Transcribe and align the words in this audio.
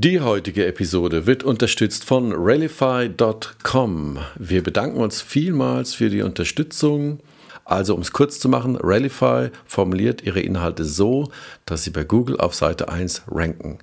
Die 0.00 0.20
heutige 0.20 0.64
Episode 0.64 1.26
wird 1.26 1.42
unterstützt 1.42 2.04
von 2.04 2.32
Rallify.com. 2.32 4.18
Wir 4.36 4.62
bedanken 4.62 5.00
uns 5.00 5.20
vielmals 5.20 5.92
für 5.92 6.08
die 6.08 6.22
Unterstützung. 6.22 7.18
Also, 7.64 7.96
um 7.96 8.02
es 8.02 8.12
kurz 8.12 8.38
zu 8.38 8.48
machen, 8.48 8.76
Rallify 8.80 9.48
formuliert 9.66 10.22
ihre 10.22 10.38
Inhalte 10.38 10.84
so, 10.84 11.32
dass 11.66 11.82
sie 11.82 11.90
bei 11.90 12.04
Google 12.04 12.36
auf 12.38 12.54
Seite 12.54 12.88
1 12.88 13.24
ranken. 13.26 13.78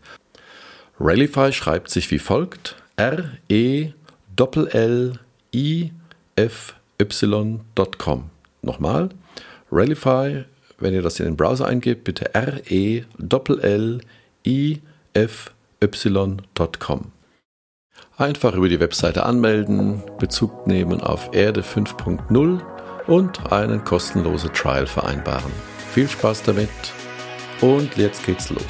Rallify 1.02 1.52
schreibt 1.52 1.90
sich 1.90 2.10
wie 2.12 2.20
folgt: 2.20 2.78
R-E-L-L-I-F-Y.com. 2.96 3.90
Nochmal, 8.62 9.10
Rallify, 9.70 10.46
wenn 10.80 10.94
ihr 10.94 11.02
das 11.02 11.20
in 11.20 11.26
den 11.26 11.36
Browser 11.36 11.68
eingebt, 11.68 12.06
bitte 12.06 12.34
R-E-L-L-I-F-Y.com. 15.82 17.12
Einfach 18.18 18.54
über 18.56 18.70
die 18.70 18.80
Webseite 18.80 19.26
anmelden, 19.26 20.04
Bezug 20.20 20.68
nehmen 20.68 21.02
auf 21.02 21.30
Erde 21.34 21.62
5.0 21.62 22.62
und 23.08 23.52
einen 23.52 23.84
kostenlosen 23.84 24.54
Trial 24.54 24.88
vereinbaren. 24.88 25.52
Viel 25.92 26.08
Spaß 26.08 26.44
damit 26.44 26.70
und 27.62 27.96
jetzt 27.98 28.26
geht's 28.26 28.50
los. 28.50 28.64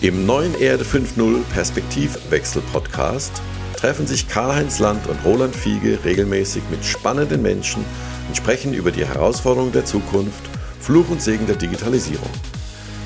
Im 0.00 0.26
neuen 0.26 0.58
Erde 0.58 0.84
5.0 0.84 1.42
Perspektivwechsel 1.52 2.62
Podcast 2.72 3.40
treffen 3.76 4.06
sich 4.06 4.28
Karl-Heinz 4.28 4.78
Land 4.78 5.06
und 5.06 5.24
Roland 5.24 5.54
Fiege 5.54 5.98
regelmäßig 6.04 6.62
mit 6.70 6.84
spannenden 6.84 7.42
Menschen 7.42 7.84
und 8.28 8.36
sprechen 8.36 8.74
über 8.74 8.90
die 8.90 9.06
Herausforderungen 9.06 9.72
der 9.72 9.84
Zukunft, 9.84 10.42
Fluch 10.80 11.08
und 11.10 11.22
Segen 11.22 11.46
der 11.46 11.56
Digitalisierung. 11.56 12.30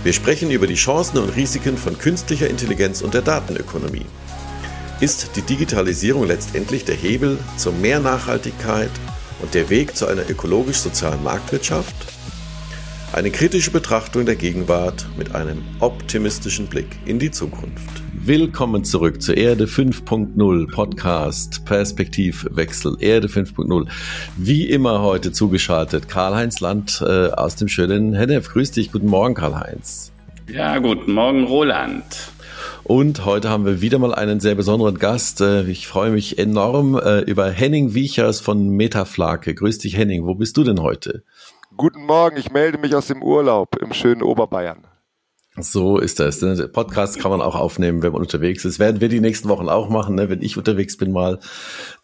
Wir 0.04 0.12
sprechen 0.12 0.50
über 0.50 0.66
die 0.66 0.74
Chancen 0.74 1.16
und 1.16 1.34
Risiken 1.34 1.78
von 1.78 1.98
künstlicher 1.98 2.50
Intelligenz 2.50 3.00
und 3.00 3.14
der 3.14 3.22
Datenökonomie. 3.22 4.04
Ist 5.00 5.30
die 5.34 5.40
Digitalisierung 5.40 6.26
letztendlich 6.26 6.84
der 6.84 6.94
Hebel 6.94 7.38
zu 7.56 7.72
mehr 7.72 8.00
Nachhaltigkeit 8.00 8.90
und 9.40 9.54
der 9.54 9.70
Weg 9.70 9.96
zu 9.96 10.06
einer 10.06 10.28
ökologisch-sozialen 10.28 11.22
Marktwirtschaft? 11.22 11.94
Eine 13.14 13.30
kritische 13.30 13.70
Betrachtung 13.70 14.26
der 14.26 14.36
Gegenwart 14.36 15.06
mit 15.16 15.34
einem 15.34 15.64
optimistischen 15.80 16.66
Blick 16.66 16.88
in 17.06 17.18
die 17.18 17.30
Zukunft. 17.30 18.03
Willkommen 18.26 18.84
zurück 18.84 19.20
zur 19.20 19.36
Erde 19.36 19.66
5.0 19.66 20.72
Podcast 20.72 21.62
Perspektivwechsel 21.66 22.96
Erde 22.98 23.28
5.0. 23.28 23.86
Wie 24.38 24.70
immer 24.70 25.02
heute 25.02 25.30
zugeschaltet 25.30 26.08
Karl-Heinz 26.08 26.60
Land 26.60 27.04
äh, 27.06 27.26
aus 27.32 27.56
dem 27.56 27.68
schönen 27.68 28.14
Hennef. 28.14 28.48
Grüß 28.48 28.70
dich, 28.70 28.92
guten 28.92 29.08
Morgen 29.08 29.34
Karl-Heinz. 29.34 30.10
Ja, 30.50 30.78
guten 30.78 31.12
Morgen 31.12 31.44
Roland. 31.44 32.32
Und 32.82 33.26
heute 33.26 33.50
haben 33.50 33.66
wir 33.66 33.82
wieder 33.82 33.98
mal 33.98 34.14
einen 34.14 34.40
sehr 34.40 34.54
besonderen 34.54 34.98
Gast. 34.98 35.42
Äh, 35.42 35.64
ich 35.64 35.86
freue 35.86 36.10
mich 36.10 36.38
enorm 36.38 36.94
äh, 36.94 37.20
über 37.20 37.50
Henning 37.50 37.92
Wiechers 37.92 38.40
von 38.40 38.70
Metaflake. 38.70 39.54
Grüß 39.54 39.80
dich, 39.80 39.98
Henning. 39.98 40.24
Wo 40.24 40.34
bist 40.34 40.56
du 40.56 40.64
denn 40.64 40.80
heute? 40.80 41.24
Guten 41.76 42.06
Morgen, 42.06 42.38
ich 42.38 42.50
melde 42.50 42.78
mich 42.78 42.94
aus 42.94 43.06
dem 43.06 43.22
Urlaub 43.22 43.76
im 43.82 43.92
schönen 43.92 44.22
Oberbayern. 44.22 44.78
So 45.56 45.98
ist 45.98 46.18
das. 46.18 46.42
Ne? 46.42 46.68
Podcast 46.68 47.20
kann 47.20 47.30
man 47.30 47.40
auch 47.40 47.54
aufnehmen, 47.54 48.02
wenn 48.02 48.12
man 48.12 48.20
unterwegs 48.20 48.64
ist. 48.64 48.80
Werden 48.80 49.00
wir 49.00 49.08
die 49.08 49.20
nächsten 49.20 49.48
Wochen 49.48 49.68
auch 49.68 49.88
machen, 49.88 50.16
ne? 50.16 50.28
wenn 50.28 50.42
ich 50.42 50.56
unterwegs 50.56 50.96
bin 50.96 51.12
mal. 51.12 51.38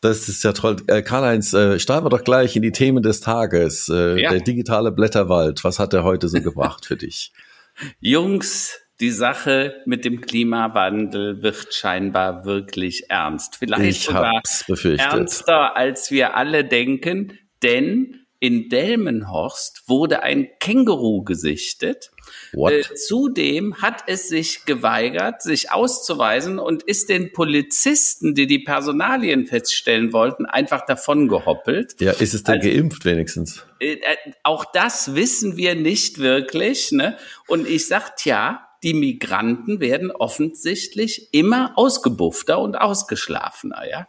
Das 0.00 0.28
ist 0.28 0.44
ja 0.44 0.52
toll. 0.52 0.76
Äh, 0.86 1.02
Karl-Heinz, 1.02 1.52
äh, 1.52 1.80
starten 1.80 2.06
wir 2.06 2.10
doch 2.10 2.22
gleich 2.22 2.54
in 2.54 2.62
die 2.62 2.70
Themen 2.70 3.02
des 3.02 3.20
Tages. 3.20 3.88
Äh, 3.88 4.20
ja. 4.20 4.30
Der 4.30 4.40
digitale 4.40 4.92
Blätterwald. 4.92 5.64
Was 5.64 5.80
hat 5.80 5.92
er 5.94 6.04
heute 6.04 6.28
so 6.28 6.40
gebracht 6.40 6.86
für 6.86 6.96
dich? 6.96 7.32
Jungs, 8.00 8.78
die 9.00 9.10
Sache 9.10 9.82
mit 9.84 10.04
dem 10.04 10.20
Klimawandel 10.20 11.42
wird 11.42 11.74
scheinbar 11.74 12.44
wirklich 12.44 13.10
ernst. 13.10 13.56
Vielleicht 13.56 13.82
ich 13.82 14.04
sogar 14.04 14.42
ernster, 14.68 15.76
als 15.76 16.10
wir 16.10 16.36
alle 16.36 16.64
denken, 16.64 17.38
denn 17.62 18.26
in 18.38 18.68
Delmenhorst 18.68 19.84
wurde 19.86 20.22
ein 20.22 20.48
Känguru 20.60 21.24
gesichtet. 21.24 22.10
Äh, 22.52 22.82
zudem 22.94 23.80
hat 23.80 24.04
es 24.06 24.28
sich 24.28 24.64
geweigert, 24.64 25.42
sich 25.42 25.72
auszuweisen 25.72 26.58
und 26.58 26.82
ist 26.82 27.08
den 27.08 27.32
Polizisten, 27.32 28.34
die 28.34 28.46
die 28.46 28.58
Personalien 28.58 29.46
feststellen 29.46 30.12
wollten, 30.12 30.46
einfach 30.46 30.84
davon 30.84 31.28
gehoppelt. 31.28 32.00
Ja, 32.00 32.12
ist 32.12 32.34
es 32.34 32.42
denn 32.42 32.56
also, 32.56 32.68
geimpft 32.68 33.04
wenigstens? 33.04 33.64
Äh, 33.78 33.94
äh, 33.94 34.16
auch 34.42 34.64
das 34.64 35.14
wissen 35.14 35.56
wir 35.56 35.74
nicht 35.74 36.18
wirklich. 36.18 36.92
Ne? 36.92 37.16
Und 37.46 37.68
ich 37.68 37.86
sag, 37.86 38.24
ja, 38.24 38.66
die 38.82 38.94
Migranten 38.94 39.80
werden 39.80 40.10
offensichtlich 40.10 41.32
immer 41.32 41.72
ausgebuffter 41.76 42.58
und 42.58 42.76
ausgeschlafener, 42.76 43.82
ja. 43.88 44.08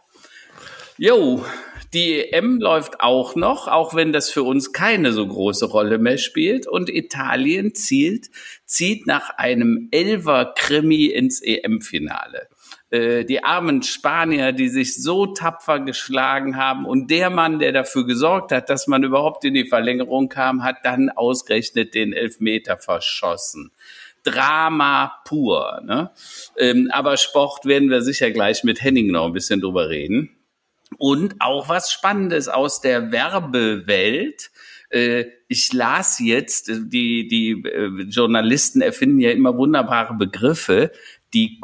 Jo, 0.98 1.44
die 1.94 2.32
EM 2.32 2.58
läuft 2.58 3.00
auch 3.00 3.34
noch, 3.36 3.68
auch 3.68 3.94
wenn 3.94 4.12
das 4.12 4.30
für 4.30 4.42
uns 4.42 4.72
keine 4.72 5.12
so 5.12 5.26
große 5.26 5.66
Rolle 5.66 5.98
mehr 5.98 6.18
spielt. 6.18 6.66
Und 6.66 6.88
Italien 6.88 7.74
zielt, 7.74 8.30
zieht 8.64 9.06
nach 9.06 9.30
einem 9.36 9.88
Elver-Krimi 9.90 11.06
ins 11.06 11.42
EM-Finale 11.42 12.48
äh, 12.92 13.24
die 13.24 13.42
armen 13.42 13.82
Spanier, 13.82 14.52
die 14.52 14.68
sich 14.68 15.02
so 15.02 15.26
tapfer 15.26 15.80
geschlagen 15.80 16.56
haben 16.56 16.84
und 16.84 17.10
der 17.10 17.30
Mann, 17.30 17.58
der 17.58 17.72
dafür 17.72 18.06
gesorgt 18.06 18.52
hat, 18.52 18.70
dass 18.70 18.86
man 18.86 19.02
überhaupt 19.02 19.44
in 19.44 19.54
die 19.54 19.66
Verlängerung 19.66 20.28
kam, 20.28 20.62
hat 20.62 20.76
dann 20.84 21.08
ausgerechnet 21.10 21.94
den 21.94 22.12
Elfmeter 22.12 22.78
verschossen. 22.78 23.72
Drama 24.24 25.20
pur. 25.24 25.80
Ne? 25.84 26.10
Ähm, 26.56 26.90
aber 26.92 27.16
Sport 27.16 27.64
werden 27.64 27.90
wir 27.90 28.02
sicher 28.02 28.30
gleich 28.30 28.62
mit 28.62 28.82
Henning 28.82 29.08
noch 29.08 29.26
ein 29.26 29.32
bisschen 29.32 29.60
drüber 29.60 29.88
reden. 29.88 30.30
Und 30.98 31.36
auch 31.40 31.68
was 31.68 31.92
Spannendes 31.92 32.48
aus 32.48 32.80
der 32.80 33.12
Werbewelt. 33.12 34.50
Äh, 34.90 35.24
ich 35.48 35.72
las 35.72 36.18
jetzt, 36.18 36.68
die, 36.68 37.28
die 37.28 37.62
äh, 37.64 38.02
Journalisten 38.08 38.80
erfinden 38.80 39.20
ja 39.20 39.30
immer 39.30 39.56
wunderbare 39.56 40.14
Begriffe 40.14 40.92
die 41.34 41.60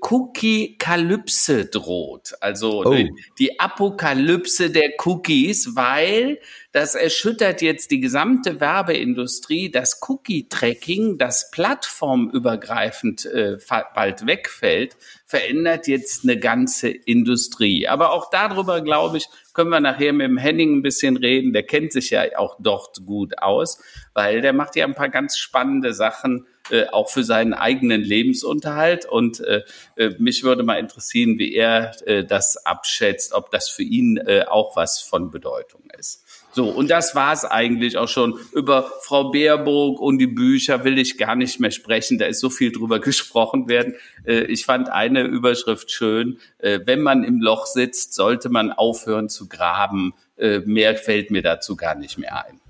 Cookie-Kalypse 0.00 1.66
droht. 1.66 2.32
Also 2.40 2.84
oh. 2.86 2.96
die 3.38 3.60
Apokalypse 3.60 4.70
der 4.70 4.92
Cookies, 5.04 5.76
weil 5.76 6.38
das 6.72 6.94
erschüttert 6.94 7.60
jetzt 7.60 7.90
die 7.90 8.00
gesamte 8.00 8.60
Werbeindustrie, 8.60 9.70
das 9.70 10.00
Cookie-Tracking, 10.08 11.18
das 11.18 11.50
plattformübergreifend 11.50 13.26
äh, 13.26 13.58
bald 13.94 14.26
wegfällt, 14.26 14.96
verändert 15.26 15.86
jetzt 15.86 16.24
eine 16.24 16.38
ganze 16.38 16.88
Industrie. 16.88 17.86
Aber 17.88 18.12
auch 18.12 18.30
darüber, 18.30 18.80
glaube 18.80 19.18
ich, 19.18 19.28
können 19.52 19.70
wir 19.70 19.80
nachher 19.80 20.14
mit 20.14 20.28
dem 20.28 20.38
Henning 20.38 20.76
ein 20.76 20.82
bisschen 20.82 21.18
reden. 21.18 21.52
Der 21.52 21.64
kennt 21.64 21.92
sich 21.92 22.10
ja 22.10 22.22
auch 22.38 22.56
dort 22.58 23.04
gut 23.04 23.38
aus, 23.38 23.82
weil 24.14 24.40
der 24.40 24.54
macht 24.54 24.76
ja 24.76 24.86
ein 24.86 24.94
paar 24.94 25.10
ganz 25.10 25.36
spannende 25.36 25.92
Sachen, 25.92 26.46
äh, 26.70 26.86
auch 26.86 27.08
für 27.10 27.24
seinen 27.24 27.54
eigenen 27.54 28.02
Lebensunterhalt. 28.02 29.06
Und 29.06 29.40
äh, 29.40 29.62
äh, 29.96 30.10
mich 30.18 30.42
würde 30.44 30.62
mal 30.62 30.78
interessieren, 30.78 31.38
wie 31.38 31.54
er 31.54 31.94
äh, 32.06 32.24
das 32.24 32.64
abschätzt, 32.66 33.32
ob 33.32 33.50
das 33.50 33.68
für 33.68 33.82
ihn 33.82 34.16
äh, 34.18 34.44
auch 34.48 34.76
was 34.76 35.00
von 35.00 35.30
Bedeutung 35.30 35.82
ist. 35.98 36.24
So, 36.52 36.68
und 36.68 36.90
das 36.90 37.14
war 37.14 37.32
es 37.32 37.44
eigentlich 37.44 37.98
auch 37.98 38.08
schon. 38.08 38.38
Über 38.52 38.90
Frau 39.02 39.30
Baerbock 39.30 40.00
und 40.00 40.18
die 40.18 40.26
Bücher 40.26 40.84
will 40.84 40.98
ich 40.98 41.18
gar 41.18 41.36
nicht 41.36 41.60
mehr 41.60 41.70
sprechen. 41.70 42.18
Da 42.18 42.26
ist 42.26 42.40
so 42.40 42.50
viel 42.50 42.72
drüber 42.72 42.98
gesprochen 43.00 43.68
werden. 43.68 43.94
Äh, 44.26 44.44
ich 44.44 44.64
fand 44.64 44.90
eine 44.90 45.22
Überschrift 45.22 45.90
schön. 45.90 46.38
Wenn 46.60 47.00
man 47.00 47.24
im 47.24 47.40
Loch 47.40 47.66
sitzt, 47.66 48.14
sollte 48.14 48.48
man 48.48 48.72
aufhören 48.72 49.28
zu 49.28 49.48
graben. 49.48 50.14
Mehr 50.36 50.96
fällt 50.96 51.30
mir 51.30 51.42
dazu 51.42 51.76
gar 51.76 51.94
nicht 51.94 52.18
mehr 52.18 52.44
ein. 52.46 52.60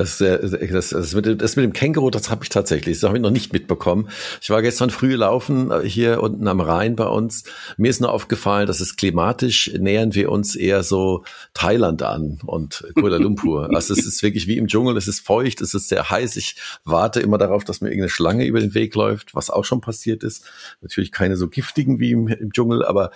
Das, 0.00 0.16
das, 0.16 0.88
das, 0.88 1.14
mit, 1.14 1.26
dem, 1.26 1.36
das 1.36 1.56
mit 1.56 1.62
dem 1.62 1.74
Känguru, 1.74 2.08
das 2.08 2.30
habe 2.30 2.42
ich 2.42 2.48
tatsächlich, 2.48 2.98
das 2.98 3.06
habe 3.06 3.18
ich 3.18 3.22
noch 3.22 3.30
nicht 3.30 3.52
mitbekommen. 3.52 4.08
Ich 4.40 4.48
war 4.48 4.62
gestern 4.62 4.88
früh 4.88 5.14
laufen 5.14 5.70
äh, 5.70 5.86
hier 5.86 6.22
unten 6.22 6.48
am 6.48 6.62
Rhein 6.62 6.96
bei 6.96 7.04
uns. 7.04 7.44
Mir 7.76 7.90
ist 7.90 8.00
nur 8.00 8.10
aufgefallen, 8.10 8.66
dass 8.66 8.80
es 8.80 8.96
klimatisch 8.96 9.70
nähern 9.78 10.14
wir 10.14 10.32
uns 10.32 10.56
eher 10.56 10.84
so 10.84 11.24
Thailand 11.52 12.02
an 12.02 12.40
und 12.46 12.82
Kuala 12.94 13.18
Lumpur. 13.18 13.68
also 13.74 13.92
es 13.92 14.06
ist 14.06 14.22
wirklich 14.22 14.46
wie 14.46 14.56
im 14.56 14.68
Dschungel, 14.68 14.96
es 14.96 15.06
ist 15.06 15.20
feucht, 15.20 15.60
es 15.60 15.74
ist 15.74 15.90
sehr 15.90 16.08
heiß. 16.08 16.36
Ich 16.36 16.56
warte 16.82 17.20
immer 17.20 17.36
darauf, 17.36 17.64
dass 17.64 17.82
mir 17.82 17.88
irgendeine 17.88 18.08
Schlange 18.08 18.46
über 18.46 18.60
den 18.60 18.72
Weg 18.72 18.94
läuft, 18.94 19.34
was 19.34 19.50
auch 19.50 19.66
schon 19.66 19.82
passiert 19.82 20.22
ist. 20.22 20.46
Natürlich 20.80 21.12
keine 21.12 21.36
so 21.36 21.46
giftigen 21.48 22.00
wie 22.00 22.12
im, 22.12 22.26
im 22.26 22.54
Dschungel, 22.54 22.86
aber 22.86 23.10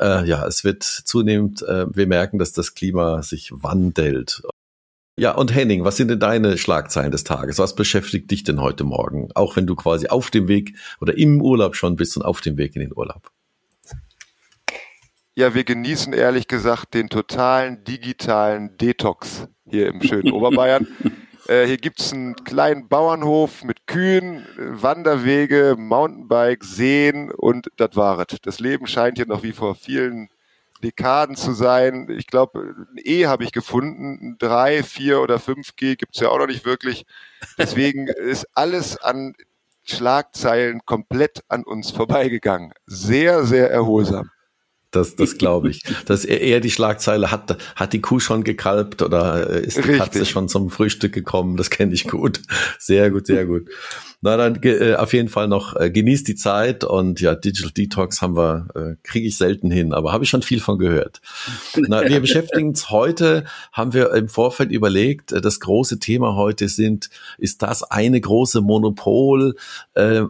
äh, 0.00 0.26
ja, 0.26 0.46
es 0.46 0.64
wird 0.64 0.84
zunehmend, 0.84 1.60
äh, 1.64 1.84
wir 1.94 2.06
merken, 2.06 2.38
dass 2.38 2.54
das 2.54 2.74
Klima 2.74 3.22
sich 3.22 3.50
wandelt. 3.52 4.42
Ja, 5.16 5.30
und 5.36 5.54
Henning, 5.54 5.84
was 5.84 5.96
sind 5.96 6.08
denn 6.08 6.18
deine 6.18 6.58
Schlagzeilen 6.58 7.12
des 7.12 7.22
Tages? 7.22 7.58
Was 7.60 7.76
beschäftigt 7.76 8.30
dich 8.32 8.42
denn 8.42 8.60
heute 8.60 8.82
Morgen? 8.82 9.28
Auch 9.36 9.54
wenn 9.54 9.64
du 9.66 9.76
quasi 9.76 10.08
auf 10.08 10.30
dem 10.30 10.48
Weg 10.48 10.76
oder 11.00 11.16
im 11.16 11.40
Urlaub 11.40 11.76
schon 11.76 11.94
bist 11.94 12.16
und 12.16 12.24
auf 12.24 12.40
dem 12.40 12.56
Weg 12.56 12.74
in 12.74 12.80
den 12.80 12.92
Urlaub. 12.92 13.30
Ja, 15.36 15.54
wir 15.54 15.62
genießen 15.62 16.12
ehrlich 16.12 16.48
gesagt 16.48 16.94
den 16.94 17.08
totalen 17.08 17.84
digitalen 17.84 18.76
Detox 18.76 19.46
hier 19.68 19.86
im 19.86 20.02
schönen 20.02 20.32
Oberbayern. 20.32 20.88
Äh, 21.46 21.66
hier 21.66 21.76
gibt's 21.76 22.12
einen 22.12 22.34
kleinen 22.34 22.88
Bauernhof 22.88 23.62
mit 23.62 23.86
Kühen, 23.86 24.44
Wanderwege, 24.56 25.76
Mountainbike, 25.78 26.64
Seen 26.64 27.30
und 27.30 27.68
das 27.76 27.94
war 27.94 28.18
es. 28.18 28.40
Das 28.42 28.58
Leben 28.58 28.88
scheint 28.88 29.18
hier 29.18 29.26
noch 29.26 29.44
wie 29.44 29.52
vor 29.52 29.76
vielen 29.76 30.28
Dekaden 30.84 31.36
zu 31.36 31.52
sein. 31.52 32.08
Ich 32.16 32.26
glaube, 32.26 32.74
ein 32.76 32.98
E 33.02 33.26
habe 33.26 33.44
ich 33.44 33.52
gefunden. 33.52 34.36
Drei, 34.38 34.82
vier 34.82 35.20
oder 35.20 35.36
5G 35.36 35.96
gibt's 35.96 36.20
ja 36.20 36.28
auch 36.28 36.38
noch 36.38 36.46
nicht 36.46 36.64
wirklich. 36.64 37.06
Deswegen 37.58 38.06
ist 38.08 38.46
alles 38.54 38.96
an 38.96 39.34
Schlagzeilen 39.84 40.80
komplett 40.86 41.42
an 41.48 41.64
uns 41.64 41.90
vorbeigegangen. 41.90 42.72
Sehr, 42.86 43.44
sehr 43.44 43.70
erholsam. 43.70 44.30
Das, 44.94 45.16
das 45.16 45.38
glaube 45.38 45.70
ich. 45.70 45.82
Dass 46.06 46.24
er 46.24 46.40
eher 46.40 46.60
die 46.60 46.70
Schlagzeile 46.70 47.32
hat, 47.32 47.58
hat 47.74 47.92
die 47.92 48.00
Kuh 48.00 48.20
schon 48.20 48.44
gekalbt 48.44 49.02
oder 49.02 49.48
ist 49.48 49.76
die 49.76 49.80
Richtig. 49.80 49.98
Katze 49.98 50.24
schon 50.24 50.48
zum 50.48 50.70
Frühstück 50.70 51.12
gekommen? 51.12 51.56
Das 51.56 51.70
kenne 51.70 51.92
ich 51.92 52.06
gut. 52.06 52.40
Sehr 52.78 53.10
gut, 53.10 53.26
sehr 53.26 53.44
gut. 53.44 53.68
Na 54.24 54.38
dann 54.38 54.58
äh, 54.62 54.94
auf 54.94 55.12
jeden 55.12 55.28
Fall 55.28 55.48
noch 55.48 55.76
äh, 55.76 55.90
genießt 55.90 56.26
die 56.26 56.34
Zeit 56.34 56.82
und 56.82 57.20
ja, 57.20 57.34
Digital 57.34 57.72
Detox 57.72 58.22
haben 58.22 58.38
wir, 58.38 58.68
äh, 58.74 58.96
kriege 59.02 59.28
ich 59.28 59.36
selten 59.36 59.70
hin, 59.70 59.92
aber 59.92 60.14
habe 60.14 60.24
ich 60.24 60.30
schon 60.30 60.40
viel 60.40 60.60
von 60.60 60.78
gehört. 60.78 61.20
Na, 61.76 62.08
wir 62.08 62.20
beschäftigen 62.20 62.68
uns 62.68 62.88
heute, 62.88 63.44
haben 63.70 63.92
wir 63.92 64.14
im 64.14 64.30
Vorfeld 64.30 64.72
überlegt, 64.72 65.32
äh, 65.32 65.42
das 65.42 65.60
große 65.60 65.98
Thema 65.98 66.36
heute 66.36 66.70
sind, 66.70 67.10
ist 67.36 67.60
das 67.60 67.82
eine 67.82 68.18
große 68.18 68.62
Monopol, 68.62 69.56
äh, 69.92 70.22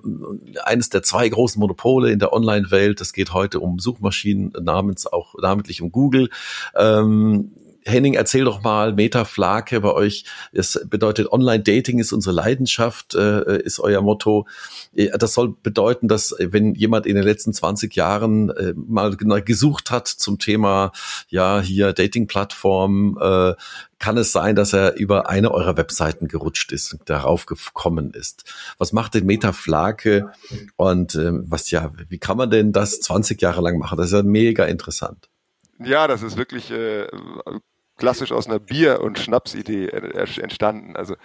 eines 0.64 0.88
der 0.88 1.04
zwei 1.04 1.28
großen 1.28 1.60
Monopole 1.60 2.10
in 2.10 2.18
der 2.18 2.32
Online-Welt. 2.32 3.00
Das 3.00 3.12
geht 3.12 3.32
heute 3.32 3.60
um 3.60 3.78
Suchmaschinen, 3.78 4.54
namens 4.60 5.06
auch 5.06 5.36
namentlich 5.40 5.82
um 5.82 5.92
Google. 5.92 6.30
Ähm, 6.74 7.52
Henning, 7.86 8.14
erzähl 8.14 8.44
doch 8.44 8.62
mal, 8.62 8.94
Metaflake 8.94 9.80
bei 9.80 9.92
euch. 9.92 10.24
Es 10.52 10.80
bedeutet, 10.88 11.30
Online-Dating 11.30 11.98
ist 11.98 12.12
unsere 12.12 12.34
Leidenschaft, 12.34 13.14
äh, 13.14 13.60
ist 13.62 13.78
euer 13.78 14.00
Motto. 14.00 14.46
Äh, 14.94 15.10
das 15.18 15.34
soll 15.34 15.54
bedeuten, 15.62 16.08
dass 16.08 16.32
äh, 16.32 16.52
wenn 16.52 16.74
jemand 16.74 17.06
in 17.06 17.14
den 17.14 17.24
letzten 17.24 17.52
20 17.52 17.94
Jahren 17.94 18.50
äh, 18.50 18.72
mal 18.74 19.14
gesucht 19.16 19.90
hat 19.90 20.08
zum 20.08 20.38
Thema, 20.38 20.92
ja, 21.28 21.60
hier 21.60 21.92
Dating-Plattform, 21.92 23.18
äh, 23.20 23.54
kann 23.98 24.16
es 24.18 24.32
sein, 24.32 24.56
dass 24.56 24.72
er 24.72 24.96
über 24.96 25.28
eine 25.28 25.50
eurer 25.52 25.76
Webseiten 25.76 26.28
gerutscht 26.28 26.72
ist 26.72 26.92
und 26.92 27.08
darauf 27.08 27.46
gekommen 27.46 28.12
ist. 28.12 28.44
Was 28.78 28.92
macht 28.92 29.14
denn 29.14 29.24
Metaflake 29.24 30.30
und 30.76 31.14
äh, 31.14 31.30
was 31.32 31.70
ja, 31.70 31.92
wie 32.08 32.18
kann 32.18 32.36
man 32.36 32.50
denn 32.50 32.72
das 32.72 33.00
20 33.00 33.40
Jahre 33.40 33.62
lang 33.62 33.78
machen? 33.78 33.96
Das 33.96 34.06
ist 34.06 34.12
ja 34.12 34.22
mega 34.22 34.64
interessant. 34.64 35.28
Ja, 35.78 36.06
das 36.06 36.22
ist 36.22 36.36
wirklich 36.36 36.70
äh, 36.70 37.06
klassisch 37.96 38.32
aus 38.32 38.46
einer 38.46 38.58
Bier- 38.58 39.00
und 39.00 39.18
Schnapsidee 39.18 39.88
entstanden. 39.88 40.96
Also 40.96 41.16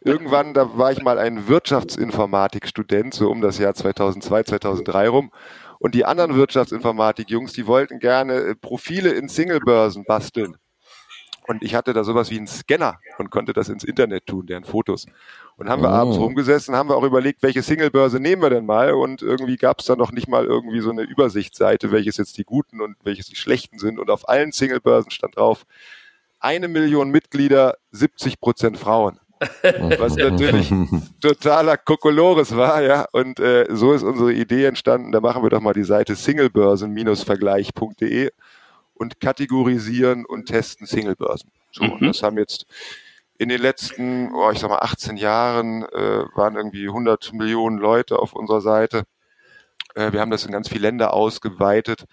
irgendwann, 0.00 0.54
da 0.54 0.76
war 0.76 0.92
ich 0.92 1.02
mal 1.02 1.18
ein 1.18 1.48
Wirtschaftsinformatikstudent, 1.48 3.14
so 3.14 3.30
um 3.30 3.40
das 3.40 3.58
Jahr 3.58 3.74
2002, 3.74 4.44
2003 4.44 5.08
rum. 5.08 5.32
Und 5.78 5.94
die 5.94 6.04
anderen 6.04 6.34
Wirtschaftsinformatik-Jungs, 6.36 7.54
die 7.54 7.66
wollten 7.66 8.00
gerne 8.00 8.34
äh, 8.34 8.54
Profile 8.54 9.12
in 9.12 9.28
Singlebörsen 9.28 10.04
basteln. 10.04 10.56
Und 11.46 11.64
ich 11.64 11.74
hatte 11.74 11.94
da 11.94 12.04
sowas 12.04 12.30
wie 12.30 12.36
einen 12.36 12.46
Scanner 12.46 13.00
und 13.18 13.30
konnte 13.30 13.52
das 13.52 13.68
ins 13.68 13.82
Internet 13.82 14.26
tun, 14.26 14.46
deren 14.46 14.64
Fotos. 14.64 15.06
Und 15.56 15.68
haben 15.68 15.82
wir 15.82 15.88
oh. 15.88 15.94
abends 15.94 16.18
rumgesessen, 16.18 16.76
haben 16.76 16.90
wir 16.90 16.96
auch 16.96 17.02
überlegt, 17.02 17.42
welche 17.42 17.62
Singlebörse 17.62 18.20
nehmen 18.20 18.42
wir 18.42 18.50
denn 18.50 18.66
mal? 18.66 18.92
Und 18.92 19.22
irgendwie 19.22 19.56
gab 19.56 19.80
es 19.80 19.86
da 19.86 19.96
noch 19.96 20.12
nicht 20.12 20.28
mal 20.28 20.44
irgendwie 20.44 20.80
so 20.80 20.90
eine 20.90 21.02
Übersichtsseite, 21.02 21.90
welches 21.90 22.18
jetzt 22.18 22.38
die 22.38 22.44
guten 22.44 22.80
und 22.80 22.96
welches 23.02 23.26
die 23.26 23.36
schlechten 23.36 23.78
sind. 23.78 23.98
Und 23.98 24.10
auf 24.10 24.28
allen 24.28 24.52
Singlebörsen 24.52 25.10
stand 25.10 25.36
drauf, 25.36 25.64
eine 26.40 26.68
Million 26.68 27.10
Mitglieder, 27.10 27.76
70 27.92 28.40
Prozent 28.40 28.78
Frauen. 28.78 29.20
Was 29.98 30.16
natürlich 30.16 30.72
totaler 31.22 31.78
Kokolores 31.78 32.56
war, 32.56 32.82
ja. 32.82 33.06
Und 33.12 33.38
äh, 33.40 33.66
so 33.70 33.92
ist 33.92 34.02
unsere 34.02 34.32
Idee 34.32 34.64
entstanden. 34.66 35.12
Da 35.12 35.20
machen 35.20 35.42
wir 35.42 35.48
doch 35.48 35.60
mal 35.60 35.72
die 35.72 35.84
Seite 35.84 36.14
singlebörsen-vergleich.de 36.14 38.30
und 38.94 39.20
kategorisieren 39.20 40.26
und 40.26 40.46
testen 40.46 40.86
Singlebörsen. 40.86 41.50
So, 41.72 41.84
mhm. 41.84 41.92
und 41.92 42.02
das 42.02 42.22
haben 42.22 42.36
jetzt 42.36 42.66
in 43.38 43.48
den 43.48 43.62
letzten, 43.62 44.34
oh, 44.34 44.50
ich 44.50 44.58
sag 44.58 44.68
mal, 44.68 44.80
18 44.80 45.16
Jahren 45.16 45.84
äh, 45.84 46.24
waren 46.34 46.56
irgendwie 46.56 46.88
100 46.88 47.32
Millionen 47.32 47.78
Leute 47.78 48.18
auf 48.18 48.34
unserer 48.34 48.60
Seite. 48.60 49.04
Äh, 49.94 50.12
wir 50.12 50.20
haben 50.20 50.30
das 50.30 50.44
in 50.44 50.52
ganz 50.52 50.68
viele 50.68 50.82
Länder 50.82 51.14
ausgeweitet. 51.14 52.04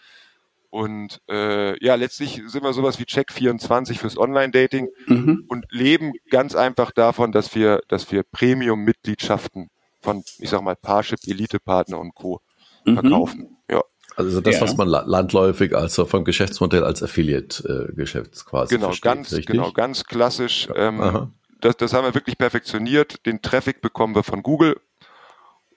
Und 0.77 1.21
äh, 1.27 1.83
ja, 1.83 1.95
letztlich 1.95 2.39
sind 2.45 2.61
wir 2.61 2.71
sowas 2.71 2.99
wie 2.99 3.05
Check24 3.05 3.97
fürs 3.97 4.15
Online-Dating 4.15 4.89
mhm. 5.07 5.45
und 5.47 5.65
leben 5.71 6.13
ganz 6.29 6.53
einfach 6.53 6.91
davon, 6.91 7.31
dass 7.31 7.55
wir, 7.55 7.81
dass 7.87 8.11
wir 8.11 8.21
Premium-Mitgliedschaften 8.21 9.71
von, 10.01 10.23
ich 10.37 10.51
sag 10.51 10.61
mal, 10.61 10.75
Parship, 10.75 11.17
Elite-Partner 11.25 11.97
und 11.97 12.13
Co. 12.13 12.41
Mhm. 12.85 12.93
verkaufen. 12.93 13.57
Ja. 13.71 13.81
Also 14.17 14.39
das, 14.39 14.53
ja. 14.53 14.61
was 14.61 14.77
man 14.77 14.87
landläufig 14.87 15.75
also 15.75 16.05
vom 16.05 16.23
Geschäftsmodell 16.23 16.83
als 16.83 17.01
Affiliate-Geschäft 17.01 18.45
quasi 18.45 18.75
Genau, 18.75 18.89
versteht, 18.89 19.03
ganz, 19.03 19.31
richtig? 19.31 19.47
genau, 19.47 19.71
ganz 19.71 20.03
klassisch. 20.03 20.67
Ähm, 20.75 21.31
das, 21.59 21.75
das 21.77 21.93
haben 21.93 22.05
wir 22.05 22.13
wirklich 22.13 22.37
perfektioniert. 22.37 23.25
Den 23.25 23.41
Traffic 23.41 23.81
bekommen 23.81 24.13
wir 24.13 24.21
von 24.21 24.43
Google 24.43 24.79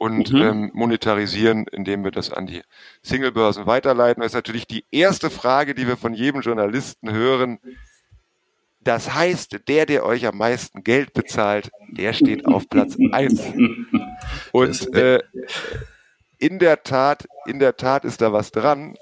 und 0.01 0.33
mhm. 0.33 0.41
ähm, 0.41 0.71
monetarisieren, 0.73 1.67
indem 1.71 2.05
wir 2.05 2.11
das 2.11 2.33
an 2.33 2.47
die 2.47 2.63
Singlebörsen 3.03 3.67
weiterleiten. 3.67 4.23
Das 4.23 4.33
ist 4.33 4.35
natürlich 4.35 4.67
die 4.67 4.87
erste 4.91 5.29
Frage, 5.29 5.75
die 5.75 5.87
wir 5.87 5.99
von 5.99 6.15
jedem 6.15 6.41
Journalisten 6.41 7.13
hören. 7.13 7.59
Das 8.81 9.13
heißt, 9.15 9.69
der, 9.69 9.85
der 9.85 10.07
euch 10.07 10.27
am 10.27 10.39
meisten 10.39 10.85
Geld 10.85 11.13
bezahlt, 11.13 11.71
der 11.91 12.15
steht 12.15 12.47
auf 12.47 12.67
Platz 12.71 12.97
eins. 13.13 13.43
Und 14.53 14.95
äh, 14.95 15.21
in 16.39 16.59
der 16.59 16.83
Tat, 16.83 17.29
in 17.45 17.59
der 17.59 17.77
Tat 17.77 18.07
ist 18.07 18.23
da 18.23 18.33
was 18.33 18.53
dran. 18.53 18.95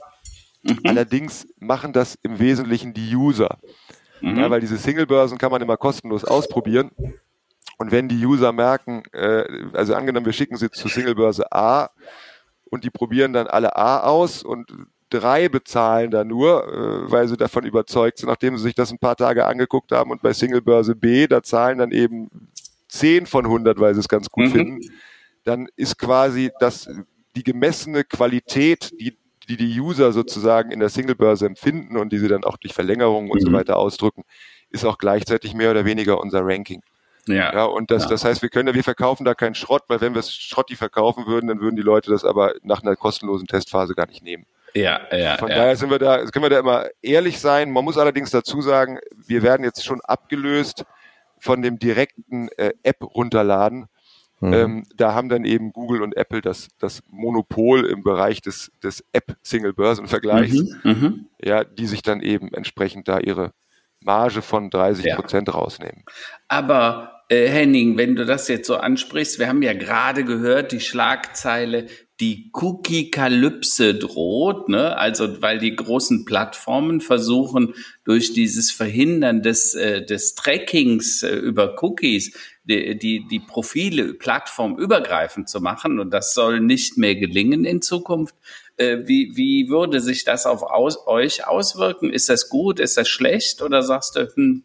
Mhm. 0.65 0.81
Allerdings 0.83 1.47
machen 1.61 1.93
das 1.93 2.19
im 2.23 2.41
Wesentlichen 2.41 2.93
die 2.93 3.15
User. 3.15 3.59
Mhm. 4.21 4.37
Ja, 4.37 4.51
weil 4.51 4.61
diese 4.61 4.77
Singlebörsen 4.77 5.39
kann 5.39 5.53
man 5.53 5.63
immer 5.63 5.77
kostenlos 5.77 6.25
ausprobieren. 6.25 6.91
Und 7.79 7.93
wenn 7.93 8.09
die 8.09 8.27
User 8.27 8.53
merken, 8.53 9.05
äh, 9.13 9.45
also 9.73 9.95
angenommen, 9.95 10.27
wir 10.27 10.33
schicken 10.33 10.57
sie 10.57 10.71
zur 10.71 10.91
Singlebörse 10.91 11.51
A 11.53 11.91
und 12.65 12.85
die 12.85 12.91
probieren 12.91 13.33
dann 13.33 13.47
alle 13.47 13.77
A 13.77 14.01
aus 14.01 14.43
und 14.43 14.71
drei 15.11 15.49
bezahlen 15.49 16.11
da 16.11 16.25
nur, 16.25 16.67
äh, 16.67 17.11
weil 17.11 17.29
sie 17.29 17.37
davon 17.37 17.65
überzeugt 17.65 18.19
sind, 18.19 18.29
nachdem 18.29 18.57
sie 18.57 18.65
sich 18.65 18.75
das 18.75 18.91
ein 18.91 18.99
paar 18.99 19.17
Tage 19.17 19.47
angeguckt 19.47 19.93
haben 19.93 20.11
und 20.11 20.23
bei 20.23 20.33
Singlebörse 20.33 20.97
B, 20.97 21.27
da 21.29 21.43
zahlen 21.43 21.79
dann 21.79 21.93
eben 21.93 22.29
zehn 22.89 23.27
von 23.27 23.47
100, 23.47 23.79
weil 23.79 23.95
sie 23.95 24.01
es 24.01 24.09
ganz 24.09 24.29
gut 24.29 24.47
mhm. 24.47 24.53
finden, 24.53 24.81
dann 25.45 25.69
ist 25.77 25.99
quasi 25.99 26.51
das, 26.59 26.89
die 27.37 27.45
gemessene 27.45 28.05
Qualität, 28.05 28.93
die 29.01 29.17
die 29.49 29.57
die 29.57 29.81
User 29.81 30.13
sozusagen 30.13 30.71
in 30.71 30.81
der 30.81 30.91
Singlebörse 30.91 31.47
empfinden 31.47 31.97
und 31.97 32.13
die 32.13 32.19
sie 32.19 32.29
dann 32.29 32.45
auch 32.45 32.59
durch 32.59 32.75
Verlängerungen 32.75 33.31
und 33.31 33.41
mhm. 33.41 33.47
so 33.47 33.53
weiter 33.53 33.79
ausdrücken, 33.79 34.25
ist 34.71 34.85
auch 34.85 34.99
gleichzeitig 34.99 35.55
mehr 35.55 35.71
oder 35.71 35.85
weniger 35.85 36.21
unser 36.21 36.45
Ranking. 36.45 36.83
Ja. 37.29 37.53
ja 37.53 37.65
und 37.65 37.91
das, 37.91 38.05
ja. 38.05 38.09
das 38.11 38.25
heißt, 38.25 38.43
wir 38.43 38.49
können, 38.49 38.75
wir 38.75 38.85
verkaufen 38.85 39.25
da 39.25 39.35
keinen 39.35 39.55
Schrott, 39.55 39.85
weil 39.89 40.01
wenn 40.01 40.15
wir 40.15 40.23
Schrotti 40.23 40.77
verkaufen 40.77 41.27
würden, 41.27 41.49
dann 41.49 41.61
würden 41.61 41.77
die 41.77 41.83
Leute 41.83 42.11
das 42.11 42.25
aber 42.25 42.55
nach 42.63 42.83
einer 42.83 42.97
kostenlosen 42.97 43.47
Testphase 43.47 43.95
gar 43.95 44.07
nicht 44.07 44.23
nehmen. 44.23 44.47
Ja, 44.75 45.01
ja. 45.17 45.37
Von 45.39 45.49
ja. 45.49 45.57
daher 45.57 45.77
sind 45.77 45.91
wir 45.91 45.99
da, 45.99 46.25
können 46.27 46.45
wir 46.45 46.51
da 46.51 46.59
immer 46.59 46.87
ehrlich 47.03 47.41
sein. 47.41 47.71
Man 47.71 47.85
muss 47.85 47.99
allerdings 47.99 48.31
dazu 48.31 48.61
sagen, 48.61 48.99
wir 49.27 49.43
werden 49.43 49.65
jetzt 49.65 49.85
schon 49.85 50.01
abgelöst 50.03 50.85
von 51.39 51.63
dem 51.63 51.79
direkten 51.79 52.49
äh, 52.57 52.73
App 52.83 53.03
runterladen. 53.03 53.87
Mhm. 54.41 54.53
Ähm, 54.53 54.83
da 54.97 55.15
haben 55.15 55.29
dann 55.29 55.45
eben 55.45 55.73
Google 55.73 56.03
und 56.03 56.17
Apple 56.17 56.41
das, 56.41 56.69
das 56.79 57.03
Monopol 57.09 57.87
im 57.87 58.03
Bereich 58.03 58.41
des, 58.41 58.71
des 58.83 59.05
App-Single-Börsen-Vergleichs, 59.13 60.55
mhm, 60.55 60.91
mhm, 60.91 61.27
ja, 61.43 61.65
die 61.65 61.87
sich 61.87 62.03
dann 62.03 62.21
eben 62.21 62.53
entsprechend 62.55 63.09
da 63.09 63.19
ihre 63.19 63.53
Marge 64.09 64.41
von 64.41 64.71
30 64.71 65.15
Prozent 65.15 65.49
ja. 65.49 65.55
rausnehmen. 65.55 66.03
Aber 66.49 67.23
äh, 67.29 67.47
Henning, 67.47 67.99
wenn 67.99 68.17
du 68.17 68.25
das 68.25 68.49
jetzt 68.49 68.67
so 68.67 68.77
ansprichst, 68.77 69.39
wir 69.39 69.49
haben 69.49 69.63
ja 69.63 69.75
gerade 69.75 70.25
gehört, 70.25 70.73
die 70.73 70.81
Schlagzeile, 70.81 71.87
die 72.19 72.51
Cookie-Kalypse 72.55 73.95
droht, 73.95 74.71
ne? 74.71 74.97
also 74.97 75.43
weil 75.43 75.59
die 75.59 75.77
großen 75.77 76.25
Plattformen 76.25 77.03
versuchen, 77.03 77.75
durch 78.05 78.33
dieses 78.33 78.71
Verhindern 78.71 79.43
des, 79.43 79.75
äh, 79.75 80.05
des 80.05 80.35
Trackings 80.35 81.23
äh, 81.23 81.37
über 81.37 81.81
Cookies 81.83 82.33
die, 82.69 82.99
die, 82.99 83.27
die 83.27 83.41
Profile 83.41 84.15
plattformübergreifend 84.15 85.49
zu 85.49 85.61
machen. 85.61 85.99
Und 85.99 86.11
das 86.11 86.35
soll 86.35 86.61
nicht 86.61 86.99
mehr 86.99 87.17
gelingen 87.17 87.65
in 87.65 87.83
Zukunft. 87.83 88.35
Äh, 88.77 88.99
wie, 89.07 89.33
wie 89.35 89.69
würde 89.69 90.01
sich 90.01 90.25
das 90.25 90.47
auf 90.47 90.63
aus, 90.63 91.07
euch 91.07 91.47
auswirken? 91.47 92.13
Ist 92.13 92.29
das 92.29 92.49
gut? 92.49 92.79
Ist 92.79 92.97
das 92.97 93.09
schlecht? 93.09 93.63
Oder 93.63 93.83
sagst 93.83 94.17
du, 94.17 94.29
hm, 94.35 94.65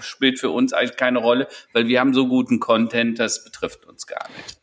spielt 0.00 0.38
für 0.38 0.50
uns 0.50 0.72
eigentlich 0.72 0.96
keine 0.96 1.18
Rolle, 1.18 1.48
weil 1.72 1.88
wir 1.88 2.00
haben 2.00 2.14
so 2.14 2.28
guten 2.28 2.60
Content, 2.60 3.18
das 3.18 3.44
betrifft 3.44 3.86
uns 3.86 4.06
gar 4.06 4.28
nicht? 4.36 4.58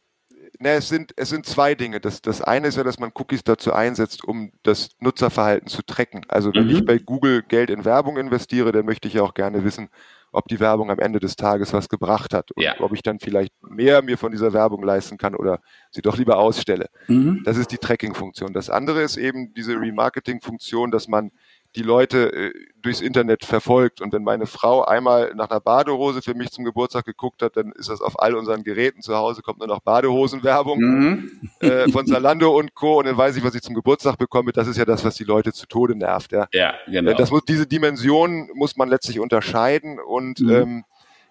Na, 0.59 0.69
es 0.69 0.87
sind, 0.87 1.11
es 1.17 1.29
sind 1.29 1.45
zwei 1.45 1.75
Dinge. 1.75 1.99
Das, 1.99 2.21
das 2.21 2.41
eine 2.41 2.67
ist 2.67 2.77
ja, 2.77 2.83
dass 2.83 2.99
man 2.99 3.11
Cookies 3.13 3.43
dazu 3.43 3.73
einsetzt, 3.73 4.23
um 4.23 4.51
das 4.63 4.89
Nutzerverhalten 4.99 5.67
zu 5.67 5.81
tracken. 5.81 6.25
Also 6.29 6.53
wenn 6.53 6.67
mhm. 6.67 6.75
ich 6.75 6.85
bei 6.85 6.97
Google 6.97 7.43
Geld 7.43 7.69
in 7.69 7.83
Werbung 7.83 8.17
investiere, 8.17 8.71
dann 8.71 8.85
möchte 8.85 9.07
ich 9.07 9.15
ja 9.15 9.23
auch 9.23 9.33
gerne 9.33 9.63
wissen, 9.63 9.89
ob 10.35 10.47
die 10.47 10.59
Werbung 10.59 10.91
am 10.91 10.99
Ende 10.99 11.19
des 11.19 11.35
Tages 11.35 11.73
was 11.73 11.89
gebracht 11.89 12.33
hat 12.33 12.51
und 12.51 12.63
ja. 12.63 12.75
ob 12.79 12.93
ich 12.93 13.01
dann 13.01 13.19
vielleicht 13.19 13.53
mehr 13.61 14.01
mir 14.01 14.17
von 14.17 14.31
dieser 14.31 14.53
Werbung 14.53 14.83
leisten 14.83 15.17
kann 15.17 15.35
oder 15.35 15.59
sie 15.91 16.01
doch 16.01 16.17
lieber 16.17 16.37
ausstelle. 16.37 16.89
Mhm. 17.07 17.41
Das 17.45 17.57
ist 17.57 17.71
die 17.71 17.77
Tracking-Funktion. 17.77 18.53
Das 18.53 18.69
andere 18.69 19.01
ist 19.01 19.17
eben 19.17 19.53
diese 19.53 19.73
Remarketing-Funktion, 19.73 20.91
dass 20.91 21.07
man 21.07 21.31
die 21.75 21.81
Leute 21.81 22.31
äh, 22.31 22.53
durchs 22.81 23.01
Internet 23.01 23.43
verfolgt. 23.45 24.01
Und 24.01 24.13
wenn 24.13 24.23
meine 24.23 24.45
Frau 24.45 24.83
einmal 24.83 25.33
nach 25.35 25.49
einer 25.49 25.59
Badehose 25.59 26.21
für 26.21 26.33
mich 26.33 26.51
zum 26.51 26.63
Geburtstag 26.63 27.05
geguckt 27.05 27.41
hat, 27.41 27.57
dann 27.57 27.71
ist 27.73 27.89
das 27.89 28.01
auf 28.01 28.19
all 28.19 28.35
unseren 28.35 28.63
Geräten 28.63 29.01
zu 29.01 29.15
Hause, 29.15 29.41
kommt 29.41 29.59
nur 29.59 29.67
noch 29.67 29.81
Badehosenwerbung 29.81 30.79
mhm. 30.79 31.31
äh, 31.59 31.89
von 31.91 32.07
Zalando 32.07 32.57
und 32.57 32.73
Co. 32.73 32.99
Und 32.99 33.05
dann 33.05 33.17
weiß 33.17 33.35
ich, 33.35 33.43
was 33.43 33.55
ich 33.55 33.61
zum 33.61 33.75
Geburtstag 33.75 34.17
bekomme. 34.17 34.51
Das 34.51 34.67
ist 34.67 34.77
ja 34.77 34.85
das, 34.85 35.03
was 35.03 35.15
die 35.15 35.23
Leute 35.25 35.51
zu 35.51 35.67
Tode 35.67 35.95
nervt. 35.95 36.31
Ja, 36.31 36.47
ja 36.51 36.73
genau. 36.87 37.11
Äh, 37.11 37.15
das 37.15 37.31
muss, 37.31 37.43
diese 37.45 37.67
Dimension 37.67 38.49
muss 38.53 38.77
man 38.77 38.89
letztlich 38.89 39.19
unterscheiden. 39.19 39.99
Und 39.99 40.39
mhm. 40.39 40.49
ähm, 40.49 40.83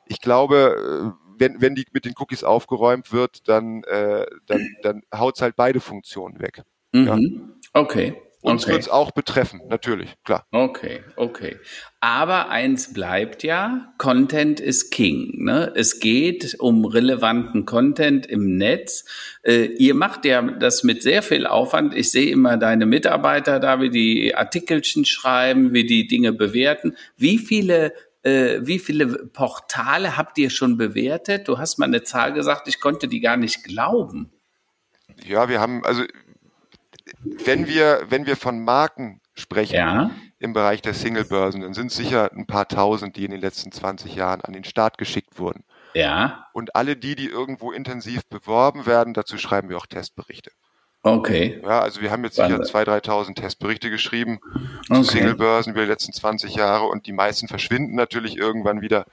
ich 0.06 0.20
glaube, 0.20 1.14
äh, 1.16 1.24
wenn, 1.38 1.60
wenn 1.60 1.74
die 1.74 1.86
mit 1.92 2.04
den 2.04 2.14
Cookies 2.18 2.44
aufgeräumt 2.44 3.12
wird, 3.12 3.48
dann, 3.48 3.82
äh, 3.84 4.26
dann, 4.46 4.76
dann 4.82 5.02
haut's 5.14 5.42
halt 5.42 5.56
beide 5.56 5.80
Funktionen 5.80 6.40
weg. 6.40 6.62
Mhm. 6.92 7.06
Ja. 7.06 7.80
Okay. 7.80 8.14
Uns 8.44 8.64
okay. 8.64 8.72
wird 8.72 8.82
es 8.82 8.88
auch 8.90 9.10
betreffen, 9.12 9.62
natürlich, 9.70 10.14
klar. 10.22 10.46
Okay, 10.52 11.02
okay. 11.16 11.56
Aber 12.00 12.50
eins 12.50 12.92
bleibt 12.92 13.42
ja, 13.42 13.94
Content 13.96 14.60
ist 14.60 14.90
King. 14.90 15.44
Ne? 15.44 15.72
Es 15.74 15.98
geht 15.98 16.60
um 16.60 16.84
relevanten 16.84 17.64
Content 17.64 18.26
im 18.26 18.58
Netz. 18.58 19.06
Äh, 19.44 19.68
ihr 19.78 19.94
macht 19.94 20.26
ja 20.26 20.42
das 20.42 20.84
mit 20.84 21.02
sehr 21.02 21.22
viel 21.22 21.46
Aufwand. 21.46 21.94
Ich 21.94 22.10
sehe 22.10 22.30
immer 22.30 22.58
deine 22.58 22.84
Mitarbeiter 22.84 23.60
da, 23.60 23.80
wie 23.80 23.88
die 23.88 24.34
Artikelchen 24.34 25.06
schreiben, 25.06 25.72
wie 25.72 25.86
die 25.86 26.06
Dinge 26.06 26.34
bewerten. 26.34 26.98
Wie 27.16 27.38
viele 27.38 27.94
äh, 28.24 28.60
wie 28.60 28.78
viele 28.78 29.06
Portale 29.06 30.18
habt 30.18 30.36
ihr 30.36 30.50
schon 30.50 30.76
bewertet? 30.76 31.48
Du 31.48 31.56
hast 31.56 31.78
mal 31.78 31.86
eine 31.86 32.02
Zahl 32.02 32.34
gesagt, 32.34 32.68
ich 32.68 32.78
konnte 32.78 33.08
die 33.08 33.20
gar 33.20 33.38
nicht 33.38 33.64
glauben. 33.64 34.30
Ja, 35.26 35.48
wir 35.48 35.62
haben, 35.62 35.82
also 35.86 36.02
wenn 37.23 37.66
wir, 37.66 38.06
wenn 38.08 38.26
wir 38.26 38.37
von 38.37 38.64
Marken 38.64 39.20
sprechen 39.34 39.75
ja. 39.75 40.11
im 40.38 40.52
Bereich 40.52 40.82
der 40.82 40.94
Single-Börsen, 40.94 41.61
dann 41.61 41.75
sind 41.75 41.88
es 41.88 41.96
sicher 41.96 42.30
ein 42.32 42.46
paar 42.46 42.68
tausend, 42.68 43.16
die 43.16 43.25
in 43.25 43.30
den 43.30 43.40
letzten 43.40 43.73
20 43.73 44.14
Jahren 44.14 44.40
an 44.40 44.52
den 44.52 44.64
Start 44.64 44.99
geschickt 44.99 45.38
wurden. 45.38 45.64
Ja. 45.94 46.49
Und 46.52 46.76
alle 46.76 46.96
die, 46.96 47.14
die 47.14 47.28
irgendwo 47.28 47.73
intensiv 47.73 48.25
beworben 48.26 48.87
werden, 48.87 49.14
dazu 49.14 49.38
schreiben 49.38 49.68
wir 49.68 49.76
auch 49.76 49.87
Testberichte. 49.87 50.50
Okay. 51.02 51.61
Ja, 51.62 51.80
also 51.80 52.00
wir 52.00 52.11
haben 52.11 52.25
jetzt 52.25 52.37
sicher 52.37 52.56
2.000, 52.56 53.04
3.000 53.04 53.34
Testberichte 53.34 53.90
geschrieben 53.90 54.40
okay. 54.88 54.94
zu 54.94 55.02
Single-Börsen 55.02 55.73
über 55.73 55.82
die 55.82 55.88
letzten 55.88 56.14
20 56.14 56.54
Jahre 56.54 56.87
und 56.87 57.06
die 57.06 57.12
meisten 57.12 57.46
verschwinden 57.46 57.94
natürlich 57.94 58.38
irgendwann 58.38 58.80
wieder. 58.80 59.04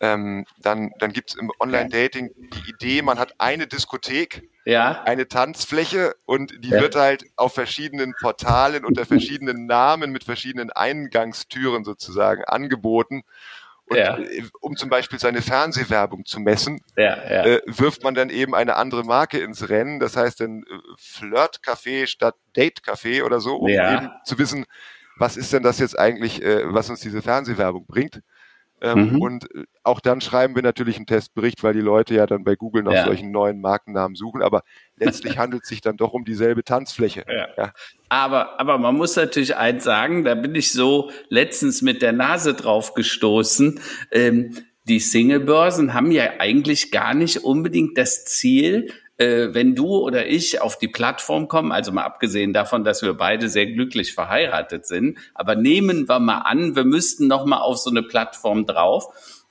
Ähm, 0.00 0.44
dann 0.60 0.92
dann 0.98 1.12
gibt 1.12 1.30
es 1.30 1.36
im 1.36 1.50
Online-Dating 1.58 2.30
die 2.36 2.70
Idee, 2.70 3.00
man 3.00 3.18
hat 3.18 3.34
eine 3.38 3.66
Diskothek, 3.66 4.42
ja. 4.66 5.02
eine 5.04 5.26
Tanzfläche 5.26 6.14
und 6.26 6.52
die 6.62 6.68
ja. 6.68 6.80
wird 6.82 6.96
halt 6.96 7.24
auf 7.36 7.54
verschiedenen 7.54 8.14
Portalen 8.20 8.84
unter 8.84 9.06
verschiedenen 9.06 9.64
Namen 9.64 10.12
mit 10.12 10.24
verschiedenen 10.24 10.70
Eingangstüren 10.70 11.84
sozusagen 11.84 12.44
angeboten. 12.44 13.22
Und 13.88 13.96
ja. 13.96 14.18
Äh, 14.18 14.42
um 14.60 14.76
zum 14.76 14.90
Beispiel 14.90 15.18
seine 15.18 15.42
Fernsehwerbung 15.42 16.24
zu 16.24 16.40
messen, 16.40 16.82
ja, 16.96 17.16
ja. 17.16 17.44
Äh, 17.46 17.62
wirft 17.66 18.02
man 18.02 18.14
dann 18.14 18.30
eben 18.30 18.54
eine 18.54 18.76
andere 18.76 19.04
Marke 19.04 19.38
ins 19.38 19.68
Rennen. 19.68 20.00
Das 20.00 20.16
heißt 20.16 20.40
dann 20.40 20.64
äh, 20.64 20.78
Flirt-Café 20.98 22.06
statt 22.06 22.34
Date-Café 22.54 23.22
oder 23.22 23.40
so, 23.40 23.56
um 23.56 23.68
eben 23.68 24.10
zu 24.24 24.38
wissen, 24.38 24.66
was 25.16 25.36
ist 25.36 25.52
denn 25.52 25.62
das 25.62 25.78
jetzt 25.78 25.98
eigentlich, 25.98 26.42
äh, 26.42 26.62
was 26.72 26.90
uns 26.90 27.00
diese 27.00 27.22
Fernsehwerbung 27.22 27.86
bringt. 27.86 28.22
Ähm, 28.80 29.12
mhm. 29.12 29.22
Und 29.22 29.54
äh, 29.54 29.64
auch 29.82 30.00
dann 30.00 30.20
schreiben 30.20 30.54
wir 30.54 30.62
natürlich 30.62 30.96
einen 30.96 31.06
Testbericht, 31.06 31.62
weil 31.62 31.72
die 31.72 31.80
Leute 31.80 32.14
ja 32.14 32.26
dann 32.26 32.44
bei 32.44 32.56
Google 32.56 32.82
nach 32.82 32.92
ja. 32.92 33.04
solchen 33.04 33.30
neuen 33.30 33.60
Markennamen 33.60 34.14
suchen. 34.14 34.42
Aber 34.42 34.62
letztlich 34.96 35.38
handelt 35.38 35.62
es 35.62 35.68
sich 35.68 35.80
dann 35.80 35.96
doch 35.96 36.12
um 36.12 36.24
dieselbe 36.24 36.62
Tanzfläche. 36.62 37.24
Ja. 37.28 37.48
ja. 37.56 37.72
Aber, 38.08 38.60
aber 38.60 38.78
man 38.78 38.96
muss 38.96 39.16
natürlich 39.16 39.56
eins 39.56 39.84
sagen, 39.84 40.24
da 40.24 40.34
bin 40.34 40.54
ich 40.54 40.72
so 40.72 41.10
letztens 41.28 41.82
mit 41.82 42.02
der 42.02 42.12
Nase 42.12 42.54
drauf 42.54 42.94
gestoßen. 42.94 43.80
Ähm, 44.12 44.54
die 44.84 45.00
Singlebörsen 45.00 45.94
haben 45.94 46.12
ja 46.12 46.34
eigentlich 46.38 46.92
gar 46.92 47.14
nicht 47.14 47.38
unbedingt 47.38 47.98
das 47.98 48.24
Ziel, 48.24 48.92
äh, 49.18 49.48
wenn 49.52 49.74
du 49.74 49.96
oder 49.96 50.26
ich 50.26 50.60
auf 50.60 50.78
die 50.78 50.88
Plattform 50.88 51.48
kommen, 51.48 51.72
also 51.72 51.92
mal 51.92 52.04
abgesehen 52.04 52.52
davon, 52.52 52.84
dass 52.84 53.02
wir 53.02 53.14
beide 53.14 53.48
sehr 53.48 53.66
glücklich 53.66 54.14
verheiratet 54.14 54.86
sind, 54.86 55.18
aber 55.34 55.54
nehmen 55.54 56.08
wir 56.08 56.18
mal 56.18 56.38
an, 56.38 56.76
wir 56.76 56.84
müssten 56.84 57.26
noch 57.26 57.46
mal 57.46 57.60
auf 57.60 57.78
so 57.78 57.90
eine 57.90 58.02
Plattform 58.02 58.66
drauf. 58.66 59.08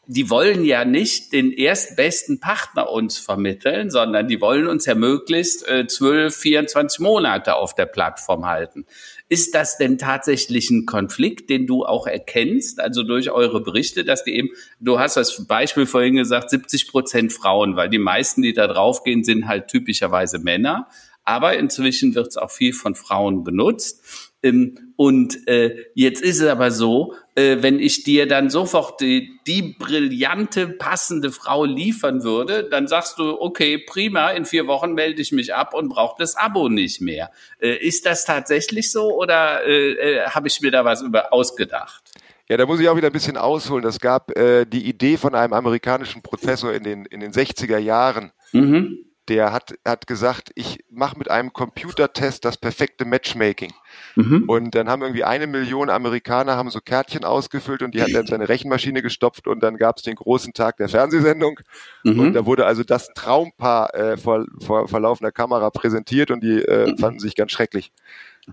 Die 0.07 0.29
wollen 0.29 0.63
ja 0.63 0.85
nicht 0.85 1.33
den 1.33 1.51
erstbesten 1.51 2.39
Partner 2.39 2.91
uns 2.91 3.17
vermitteln, 3.17 3.89
sondern 3.89 4.27
die 4.27 4.39
wollen 4.39 4.67
uns 4.67 4.85
ja 4.85 4.93
möglichst 4.93 5.67
äh, 5.67 5.87
12, 5.87 6.35
24 6.35 6.99
Monate 6.99 7.55
auf 7.55 7.73
der 7.73 7.87
Plattform 7.87 8.45
halten. 8.45 8.85
Ist 9.27 9.55
das 9.55 9.77
denn 9.77 9.97
tatsächlich 9.97 10.69
ein 10.69 10.85
Konflikt, 10.85 11.49
den 11.49 11.65
du 11.65 11.83
auch 11.83 12.05
erkennst, 12.05 12.79
also 12.79 13.01
durch 13.01 13.31
eure 13.31 13.61
Berichte, 13.61 14.05
dass 14.05 14.23
die 14.23 14.35
eben, 14.35 14.49
du 14.79 14.99
hast 14.99 15.17
das 15.17 15.47
Beispiel 15.47 15.87
vorhin 15.87 16.15
gesagt, 16.15 16.51
70 16.51 16.87
Prozent 16.87 17.33
Frauen, 17.33 17.75
weil 17.75 17.89
die 17.89 17.97
meisten, 17.97 18.43
die 18.43 18.53
da 18.53 18.67
draufgehen, 18.67 19.23
sind 19.23 19.47
halt 19.47 19.67
typischerweise 19.67 20.37
Männer. 20.37 20.87
Aber 21.23 21.57
inzwischen 21.57 22.13
wird 22.13 22.27
es 22.27 22.37
auch 22.37 22.51
viel 22.51 22.71
von 22.71 22.93
Frauen 22.93 23.43
benutzt. 23.43 24.24
Ähm, 24.43 24.93
und 24.95 25.47
äh, 25.47 25.75
jetzt 25.93 26.21
ist 26.21 26.39
es 26.39 26.47
aber 26.47 26.71
so, 26.71 27.13
äh, 27.35 27.57
wenn 27.61 27.79
ich 27.79 28.03
dir 28.03 28.27
dann 28.27 28.49
sofort 28.49 29.01
die, 29.01 29.39
die 29.45 29.75
brillante, 29.77 30.67
passende 30.67 31.31
Frau 31.31 31.65
liefern 31.65 32.23
würde, 32.23 32.67
dann 32.69 32.87
sagst 32.87 33.19
du, 33.19 33.41
okay, 33.41 33.77
prima, 33.77 34.29
in 34.31 34.45
vier 34.45 34.67
Wochen 34.67 34.93
melde 34.93 35.21
ich 35.21 35.31
mich 35.31 35.53
ab 35.53 35.73
und 35.73 35.89
brauche 35.89 36.15
das 36.17 36.37
Abo 36.37 36.69
nicht 36.69 37.01
mehr. 37.01 37.31
Äh, 37.59 37.75
ist 37.77 38.05
das 38.05 38.25
tatsächlich 38.25 38.91
so 38.91 39.13
oder 39.13 39.65
äh, 39.65 39.91
äh, 39.91 40.27
habe 40.27 40.47
ich 40.47 40.61
mir 40.61 40.71
da 40.71 40.85
was 40.85 41.01
über 41.01 41.33
ausgedacht? 41.33 42.03
Ja, 42.47 42.57
da 42.57 42.65
muss 42.67 42.79
ich 42.79 42.87
auch 42.87 42.95
wieder 42.95 43.07
ein 43.07 43.13
bisschen 43.13 43.37
ausholen. 43.37 43.83
Das 43.83 43.99
gab 43.99 44.37
äh, 44.37 44.65
die 44.65 44.87
Idee 44.87 45.17
von 45.17 45.33
einem 45.33 45.53
amerikanischen 45.53 46.21
Professor 46.21 46.71
in 46.73 46.83
den, 46.83 47.05
in 47.05 47.19
den 47.19 47.31
60er 47.31 47.79
Jahren. 47.79 48.31
Mhm 48.51 49.05
der 49.27 49.51
hat, 49.51 49.75
hat 49.85 50.07
gesagt, 50.07 50.51
ich 50.55 50.83
mache 50.89 51.17
mit 51.17 51.29
einem 51.29 51.53
Computertest 51.53 52.45
das 52.45 52.57
perfekte 52.57 53.05
Matchmaking. 53.05 53.73
Mhm. 54.15 54.43
Und 54.47 54.75
dann 54.75 54.89
haben 54.89 55.01
irgendwie 55.01 55.23
eine 55.23 55.47
Million 55.47 55.89
Amerikaner 55.89 56.55
haben 56.55 56.69
so 56.69 56.79
Kärtchen 56.79 57.23
ausgefüllt 57.23 57.81
und 57.81 57.93
die 57.93 58.01
hat 58.01 58.09
er 58.09 58.21
in 58.21 58.27
seine 58.27 58.49
Rechenmaschine 58.49 59.01
gestopft 59.01 59.47
und 59.47 59.61
dann 59.61 59.77
gab 59.77 59.97
es 59.97 60.03
den 60.03 60.15
großen 60.15 60.53
Tag 60.53 60.77
der 60.77 60.89
Fernsehsendung. 60.89 61.59
Mhm. 62.03 62.19
Und 62.19 62.33
da 62.33 62.45
wurde 62.45 62.65
also 62.65 62.83
das 62.83 63.09
Traumpaar 63.13 63.93
äh, 63.93 64.17
vor, 64.17 64.45
vor, 64.59 64.87
vor 64.87 64.99
laufender 64.99 65.31
Kamera 65.31 65.69
präsentiert 65.69 66.31
und 66.31 66.43
die 66.43 66.61
äh, 66.61 66.91
mhm. 66.91 66.97
fanden 66.97 67.19
sich 67.19 67.35
ganz 67.35 67.51
schrecklich. 67.51 67.91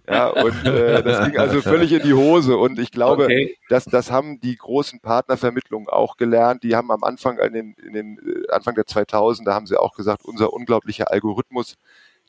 Ja, 0.08 0.28
und 0.28 0.64
äh, 0.64 1.02
das 1.04 1.26
ging 1.26 1.38
also 1.38 1.60
völlig 1.60 1.92
in 1.92 2.02
die 2.02 2.14
Hose. 2.14 2.56
Und 2.56 2.78
ich 2.78 2.90
glaube, 2.90 3.24
okay. 3.24 3.56
dass 3.68 3.84
das 3.84 4.10
haben 4.10 4.40
die 4.40 4.56
großen 4.56 5.00
Partnervermittlungen 5.00 5.88
auch 5.88 6.16
gelernt. 6.16 6.62
Die 6.62 6.74
haben 6.74 6.90
am 6.90 7.04
Anfang, 7.04 7.38
in 7.38 7.52
den, 7.52 7.74
in 7.74 7.92
den 7.92 8.18
äh, 8.18 8.50
Anfang 8.52 8.74
der 8.74 8.86
2000, 8.86 9.46
da 9.46 9.54
haben 9.54 9.66
sie 9.66 9.78
auch 9.78 9.94
gesagt, 9.94 10.24
unser 10.24 10.52
unglaublicher 10.52 11.10
Algorithmus, 11.10 11.76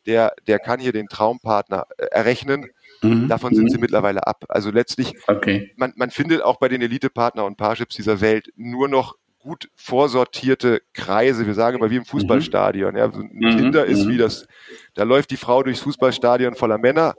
der, 0.06 0.34
der 0.48 0.60
kann 0.60 0.80
hier 0.80 0.92
den 0.92 1.08
Traumpartner 1.08 1.88
äh, 1.98 2.06
errechnen. 2.06 2.70
Mhm. 3.04 3.28
Davon 3.28 3.54
sind 3.54 3.66
mhm. 3.66 3.70
sie 3.70 3.78
mittlerweile 3.78 4.26
ab. 4.26 4.46
Also 4.50 4.72
letztlich, 4.72 5.14
okay. 5.28 5.72
man, 5.76 5.94
man 5.96 6.10
findet 6.10 6.42
auch 6.42 6.58
bei 6.58 6.70
den 6.70 6.82
Elite-Partner 6.82 7.46
und 7.46 7.58
Parships 7.58 7.96
dieser 7.96 8.22
Welt 8.22 8.52
nur 8.56 8.88
noch 8.88 9.16
gut 9.44 9.70
vorsortierte 9.76 10.82
Kreise. 10.94 11.46
Wir 11.46 11.54
sagen 11.54 11.78
immer 11.78 11.92
wie 11.92 11.98
im 11.98 12.06
Fußballstadion. 12.06 12.96
Ja, 12.96 13.12
so 13.12 13.20
ein 13.20 13.30
mhm. 13.34 13.58
Tinder 13.58 13.86
ist 13.86 14.06
mhm. 14.06 14.10
wie 14.10 14.18
das, 14.18 14.48
da 14.94 15.04
läuft 15.04 15.32
die 15.32 15.38
Frau 15.38 15.64
durchs 15.64 15.82
Fußballstadion 15.82 16.56
voller 16.56 16.78
Männer. 16.78 17.16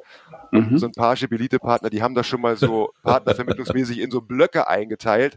Mhm. 0.51 0.79
so 0.79 0.87
ein 0.87 0.93
Parship 0.93 1.33
Elite-Partner, 1.33 1.91
die 1.91 2.01
haben 2.01 2.15
das 2.15 2.27
schon 2.27 2.41
mal 2.41 2.57
so 2.57 2.91
partnervermittlungsmäßig 3.03 3.99
in 4.01 4.11
so 4.11 4.21
Blöcke 4.21 4.69
eingeteilt. 4.69 5.37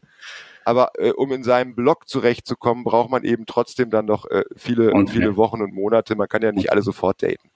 Aber 0.63 0.91
äh, 0.97 1.11
um 1.11 1.31
in 1.31 1.43
seinem 1.43 1.75
Block 1.75 2.07
zurechtzukommen, 2.07 2.83
braucht 2.83 3.09
man 3.09 3.23
eben 3.23 3.45
trotzdem 3.45 3.89
dann 3.89 4.05
noch 4.05 4.25
äh, 4.29 4.43
viele, 4.55 4.93
okay. 4.93 5.07
viele 5.07 5.37
Wochen 5.37 5.61
und 5.61 5.73
Monate. 5.73 6.15
Man 6.15 6.27
kann 6.27 6.41
ja 6.41 6.51
nicht 6.51 6.71
alle 6.71 6.81
sofort 6.81 7.23
daten. 7.23 7.49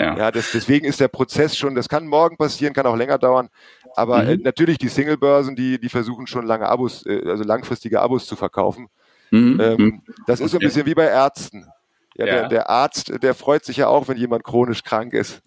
Ja, 0.00 0.16
ja 0.16 0.30
das, 0.30 0.50
deswegen 0.52 0.86
ist 0.86 0.98
der 0.98 1.08
Prozess 1.08 1.56
schon, 1.56 1.74
das 1.74 1.88
kann 1.88 2.06
morgen 2.06 2.36
passieren, 2.36 2.72
kann 2.72 2.86
auch 2.86 2.96
länger 2.96 3.18
dauern. 3.18 3.50
Aber 3.94 4.24
äh, 4.24 4.36
mhm. 4.36 4.42
natürlich 4.42 4.78
die 4.78 4.88
Single-Börsen, 4.88 5.56
die, 5.56 5.78
die 5.78 5.88
versuchen 5.88 6.26
schon 6.26 6.46
lange 6.46 6.66
Abos, 6.68 7.04
äh, 7.04 7.22
also 7.26 7.44
langfristige 7.44 8.00
Abos 8.00 8.26
zu 8.26 8.34
verkaufen. 8.34 8.88
Mhm. 9.30 9.60
Ähm, 9.60 9.76
mhm. 9.76 10.02
das 10.26 10.40
ist 10.40 10.52
so 10.52 10.56
ein 10.56 10.60
bisschen 10.60 10.86
wie 10.86 10.94
bei 10.94 11.04
Ärzten. 11.04 11.66
Ja, 12.20 12.26
ja. 12.26 12.34
Der, 12.34 12.48
der, 12.48 12.70
Arzt, 12.70 13.10
der 13.22 13.34
freut 13.34 13.64
sich 13.64 13.78
ja 13.78 13.88
auch, 13.88 14.06
wenn 14.06 14.18
jemand 14.18 14.44
chronisch 14.44 14.84
krank 14.84 15.14
ist. 15.14 15.40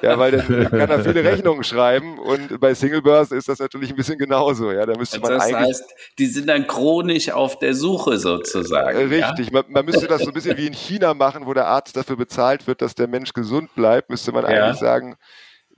ja, 0.00 0.18
weil 0.18 0.30
der, 0.30 0.42
kann 0.70 0.88
da 0.88 0.98
viele 1.00 1.22
Rechnungen 1.30 1.62
schreiben 1.62 2.18
und 2.18 2.58
bei 2.58 2.72
Singlebörsen 2.72 3.36
ist 3.36 3.50
das 3.50 3.58
natürlich 3.58 3.90
ein 3.90 3.96
bisschen 3.96 4.16
genauso. 4.16 4.72
Ja, 4.72 4.86
da 4.86 4.96
müsste 4.96 5.20
man 5.20 5.32
das 5.32 5.42
eigentlich. 5.42 5.68
Heißt, 5.68 5.84
die 6.18 6.26
sind 6.26 6.48
dann 6.48 6.66
chronisch 6.66 7.30
auf 7.30 7.58
der 7.58 7.74
Suche 7.74 8.16
sozusagen. 8.16 8.96
Richtig. 8.96 9.48
Ja? 9.48 9.52
Man, 9.52 9.64
man, 9.68 9.84
müsste 9.84 10.06
das 10.06 10.22
so 10.22 10.28
ein 10.28 10.32
bisschen 10.32 10.56
wie 10.56 10.66
in 10.66 10.72
China 10.72 11.12
machen, 11.12 11.44
wo 11.44 11.52
der 11.52 11.66
Arzt 11.66 11.94
dafür 11.98 12.16
bezahlt 12.16 12.66
wird, 12.66 12.80
dass 12.80 12.94
der 12.94 13.08
Mensch 13.08 13.34
gesund 13.34 13.74
bleibt, 13.74 14.08
müsste 14.08 14.32
man 14.32 14.46
eigentlich 14.46 14.78
sagen, 14.78 15.16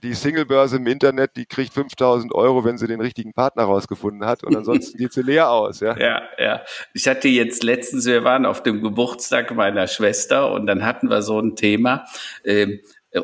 die 0.03 0.13
Singlebörse 0.13 0.77
im 0.77 0.87
Internet, 0.87 1.35
die 1.35 1.45
kriegt 1.45 1.73
5000 1.73 2.33
Euro, 2.33 2.63
wenn 2.63 2.77
sie 2.77 2.87
den 2.87 3.01
richtigen 3.01 3.33
Partner 3.33 3.63
rausgefunden 3.63 4.25
hat 4.25 4.43
und 4.43 4.55
ansonsten 4.55 4.97
geht 4.97 5.13
sie 5.13 5.21
leer 5.21 5.49
aus. 5.49 5.79
Ja, 5.79 5.97
ja. 5.97 6.21
ja. 6.37 6.61
Ich 6.93 7.07
hatte 7.07 7.27
jetzt 7.27 7.63
letztens, 7.63 8.05
wir 8.05 8.23
waren 8.23 8.45
auf 8.45 8.63
dem 8.63 8.81
Geburtstag 8.81 9.53
meiner 9.55 9.87
Schwester 9.87 10.51
und 10.51 10.67
dann 10.67 10.85
hatten 10.85 11.09
wir 11.09 11.21
so 11.21 11.39
ein 11.39 11.55
Thema, 11.55 12.05
äh, 12.43 12.77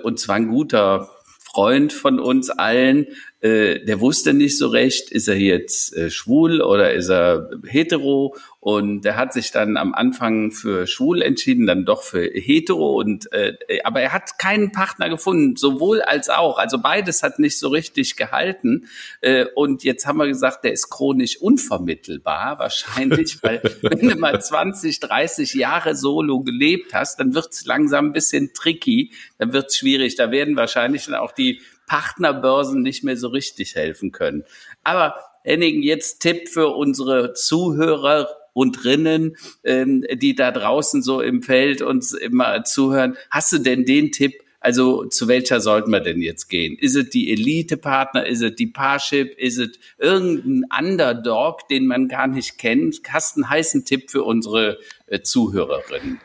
und 0.04 0.20
zwar 0.20 0.36
ein 0.36 0.50
guter 0.50 1.10
Freund 1.56 1.94
von 1.94 2.20
uns 2.20 2.50
allen, 2.50 3.08
äh, 3.40 3.80
der 3.86 4.02
wusste 4.02 4.34
nicht 4.34 4.58
so 4.58 4.68
recht, 4.68 5.10
ist 5.10 5.30
er 5.30 5.38
jetzt 5.38 5.96
äh, 5.96 6.10
schwul 6.10 6.62
oder 6.62 6.94
ist 6.94 7.10
er 7.10 7.50
hetero 7.66 8.36
und 8.66 9.02
der 9.02 9.16
hat 9.16 9.32
sich 9.32 9.52
dann 9.52 9.78
am 9.78 9.94
Anfang 9.94 10.50
für 10.50 10.88
schwul 10.88 11.22
entschieden, 11.22 11.68
dann 11.68 11.86
doch 11.86 12.02
für 12.02 12.24
hetero 12.24 13.00
und 13.00 13.32
äh, 13.32 13.54
aber 13.84 14.02
er 14.02 14.12
hat 14.12 14.40
keinen 14.40 14.72
Partner 14.72 15.08
gefunden, 15.08 15.56
sowohl 15.56 16.02
als 16.02 16.32
auch. 16.32 16.58
Also 16.58 16.80
beides 16.80 17.22
hat 17.22 17.38
nicht 17.38 17.60
so 17.60 17.68
richtig 17.68 18.16
gehalten. 18.16 18.88
Äh, 19.22 19.46
und 19.54 19.84
jetzt 19.84 20.08
haben 20.08 20.18
wir 20.18 20.26
gesagt, 20.26 20.64
der 20.64 20.74
ist 20.74 20.90
chronisch 20.90 21.40
unvermittelbar, 21.40 22.58
wahrscheinlich, 22.58 23.38
weil 23.44 23.62
wenn 23.84 24.10
du 24.10 24.16
mal 24.16 24.42
20, 24.42 25.00
30 25.00 25.54
Jahre 25.54 25.96
solo 25.96 26.40
gelebt 26.40 26.92
hast, 26.96 27.20
dann 27.20 27.36
wird's 27.36 27.68
langsam 27.68 28.08
ein 28.08 28.14
bisschen 28.14 28.52
tricky, 28.56 29.12
dann 29.38 29.54
wird's 29.54 29.78
schwierig. 29.78 30.16
Da 30.16 30.32
werden 30.32 30.56
wahrscheinlich 30.56 31.06
dann 31.06 31.14
auch 31.14 31.34
die 31.34 31.62
Partnerbörsen 31.86 32.82
nicht 32.82 33.04
mehr 33.04 33.16
so 33.16 33.28
richtig 33.28 33.76
helfen 33.76 34.12
können. 34.12 34.44
Aber 34.84 35.20
Henning, 35.44 35.84
jetzt 35.84 36.22
Tipp 36.22 36.50
für 36.50 36.70
unsere 36.70 37.34
Zuhörer 37.34 38.28
und 38.56 38.86
Rinnen, 38.86 39.36
ähm, 39.66 40.06
die 40.14 40.34
da 40.34 40.50
draußen 40.50 41.04
so 41.04 41.20
im 41.20 41.44
Feld 41.44 41.82
uns 41.82 42.14
immer 42.14 42.64
zuhören. 42.64 43.18
Hast 43.30 43.52
du 43.52 43.60
denn 43.60 43.84
den 43.84 44.14
Tipp, 44.14 44.34
also 44.62 45.06
zu 45.06 45.28
welcher 45.28 45.60
sollten 45.60 45.92
wir 45.92 46.00
denn 46.00 46.22
jetzt 46.22 46.48
gehen? 46.48 46.78
Ist 46.80 46.96
es 46.96 47.10
die 47.10 47.32
Elite-Partner? 47.32 48.26
Ist 48.26 48.42
es 48.42 48.56
die 48.56 48.68
Parship? 48.68 49.38
Ist 49.38 49.60
es 49.60 49.78
irgendein 49.98 50.64
Underdog, 50.76 51.68
den 51.68 51.86
man 51.86 52.08
gar 52.08 52.28
nicht 52.28 52.58
kennt? 52.58 53.02
Hast 53.10 53.36
einen 53.36 53.50
heißen 53.50 53.84
Tipp 53.84 54.10
für 54.10 54.24
unsere 54.24 54.80
äh, 55.08 55.20
Zuhörerinnen? 55.20 56.22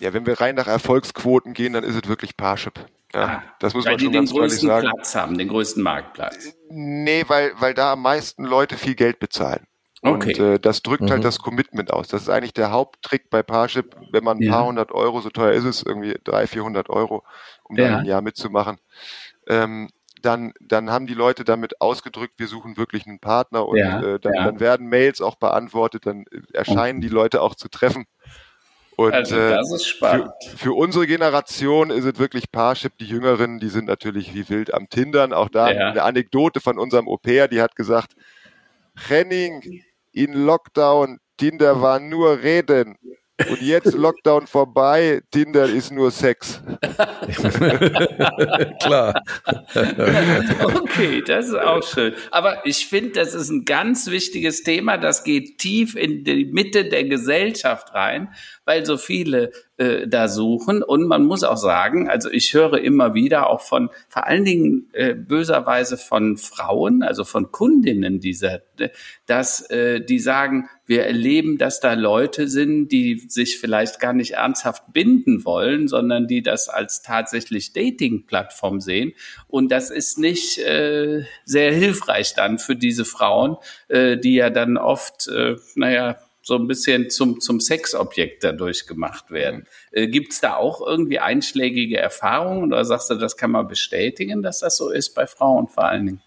Ja, 0.00 0.12
wenn 0.12 0.26
wir 0.26 0.40
rein 0.40 0.56
nach 0.56 0.66
Erfolgsquoten 0.66 1.54
gehen, 1.54 1.72
dann 1.72 1.84
ist 1.84 1.94
es 1.94 2.08
wirklich 2.08 2.36
Parship. 2.36 2.80
Ja, 3.14 3.20
ah, 3.20 3.42
das 3.60 3.74
muss 3.74 3.84
man 3.84 3.98
schon 3.98 4.12
ganz 4.12 4.34
ehrlich 4.34 4.54
sagen. 4.54 4.60
Den 4.60 4.68
größten 4.68 4.90
Platz 4.90 5.14
haben, 5.14 5.38
den 5.38 5.48
größten 5.48 5.82
Marktplatz. 5.82 6.52
Nee, 6.68 7.24
weil, 7.28 7.52
weil 7.58 7.74
da 7.74 7.92
am 7.92 8.02
meisten 8.02 8.44
Leute 8.44 8.76
viel 8.76 8.96
Geld 8.96 9.20
bezahlen. 9.20 9.66
Okay. 10.02 10.34
Und 10.34 10.38
äh, 10.38 10.60
das 10.60 10.82
drückt 10.82 11.02
halt 11.02 11.10
mhm. 11.10 11.14
halt 11.14 11.24
das 11.24 11.38
Commitment 11.38 11.92
aus. 11.92 12.08
Das 12.08 12.22
ist 12.22 12.28
eigentlich 12.28 12.52
der 12.52 12.70
Haupttrick 12.70 13.30
bei 13.30 13.42
Parship, 13.42 13.96
wenn 14.12 14.22
man 14.22 14.38
ein 14.38 14.42
ja. 14.42 14.52
paar 14.52 14.66
hundert 14.66 14.92
Euro, 14.92 15.20
so 15.20 15.30
teuer 15.30 15.52
ist 15.52 15.64
es, 15.64 15.82
irgendwie 15.82 16.16
drei, 16.22 16.46
vierhundert 16.46 16.88
Euro, 16.88 17.24
um 17.64 17.76
ja. 17.76 17.84
dann 17.84 17.94
ein 18.00 18.04
Jahr 18.04 18.22
mitzumachen. 18.22 18.78
Ähm, 19.48 19.88
dann, 20.22 20.52
dann 20.60 20.90
haben 20.90 21.06
die 21.06 21.14
Leute 21.14 21.44
damit 21.44 21.80
ausgedrückt, 21.80 22.34
wir 22.38 22.48
suchen 22.48 22.76
wirklich 22.76 23.06
einen 23.06 23.18
Partner 23.18 23.66
und 23.66 23.78
ja. 23.78 24.00
äh, 24.02 24.20
dann, 24.20 24.32
dann, 24.34 24.60
werden 24.60 24.88
Mails 24.88 25.20
auch 25.20 25.36
beantwortet, 25.36 26.06
dann 26.06 26.24
erscheinen 26.52 27.00
die 27.00 27.08
Leute 27.08 27.40
auch 27.40 27.54
zu 27.54 27.68
treffen. 27.68 28.06
Und 28.96 29.12
also 29.12 29.36
das 29.36 29.72
ist 29.72 29.86
spannend. 29.86 30.32
Für, 30.42 30.58
für, 30.58 30.72
unsere 30.72 31.06
Generation 31.06 31.90
ist 31.90 32.04
es 32.04 32.18
wirklich 32.18 32.50
Parship. 32.50 32.98
Die 32.98 33.06
Jüngeren, 33.06 33.60
die 33.60 33.68
sind 33.68 33.86
natürlich 33.86 34.34
wie 34.34 34.48
wild 34.48 34.74
am 34.74 34.88
Tindern. 34.88 35.32
Auch 35.32 35.48
da 35.48 35.70
ja. 35.70 35.90
eine 35.90 36.02
Anekdote 36.02 36.58
von 36.58 36.80
unserem 36.80 37.08
Au-pair, 37.08 37.46
die 37.46 37.62
hat 37.62 37.76
gesagt, 37.76 38.16
Henning, 39.06 39.84
in 40.22 40.32
Lockdown, 40.32 41.18
Tinder 41.36 41.80
war 41.80 42.00
nur 42.00 42.42
Reden. 42.42 42.96
Und 43.48 43.62
jetzt 43.62 43.92
Lockdown 43.94 44.48
vorbei, 44.48 45.20
Tinder 45.30 45.66
ist 45.66 45.92
nur 45.92 46.10
Sex. 46.10 46.60
Klar. 48.82 49.22
okay, 50.64 51.22
das 51.24 51.46
ist 51.46 51.54
auch 51.54 51.84
schön. 51.84 52.14
Aber 52.32 52.66
ich 52.66 52.88
finde, 52.88 53.12
das 53.12 53.34
ist 53.34 53.50
ein 53.50 53.64
ganz 53.64 54.08
wichtiges 54.08 54.64
Thema. 54.64 54.98
Das 54.98 55.22
geht 55.22 55.58
tief 55.58 55.94
in 55.94 56.24
die 56.24 56.46
Mitte 56.46 56.86
der 56.86 57.04
Gesellschaft 57.04 57.94
rein, 57.94 58.34
weil 58.68 58.84
so 58.84 58.98
viele 58.98 59.50
äh, 59.78 60.06
da 60.06 60.28
suchen. 60.28 60.82
Und 60.82 61.06
man 61.06 61.24
muss 61.24 61.42
auch 61.42 61.56
sagen, 61.56 62.10
also 62.10 62.30
ich 62.30 62.52
höre 62.52 62.78
immer 62.78 63.14
wieder 63.14 63.48
auch 63.48 63.62
von, 63.62 63.88
vor 64.10 64.26
allen 64.26 64.44
Dingen 64.44 64.90
äh, 64.92 65.14
böserweise 65.14 65.96
von 65.96 66.36
Frauen, 66.36 67.02
also 67.02 67.24
von 67.24 67.50
Kundinnen 67.50 68.20
dieser, 68.20 68.60
dass 69.24 69.62
äh, 69.70 70.02
die 70.02 70.18
sagen, 70.18 70.68
wir 70.84 71.04
erleben, 71.04 71.56
dass 71.56 71.80
da 71.80 71.94
Leute 71.94 72.46
sind, 72.46 72.88
die 72.88 73.24
sich 73.28 73.58
vielleicht 73.58 74.00
gar 74.00 74.12
nicht 74.12 74.32
ernsthaft 74.32 74.92
binden 74.92 75.46
wollen, 75.46 75.88
sondern 75.88 76.26
die 76.26 76.42
das 76.42 76.68
als 76.68 77.00
tatsächlich 77.00 77.72
Dating-Plattform 77.72 78.80
sehen. 78.80 79.14
Und 79.46 79.72
das 79.72 79.88
ist 79.88 80.18
nicht 80.18 80.58
äh, 80.58 81.24
sehr 81.46 81.72
hilfreich 81.72 82.34
dann 82.34 82.58
für 82.58 82.76
diese 82.76 83.06
Frauen, 83.06 83.56
äh, 83.88 84.18
die 84.18 84.34
ja 84.34 84.50
dann 84.50 84.76
oft, 84.76 85.28
äh, 85.28 85.56
naja, 85.74 86.18
so 86.48 86.54
ein 86.54 86.66
bisschen 86.66 87.10
zum, 87.10 87.40
zum 87.40 87.60
Sexobjekt 87.60 88.42
dadurch 88.42 88.86
gemacht 88.86 89.30
werden. 89.30 89.66
Äh, 89.92 90.08
Gibt 90.08 90.32
es 90.32 90.40
da 90.40 90.56
auch 90.56 90.80
irgendwie 90.80 91.18
einschlägige 91.18 91.98
Erfahrungen 91.98 92.72
oder 92.72 92.86
sagst 92.86 93.10
du, 93.10 93.16
das 93.16 93.36
kann 93.36 93.50
man 93.50 93.68
bestätigen, 93.68 94.42
dass 94.42 94.60
das 94.60 94.78
so 94.78 94.88
ist 94.88 95.14
bei 95.14 95.26
Frauen 95.26 95.68
vor 95.68 95.84
allen 95.84 96.06
Dingen? 96.06 96.22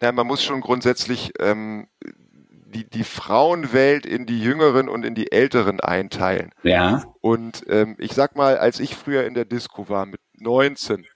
Ja, 0.00 0.12
man 0.12 0.24
muss 0.28 0.44
schon 0.44 0.60
grundsätzlich 0.60 1.32
ähm, 1.40 1.88
die, 2.04 2.88
die 2.88 3.02
Frauenwelt 3.02 4.06
in 4.06 4.24
die 4.24 4.40
Jüngeren 4.40 4.88
und 4.88 5.04
in 5.04 5.16
die 5.16 5.32
Älteren 5.32 5.80
einteilen. 5.80 6.52
Ja. 6.62 7.02
Und 7.20 7.64
ähm, 7.68 7.96
ich 7.98 8.12
sag 8.12 8.36
mal, 8.36 8.58
als 8.58 8.78
ich 8.78 8.94
früher 8.94 9.24
in 9.24 9.34
der 9.34 9.46
Disco 9.46 9.88
war 9.88 10.06
mit 10.06 10.20
19, 10.38 11.06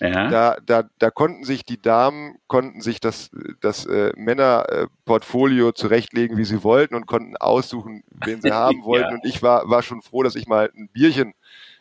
ja. 0.00 0.28
Da, 0.28 0.56
da, 0.64 0.88
da 0.98 1.10
konnten 1.10 1.44
sich 1.44 1.64
die 1.64 1.80
Damen, 1.80 2.36
konnten 2.46 2.80
sich 2.80 3.00
das, 3.00 3.30
das 3.60 3.86
äh, 3.86 4.12
Männerportfolio 4.16 5.72
zurechtlegen, 5.72 6.36
wie 6.36 6.44
sie 6.44 6.62
wollten 6.62 6.94
und 6.94 7.06
konnten 7.06 7.36
aussuchen, 7.36 8.02
wen 8.10 8.42
sie 8.42 8.52
haben 8.52 8.84
wollten. 8.84 9.08
ja. 9.08 9.14
Und 9.14 9.24
ich 9.24 9.42
war, 9.42 9.68
war 9.68 9.82
schon 9.82 10.02
froh, 10.02 10.22
dass 10.22 10.36
ich 10.36 10.46
mal 10.46 10.70
ein 10.76 10.88
Bierchen 10.92 11.34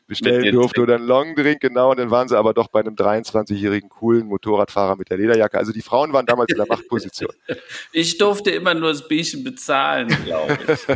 bestellen 0.07 0.53
durfte 0.53 0.81
oder 0.81 0.95
einen 0.95 1.07
Longdrink, 1.07 1.59
genau. 1.59 1.91
Und 1.91 1.99
dann 1.99 2.11
waren 2.11 2.27
sie 2.27 2.37
aber 2.37 2.53
doch 2.53 2.67
bei 2.67 2.79
einem 2.79 2.95
23-jährigen 2.95 3.89
coolen 3.89 4.27
Motorradfahrer 4.27 4.95
mit 4.95 5.09
der 5.09 5.17
Lederjacke. 5.17 5.57
Also 5.57 5.71
die 5.71 5.81
Frauen 5.81 6.13
waren 6.13 6.25
damals 6.25 6.51
in 6.51 6.57
der 6.57 6.67
Machtposition. 6.67 7.31
Ich 7.91 8.17
durfte 8.17 8.51
immer 8.51 8.73
nur 8.73 8.89
das 8.89 9.07
Bierchen 9.07 9.43
bezahlen, 9.43 10.07
glaube 10.25 10.57
ich. 10.67 10.87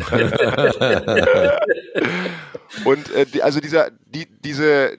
und 2.86 3.12
äh, 3.14 3.26
die, 3.26 3.42
also 3.42 3.60
dieser, 3.60 3.90
die, 4.06 4.28
diese, 4.44 4.98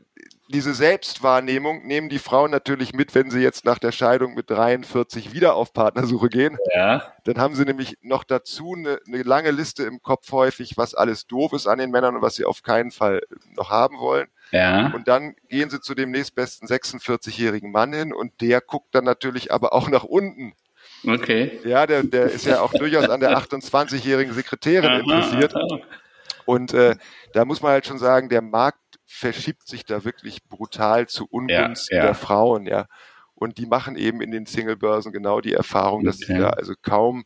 diese 0.53 0.75
Selbstwahrnehmung 0.75 1.87
nehmen 1.87 2.09
die 2.09 2.19
Frauen 2.19 2.51
natürlich 2.51 2.93
mit, 2.93 3.15
wenn 3.15 3.31
sie 3.31 3.41
jetzt 3.41 3.65
nach 3.65 3.79
der 3.79 3.93
Scheidung 3.93 4.35
mit 4.35 4.51
43 4.51 5.33
wieder 5.33 5.55
auf 5.55 5.73
Partnersuche 5.73 6.29
gehen. 6.29 6.59
Ja. 6.75 7.13
Dann 7.25 7.39
haben 7.39 7.55
sie 7.55 7.65
nämlich 7.65 7.99
noch 8.03 8.25
dazu 8.25 8.75
eine, 8.77 8.99
eine, 9.07 9.23
lange 9.23 9.53
Liste 9.53 9.85
im 9.85 10.03
Kopf 10.03 10.33
häufig, 10.33 10.77
was 10.77 10.95
alles 10.95 11.27
doof 11.27 11.53
ist 11.53 11.69
an 11.69 11.79
den 11.79 11.91
Männern 11.91 12.17
und 12.17 12.23
was 12.23 12.35
sie 12.35 12.45
auf 12.45 12.63
keinen 12.63 12.91
Fall 12.91 13.23
noch 13.57 13.71
haben 13.71 13.99
wollen. 13.99 14.29
Ja. 14.51 14.93
Und 14.93 15.07
dann 15.07 15.37
gehen 15.49 15.71
sie 15.71 15.81
zu 15.81 15.95
dem 15.95 16.11
nächstbesten 16.11 16.67
46-jährigen 16.67 17.71
Mann 17.71 17.93
hin 17.93 18.13
und 18.13 18.41
der 18.41 18.61
guckt 18.61 18.93
dann 18.95 19.05
natürlich 19.05 19.53
aber 19.53 19.73
auch 19.73 19.89
nach 19.89 20.05
unten. 20.05 20.55
Okay. 21.07 21.61
Ja, 21.65 21.87
der, 21.87 22.03
der 22.03 22.25
ist 22.25 22.45
ja 22.45 22.61
auch 22.61 22.73
durchaus 22.73 23.09
an 23.09 23.21
der 23.21 23.39
28-jährigen 23.39 24.35
Sekretärin 24.35 25.01
interessiert. 25.01 25.55
Und 26.45 26.75
äh, 26.75 26.97
da 27.33 27.45
muss 27.45 27.63
man 27.63 27.71
halt 27.71 27.87
schon 27.87 27.99
sagen, 27.99 28.29
der 28.29 28.43
Markt 28.43 28.80
verschiebt 29.11 29.67
sich 29.67 29.85
da 29.85 30.05
wirklich 30.05 30.45
brutal 30.45 31.09
zu 31.09 31.27
Ungunsten 31.29 31.97
ja, 31.97 32.03
ja. 32.03 32.07
der 32.07 32.15
Frauen, 32.15 32.67
ja. 32.67 32.87
Und 33.35 33.59
die 33.59 33.67
machen 33.67 33.97
eben 33.97 34.21
in 34.21 34.31
den 34.31 34.47
Singlebörsen 34.47 35.13
genau 35.13 35.41
die 35.41 35.53
Erfahrung, 35.53 36.05
dass 36.05 36.17
okay. 36.17 36.35
sie 36.35 36.39
da 36.39 36.51
also 36.51 36.75
kaum 36.81 37.25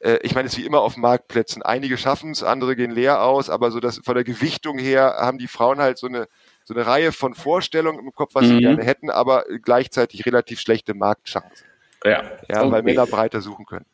äh, 0.00 0.18
ich 0.22 0.34
meine, 0.34 0.46
es 0.46 0.54
ist 0.54 0.58
wie 0.58 0.66
immer 0.66 0.80
auf 0.80 0.96
Marktplätzen. 0.96 1.62
Einige 1.62 1.96
schaffen 1.96 2.32
es, 2.32 2.42
andere 2.42 2.74
gehen 2.76 2.90
leer 2.90 3.22
aus, 3.22 3.48
aber 3.48 3.70
so 3.70 3.80
dass 3.80 4.00
von 4.04 4.14
der 4.14 4.24
Gewichtung 4.24 4.78
her 4.78 5.16
haben 5.18 5.38
die 5.38 5.46
Frauen 5.46 5.78
halt 5.78 5.98
so 5.98 6.06
eine 6.06 6.28
so 6.64 6.74
eine 6.74 6.86
Reihe 6.86 7.12
von 7.12 7.34
Vorstellungen 7.34 7.98
im 7.98 8.12
Kopf, 8.12 8.34
was 8.34 8.44
mhm. 8.44 8.48
sie 8.48 8.58
gerne 8.60 8.84
hätten, 8.84 9.10
aber 9.10 9.44
gleichzeitig 9.62 10.26
relativ 10.26 10.60
schlechte 10.60 10.94
Marktchancen. 10.94 11.66
Ja, 12.04 12.22
ja 12.48 12.62
okay. 12.62 12.70
weil 12.70 12.82
Männer 12.82 13.06
breiter 13.06 13.40
suchen 13.40 13.66
können. 13.66 13.86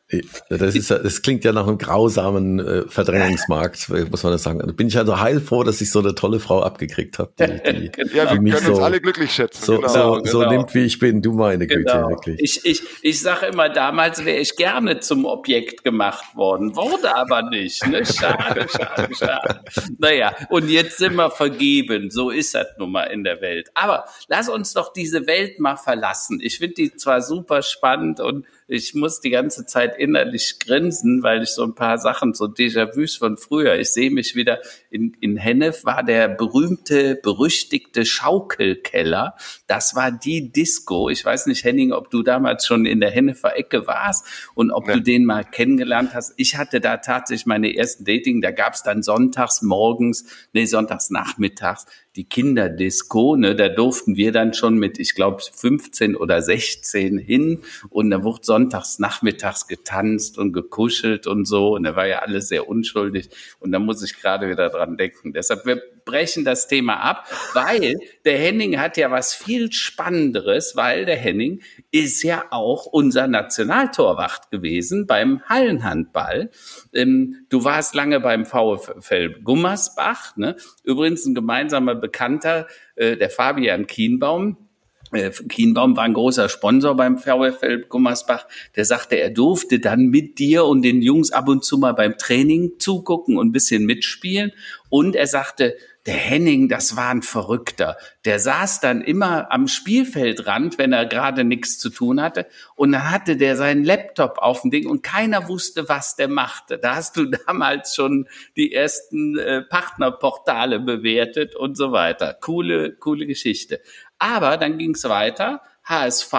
Das, 0.49 0.73
ist, 0.73 0.89
das 0.89 1.21
klingt 1.21 1.43
ja 1.43 1.51
nach 1.51 1.67
einem 1.67 1.77
grausamen 1.77 2.59
äh, 2.59 2.87
Verdrängungsmarkt, 2.87 3.89
muss 4.09 4.23
man 4.23 4.31
das 4.31 4.43
sagen. 4.43 4.59
Da 4.59 4.71
bin 4.71 4.87
ich 4.87 4.97
also 4.97 5.19
heilfroh, 5.19 5.63
dass 5.65 5.81
ich 5.81 5.91
so 5.91 5.99
eine 5.99 6.15
tolle 6.15 6.39
Frau 6.39 6.63
abgekriegt 6.63 7.19
habe. 7.19 7.33
Die, 7.37 7.45
die, 7.45 7.91
ja, 8.15 8.31
wir 8.31 8.53
können 8.53 8.65
so, 8.65 8.71
uns 8.71 8.79
alle 8.79 9.01
glücklich 9.01 9.33
schätzen. 9.33 9.65
So, 9.65 9.75
genau, 9.75 9.87
so, 9.89 10.21
genau. 10.21 10.31
so 10.31 10.45
nimmt, 10.45 10.73
wie 10.73 10.85
ich 10.85 10.99
bin, 10.99 11.21
du 11.21 11.33
meine 11.33 11.67
Güte, 11.67 11.91
genau. 11.91 12.09
wirklich. 12.09 12.39
Ich, 12.39 12.65
ich, 12.65 12.83
ich 13.01 13.19
sage 13.19 13.47
immer, 13.47 13.67
damals 13.67 14.23
wäre 14.23 14.37
ich 14.37 14.55
gerne 14.55 15.01
zum 15.01 15.25
Objekt 15.25 15.83
gemacht 15.83 16.37
worden, 16.37 16.73
wurde 16.77 17.13
aber 17.13 17.41
nicht. 17.49 17.85
Ne? 17.85 18.05
Schade, 18.05 18.65
schade, 18.69 19.13
schade. 19.13 19.61
Naja, 19.97 20.33
und 20.49 20.69
jetzt 20.69 20.99
sind 20.99 21.15
wir 21.15 21.31
vergeben. 21.31 22.11
So 22.11 22.29
ist 22.29 22.55
das 22.55 22.67
nun 22.77 22.93
mal 22.93 23.03
in 23.03 23.25
der 23.25 23.41
Welt. 23.41 23.71
Aber 23.73 24.05
lass 24.29 24.47
uns 24.47 24.71
doch 24.71 24.93
diese 24.93 25.27
Welt 25.27 25.59
mal 25.59 25.75
verlassen. 25.75 26.39
Ich 26.41 26.59
finde 26.59 26.75
die 26.75 26.95
zwar 26.95 27.21
super 27.21 27.61
spannend 27.61 28.21
und 28.21 28.45
ich 28.67 28.93
muss 28.93 29.21
die 29.21 29.29
ganze 29.29 29.65
Zeit 29.65 29.97
innerlich 29.97 30.59
grinsen, 30.59 31.23
weil 31.23 31.43
ich 31.43 31.49
so 31.49 31.63
ein 31.63 31.73
paar 31.73 31.97
Sachen, 31.97 32.33
so 32.33 32.45
Déjà-vus 32.45 33.17
von 33.17 33.37
früher, 33.37 33.79
ich 33.79 33.91
sehe 33.91 34.11
mich 34.11 34.35
wieder, 34.35 34.59
in, 34.89 35.15
in 35.21 35.37
Hennef 35.37 35.85
war 35.85 36.03
der 36.03 36.27
berühmte, 36.27 37.15
berüchtigte 37.15 38.05
Schaukelkeller. 38.05 39.35
Das 39.67 39.95
war 39.95 40.11
die 40.11 40.51
Disco. 40.51 41.09
Ich 41.09 41.23
weiß 41.23 41.47
nicht, 41.47 41.63
Henning, 41.63 41.93
ob 41.93 42.09
du 42.11 42.23
damals 42.23 42.65
schon 42.65 42.85
in 42.85 42.99
der 42.99 43.11
Hennefer 43.11 43.55
Ecke 43.57 43.87
warst 43.87 44.25
und 44.53 44.71
ob 44.71 44.87
ja. 44.87 44.95
du 44.95 45.01
den 45.01 45.23
mal 45.23 45.45
kennengelernt 45.45 46.13
hast. 46.13 46.33
Ich 46.35 46.57
hatte 46.57 46.81
da 46.81 46.97
tatsächlich 46.97 47.45
meine 47.45 47.73
ersten 47.73 48.03
Dating, 48.03 48.41
da 48.41 48.51
gab 48.51 48.73
es 48.73 48.83
dann 48.83 49.01
sonntags 49.01 49.61
morgens, 49.61 50.25
nee, 50.51 50.65
sonntags 50.65 51.09
nachmittags 51.09 51.85
die 52.17 52.25
Kinderdisco, 52.25 53.35
ne, 53.35 53.55
da 53.55 53.69
durften 53.69 54.17
wir 54.17 54.31
dann 54.31 54.53
schon 54.53 54.77
mit, 54.77 54.97
ich 54.99 55.13
glaube, 55.13 55.41
15 55.53 56.15
oder 56.15 56.41
16 56.41 57.19
hin. 57.19 57.61
Und 57.89 58.09
da 58.09 58.23
wurde 58.23 58.39
sonntags 58.43 58.97
nachmittags 58.97 59.67
getanzt 59.67 60.37
und 60.39 60.51
gekuschelt 60.51 61.27
und 61.27 61.45
so. 61.45 61.75
Und 61.75 61.83
da 61.83 61.95
war 61.95 62.07
ja 62.07 62.19
alles 62.19 62.49
sehr 62.49 62.67
unschuldig. 62.67 63.29
Und 63.59 63.71
da 63.71 63.79
muss 63.79 64.03
ich 64.03 64.19
gerade 64.19 64.49
wieder 64.49 64.69
dran 64.69 64.97
denken. 64.97 65.31
Deshalb, 65.31 65.61
brechen 66.07 66.43
das 66.43 66.67
Thema 66.67 66.95
ab, 66.95 67.27
weil 67.53 67.99
der 68.25 68.39
Henning 68.39 68.79
hat 68.79 68.97
ja 68.97 69.11
was 69.11 69.35
viel 69.35 69.71
Spannenderes, 69.71 70.75
weil 70.75 71.05
der 71.05 71.17
Henning 71.17 71.61
ist 71.91 72.23
ja 72.23 72.45
auch 72.49 72.87
unser 72.87 73.27
Nationaltorwacht 73.27 74.49
gewesen 74.49 75.05
beim 75.05 75.43
Hallenhandball. 75.47 76.49
Ähm, 76.93 77.45
du 77.49 77.63
warst 77.63 77.93
lange 77.93 78.19
beim 78.19 78.45
VfL 78.45 79.41
Gummersbach, 79.43 80.35
ne? 80.37 80.55
Übrigens 80.83 81.25
ein 81.25 81.35
gemeinsamer 81.35 81.93
Bekannter, 81.93 82.67
äh, 82.95 83.17
der 83.17 83.29
Fabian 83.29 83.85
Kienbaum, 83.85 84.66
Kienbaum 85.11 85.95
war 85.95 86.03
ein 86.03 86.13
großer 86.13 86.49
Sponsor 86.49 86.95
beim 86.95 87.17
VfL 87.17 87.85
Gummersbach. 87.87 88.45
Der 88.75 88.85
sagte, 88.85 89.19
er 89.19 89.29
durfte 89.29 89.79
dann 89.79 90.07
mit 90.07 90.39
dir 90.39 90.65
und 90.65 90.81
den 90.81 91.01
Jungs 91.01 91.31
ab 91.31 91.47
und 91.47 91.63
zu 91.63 91.77
mal 91.77 91.93
beim 91.93 92.17
Training 92.17 92.73
zugucken 92.79 93.37
und 93.37 93.47
ein 93.47 93.51
bisschen 93.51 93.85
mitspielen. 93.85 94.51
Und 94.89 95.15
er 95.15 95.27
sagte, 95.27 95.75
der 96.07 96.15
Henning, 96.15 96.69
das 96.69 96.95
war 96.95 97.09
ein 97.09 97.21
Verrückter. 97.21 97.97
Der 98.23 98.39
saß 98.39 98.79
dann 98.79 99.01
immer 99.01 99.51
am 99.51 99.67
Spielfeldrand, 99.67 100.77
wenn 100.77 100.93
er 100.93 101.05
gerade 101.05 101.43
nichts 101.43 101.77
zu 101.79 101.89
tun 101.89 102.21
hatte. 102.21 102.47
Und 102.75 102.93
dann 102.93 103.11
hatte 103.11 103.35
der 103.35 103.57
seinen 103.57 103.83
Laptop 103.83 104.37
auf 104.37 104.61
dem 104.61 104.71
Ding 104.71 104.87
und 104.87 105.03
keiner 105.03 105.49
wusste, 105.49 105.89
was 105.89 106.15
der 106.15 106.29
machte. 106.29 106.77
Da 106.77 106.95
hast 106.95 107.17
du 107.17 107.25
damals 107.47 107.93
schon 107.93 108.29
die 108.55 108.71
ersten 108.71 109.37
äh, 109.37 109.63
Partnerportale 109.63 110.79
bewertet 110.79 111.57
und 111.57 111.75
so 111.75 111.91
weiter. 111.91 112.33
Coole, 112.39 112.93
coole 112.93 113.27
Geschichte. 113.27 113.81
Aber 114.19 114.57
dann 114.57 114.77
ging's 114.77 115.03
weiter, 115.03 115.61
HSV. 115.85 116.33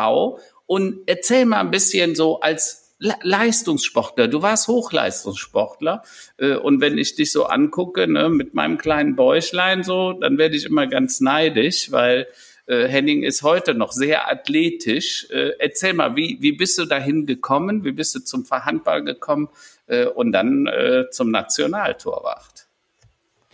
Und 0.66 1.00
erzähl 1.06 1.46
mal 1.46 1.60
ein 1.60 1.70
bisschen 1.70 2.14
so 2.14 2.40
als 2.40 2.88
Leistungssportler, 3.00 4.26
du 4.26 4.42
warst 4.42 4.66
Hochleistungssportler 4.66 6.02
äh, 6.36 6.56
und 6.56 6.80
wenn 6.80 6.98
ich 6.98 7.14
dich 7.14 7.30
so 7.30 7.46
angucke, 7.46 8.08
ne, 8.08 8.28
mit 8.28 8.54
meinem 8.54 8.76
kleinen 8.76 9.14
Bäuchlein 9.14 9.84
so, 9.84 10.14
dann 10.14 10.36
werde 10.36 10.56
ich 10.56 10.64
immer 10.64 10.88
ganz 10.88 11.20
neidisch, 11.20 11.92
weil 11.92 12.26
äh, 12.66 12.88
Henning 12.88 13.22
ist 13.22 13.42
heute 13.42 13.74
noch 13.74 13.92
sehr 13.92 14.28
athletisch. 14.28 15.28
Äh, 15.30 15.52
erzähl 15.60 15.94
mal, 15.94 16.16
wie, 16.16 16.38
wie 16.40 16.52
bist 16.52 16.76
du 16.76 16.86
dahin 16.86 17.24
gekommen? 17.24 17.84
Wie 17.84 17.92
bist 17.92 18.16
du 18.16 18.20
zum 18.20 18.44
Verhandball 18.44 19.04
gekommen 19.04 19.48
und 20.16 20.32
dann 20.32 20.68
zum 21.12 21.30
Nationaltorwart? 21.30 22.67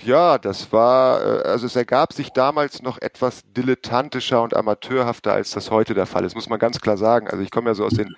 Ja, 0.02 0.38
das 0.38 0.72
war, 0.72 1.20
äh, 1.22 1.48
also 1.48 1.66
es 1.66 1.76
ergab 1.76 2.12
sich 2.12 2.30
damals 2.30 2.82
noch 2.82 3.00
etwas 3.00 3.42
dilettantischer 3.52 4.42
und 4.42 4.54
amateurhafter, 4.54 5.32
als 5.32 5.52
das 5.52 5.70
heute 5.70 5.94
der 5.94 6.06
Fall 6.06 6.24
ist, 6.24 6.34
muss 6.34 6.48
man 6.48 6.58
ganz 6.58 6.80
klar 6.80 6.96
sagen. 6.96 7.28
Also 7.28 7.42
ich 7.42 7.50
komme 7.50 7.70
ja 7.70 7.74
so 7.74 7.84
aus 7.84 7.94
den 7.94 8.14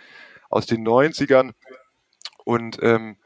aus 0.48 0.66
den 0.66 0.86
90ern. 0.86 1.52
Und 2.44 2.78
ähm, 2.82 3.16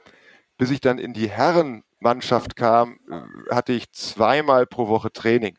bis 0.56 0.70
ich 0.70 0.80
dann 0.80 0.98
in 0.98 1.12
die 1.12 1.28
Herrenmannschaft 1.28 2.56
kam, 2.56 2.98
äh, 3.10 3.54
hatte 3.54 3.72
ich 3.72 3.92
zweimal 3.92 4.66
pro 4.66 4.88
Woche 4.88 5.12
Training. 5.12 5.56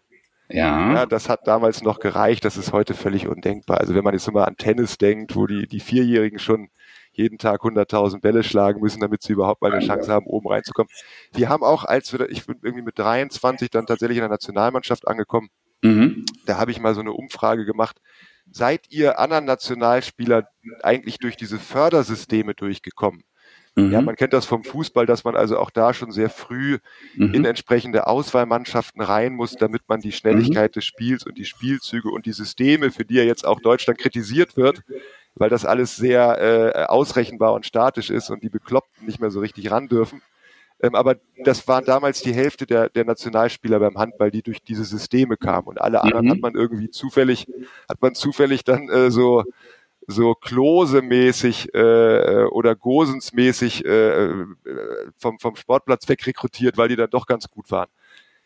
Ja. 0.50 0.94
ja. 0.94 1.06
Das 1.06 1.30
hat 1.30 1.48
damals 1.48 1.82
noch 1.82 2.00
gereicht, 2.00 2.44
das 2.44 2.58
ist 2.58 2.74
heute 2.74 2.94
völlig 2.94 3.28
undenkbar. 3.28 3.80
Also 3.80 3.96
wenn 3.96 4.04
man 4.04 4.14
jetzt 4.14 4.28
immer 4.28 4.48
an 4.48 4.58
Tennis 4.58 4.98
denkt, 4.98 5.36
wo 5.36 5.48
die, 5.48 5.68
die 5.68 5.80
Vierjährigen 5.80 6.40
schon 6.40 6.70
jeden 7.12 7.38
Tag 7.38 7.62
100.000 7.62 8.22
Bälle 8.22 8.44
schlagen 8.44 8.82
müssen, 8.82 9.02
damit 9.02 9.22
sie 9.22 9.34
überhaupt 9.34 9.62
mal 9.62 9.72
eine 9.72 9.86
Chance 9.86 10.12
haben, 10.12 10.26
oben 10.28 10.48
reinzukommen. 10.48 10.90
Wir 11.34 11.50
haben 11.50 11.64
auch, 11.64 11.84
als 11.84 12.12
wir, 12.14 12.30
ich 12.30 12.46
bin 12.46 12.60
irgendwie 12.62 12.84
mit 12.84 12.98
23 12.98 13.70
dann 13.70 13.86
tatsächlich 13.86 14.18
in 14.18 14.24
der 14.24 14.30
Nationalmannschaft 14.30 15.08
angekommen, 15.08 15.50
mhm. 15.82 16.26
da 16.46 16.58
habe 16.58 16.72
ich 16.72 16.80
mal 16.80 16.96
so 16.96 17.02
eine 17.02 17.14
Umfrage 17.14 17.66
gemacht, 17.66 17.98
seid 18.50 18.90
ihr 18.90 19.20
anderen 19.20 19.46
Nationalspieler 19.46 20.48
eigentlich 20.84 21.18
durch 21.18 21.38
diese 21.38 21.60
Fördersysteme 21.60 22.54
durchgekommen? 22.54 23.24
Mhm. 23.76 23.92
Ja, 23.92 24.02
man 24.02 24.16
kennt 24.16 24.34
das 24.34 24.46
vom 24.46 24.64
Fußball, 24.64 25.06
dass 25.06 25.24
man 25.24 25.36
also 25.36 25.58
auch 25.58 25.70
da 25.70 25.94
schon 25.94 26.12
sehr 26.12 26.30
früh 26.30 26.80
mhm. 27.16 27.34
in 27.34 27.46
entsprechende 27.46 28.08
Auswahlmannschaften 28.08 29.02
rein 29.02 29.34
muss, 29.34 29.54
damit 29.54 29.84
man 29.88 30.02
die 30.02 30.12
Schnelligkeit 30.12 30.72
mhm. 30.72 30.74
des 30.74 30.86
Spiels 30.86 31.26
und 31.26 31.38
die 31.38 31.46
Spielzüge 31.46 32.10
und 32.10 32.26
die 32.26 32.34
Systeme, 32.34 32.92
für 32.92 33.06
die 33.06 33.16
ja 33.16 33.24
jetzt 33.24 33.46
auch 33.46 33.62
Deutschland 33.62 34.00
kritisiert 34.00 34.58
wird, 34.58 34.82
weil 35.36 35.50
das 35.50 35.66
alles 35.66 35.96
sehr 35.96 36.76
äh, 36.76 36.84
ausrechenbar 36.86 37.54
und 37.54 37.66
statisch 37.66 38.10
ist 38.10 38.30
und 38.30 38.44
die 38.44 38.50
Bekloppten 38.50 39.06
nicht 39.06 39.22
mehr 39.22 39.32
so 39.32 39.40
richtig 39.40 39.72
ran 39.72 39.88
dürfen, 39.88 40.22
ähm, 40.82 40.96
aber 40.96 41.16
das 41.44 41.68
waren 41.68 41.86
damals 41.86 42.22
die 42.22 42.34
Hälfte 42.34 42.66
der, 42.66 42.90
der 42.90 43.06
Nationalspieler 43.06 43.80
beim 43.80 43.98
Handball, 43.98 44.32
die 44.32 44.42
durch 44.42 44.62
diese 44.64 44.84
Systeme 44.84 45.38
kamen. 45.38 45.68
Und 45.68 45.80
alle 45.80 46.02
anderen 46.02 46.26
mhm. 46.26 46.32
hat 46.32 46.40
man 46.42 46.56
irgendwie 46.56 46.90
zufällig, 46.90 47.48
hat 47.88 48.02
man 48.02 48.16
zufällig 48.16 48.64
dann 48.64 48.90
äh, 48.90 49.12
so 49.12 49.44
so 50.12 50.36
Klose-mäßig 50.36 51.74
äh, 51.74 52.46
oder 52.46 52.76
Gosens-mäßig 52.76 53.86
äh, 53.86 54.26
äh, 54.26 54.46
vom, 55.18 55.40
vom 55.40 55.56
Sportplatz 55.56 56.08
wegrekrutiert, 56.08 56.78
weil 56.78 56.90
die 56.90 56.96
dann 56.96 57.10
doch 57.10 57.26
ganz 57.26 57.50
gut 57.50 57.72
waren. 57.72 57.90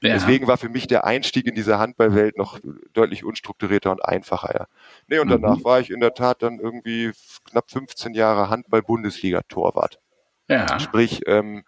Ja. 0.02 0.14
Deswegen 0.14 0.48
war 0.48 0.58
für 0.58 0.70
mich 0.70 0.88
der 0.88 1.06
Einstieg 1.06 1.48
in 1.48 1.56
diese 1.56 1.80
Handballwelt 1.80 2.38
noch 2.38 2.60
deutlich 2.94 3.24
unstrukturierter 3.24 3.92
und 3.92 4.04
einfacher. 4.06 4.54
Ja. 4.54 4.68
Nee, 5.08 5.20
und 5.20 5.30
danach 5.30 5.58
mhm. 5.58 5.64
war 5.64 5.80
ich 5.80 5.90
in 5.90 6.00
der 6.00 6.14
Tat 6.14 6.44
dann 6.44 6.60
irgendwie 6.60 7.12
knapp 7.50 7.72
15 7.72 8.14
Jahre 8.14 8.50
Handball-Bundesliga-Torwart. 8.50 10.00
Ja. 10.48 10.80
Sprich, 10.80 11.22
ähm, 11.26 11.64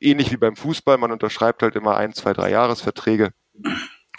ähnlich 0.00 0.30
wie 0.30 0.36
beim 0.36 0.56
Fußball, 0.56 0.98
man 0.98 1.12
unterschreibt 1.12 1.62
halt 1.62 1.76
immer 1.76 1.96
ein, 1.96 2.14
zwei, 2.14 2.32
drei 2.32 2.50
Jahresverträge 2.50 3.32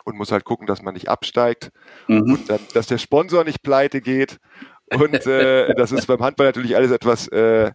und 0.03 0.17
muss 0.17 0.31
halt 0.31 0.43
gucken, 0.43 0.67
dass 0.67 0.81
man 0.81 0.93
nicht 0.93 1.07
absteigt 1.07 1.71
mhm. 2.07 2.33
und 2.33 2.49
dann, 2.49 2.59
dass 2.73 2.87
der 2.87 2.97
Sponsor 2.97 3.43
nicht 3.43 3.63
pleite 3.63 4.01
geht. 4.01 4.39
Und 4.93 5.25
äh, 5.25 5.73
das 5.75 5.91
ist 5.91 6.07
beim 6.07 6.19
Handball 6.19 6.47
natürlich 6.47 6.75
alles 6.75 6.91
etwas 6.91 7.27
äh, 7.27 7.71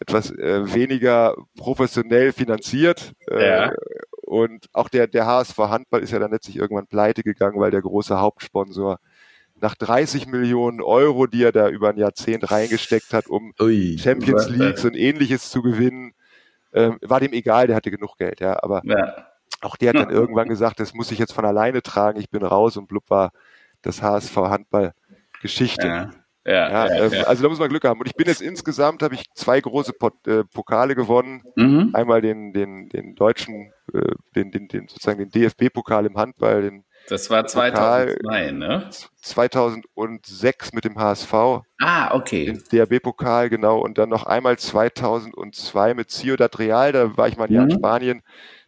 etwas 0.00 0.30
äh, 0.30 0.74
weniger 0.74 1.34
professionell 1.56 2.32
finanziert. 2.32 3.12
Äh, 3.30 3.48
ja. 3.48 3.72
Und 4.22 4.66
auch 4.72 4.88
der, 4.88 5.06
der 5.06 5.26
HSV 5.26 5.56
Handball 5.56 6.02
ist 6.02 6.12
ja 6.12 6.18
dann 6.18 6.32
letztlich 6.32 6.56
irgendwann 6.56 6.86
pleite 6.86 7.22
gegangen, 7.22 7.60
weil 7.60 7.70
der 7.70 7.82
große 7.82 8.18
Hauptsponsor 8.18 8.98
nach 9.60 9.74
30 9.74 10.26
Millionen 10.26 10.82
Euro, 10.82 11.26
die 11.26 11.44
er 11.44 11.52
da 11.52 11.68
über 11.68 11.88
ein 11.88 11.96
Jahrzehnt 11.96 12.50
reingesteckt 12.50 13.14
hat, 13.14 13.28
um 13.28 13.54
Ui, 13.58 13.96
Champions 13.98 14.48
Leagues 14.50 14.84
und 14.84 14.94
ähnliches 14.96 15.50
zu 15.50 15.62
gewinnen, 15.62 16.12
ähm, 16.74 16.98
war 17.00 17.20
dem 17.20 17.32
egal, 17.32 17.66
der 17.66 17.76
hatte 17.76 17.90
genug 17.90 18.18
Geld, 18.18 18.40
ja. 18.40 18.62
Aber 18.62 18.82
ja. 18.84 19.28
auch 19.62 19.76
der 19.76 19.90
hat 19.90 19.96
dann 19.96 20.10
irgendwann 20.10 20.48
gesagt, 20.48 20.78
das 20.80 20.92
muss 20.92 21.10
ich 21.10 21.18
jetzt 21.18 21.32
von 21.32 21.46
alleine 21.46 21.80
tragen, 21.80 22.20
ich 22.20 22.28
bin 22.28 22.42
raus 22.42 22.76
und 22.76 22.88
blub 22.88 23.08
war 23.08 23.30
das 23.80 24.02
HSV 24.02 24.36
Handball 24.36 24.92
Geschichte. 25.40 25.86
Ja. 25.86 26.10
Ja, 26.46 26.52
ja, 26.52 26.86
ja, 26.86 27.04
ähm, 27.04 27.24
Also 27.26 27.42
da 27.42 27.48
muss 27.48 27.58
man 27.58 27.68
Glück 27.68 27.84
haben. 27.84 27.98
Und 27.98 28.06
ich 28.06 28.14
bin 28.14 28.26
jetzt 28.26 28.40
insgesamt, 28.40 29.02
habe 29.02 29.16
ich 29.16 29.24
zwei 29.34 29.60
große 29.60 29.92
Pot, 29.92 30.14
äh, 30.26 30.44
Pokale 30.44 30.94
gewonnen. 30.94 31.42
Mhm. 31.56 31.90
Einmal 31.92 32.20
den, 32.20 32.52
den, 32.52 32.88
den 32.88 33.16
deutschen, 33.16 33.72
äh, 33.92 34.12
den, 34.36 34.52
den, 34.52 34.68
den, 34.68 34.86
sozusagen 34.86 35.18
den 35.18 35.30
DFB-Pokal 35.30 36.06
im 36.06 36.16
Handball, 36.16 36.62
den 36.62 36.84
das 37.08 37.30
war 37.30 37.46
2002, 37.46 38.50
ne? 38.50 38.88
2006 39.20 40.72
mit 40.72 40.84
dem 40.84 40.98
HSV. 40.98 41.32
Ah, 41.80 42.14
okay. 42.14 42.46
Den 42.46 42.62
DRB-Pokal, 42.72 43.48
genau. 43.48 43.78
Und 43.78 43.98
dann 43.98 44.08
noch 44.08 44.26
einmal 44.26 44.58
2002 44.58 45.94
mit 45.94 46.10
Ciudad 46.10 46.58
Real, 46.58 46.90
da 46.90 47.16
war 47.16 47.28
ich 47.28 47.36
mal 47.36 47.48
mhm. 47.48 47.60
in 47.60 47.70
Spanien, 47.70 48.22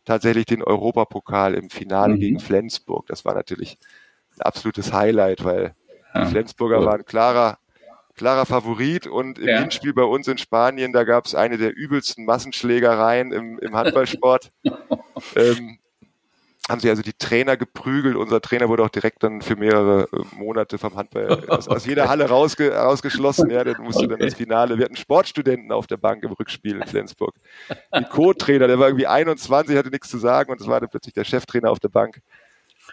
tatsächlich 0.05 0.47
den 0.47 0.63
Europapokal 0.63 1.55
im 1.55 1.69
Finale 1.69 2.15
mhm. 2.15 2.21
gegen 2.21 2.41
Flensburg. 2.41 3.07
Das 3.09 3.25
war 3.25 3.35
natürlich 3.35 3.77
ein 4.37 4.43
absolutes 4.43 4.93
Highlight, 4.93 5.45
weil 5.45 5.75
ja. 6.15 6.25
die 6.25 6.31
Flensburger 6.31 6.79
cool. 6.79 6.87
waren 6.87 7.05
klarer, 7.05 7.59
klarer 8.19 8.45
Favorit 8.45 9.07
und 9.07 9.39
im 9.39 9.49
ja. 9.49 9.61
Hinspiel 9.61 9.95
bei 9.95 10.03
uns 10.03 10.29
in 10.29 10.37
Spanien, 10.37 10.93
da 10.93 11.05
gab 11.05 11.25
es 11.25 11.35
eine 11.35 11.57
der 11.57 11.75
übelsten 11.75 12.27
Massenschlägereien 12.27 13.33
im, 13.33 13.59
im 13.61 13.75
Handballsport. 13.75 14.51
ähm, 15.37 15.79
haben 16.69 16.81
sie 16.81 16.91
also 16.91 17.01
die 17.01 17.15
Trainer 17.15 17.57
geprügelt. 17.57 18.15
Unser 18.15 18.43
Trainer 18.43 18.69
wurde 18.69 18.85
auch 18.85 18.91
direkt 18.91 19.23
dann 19.23 19.41
für 19.41 19.57
mehrere 19.57 20.09
äh, 20.13 20.37
Monate 20.37 20.77
vom 20.77 20.97
Handball 20.97 21.45
aus, 21.49 21.67
aus 21.67 21.87
jeder 21.87 22.09
Halle 22.09 22.29
rausge 22.29 22.75
rausgeschlossen. 22.75 23.49
Ja, 23.49 23.65
der 23.65 23.81
musste 23.81 24.05
okay. 24.05 24.11
dann 24.11 24.19
das 24.19 24.35
Finale. 24.35 24.77
Wir 24.77 24.85
hatten 24.85 24.97
Sportstudenten 24.97 25.73
auf 25.73 25.87
der 25.87 25.97
Bank 25.97 26.23
im 26.25 26.33
Rückspiel 26.33 26.77
in 26.77 26.87
Flensburg. 26.87 27.35
Die 27.99 28.05
Co-Trainer, 28.05 28.67
der 28.67 28.79
war 28.79 28.89
irgendwie 28.89 29.07
21, 29.07 29.77
hatte 29.77 29.89
nichts 29.89 30.11
zu 30.11 30.19
sagen 30.19 30.53
und 30.53 30.61
es 30.61 30.67
war 30.67 30.81
dann 30.81 30.91
plötzlich 30.91 31.15
der 31.15 31.25
Cheftrainer 31.25 31.71
auf 31.71 31.81
der 31.81 31.89
Bank. 31.89 32.21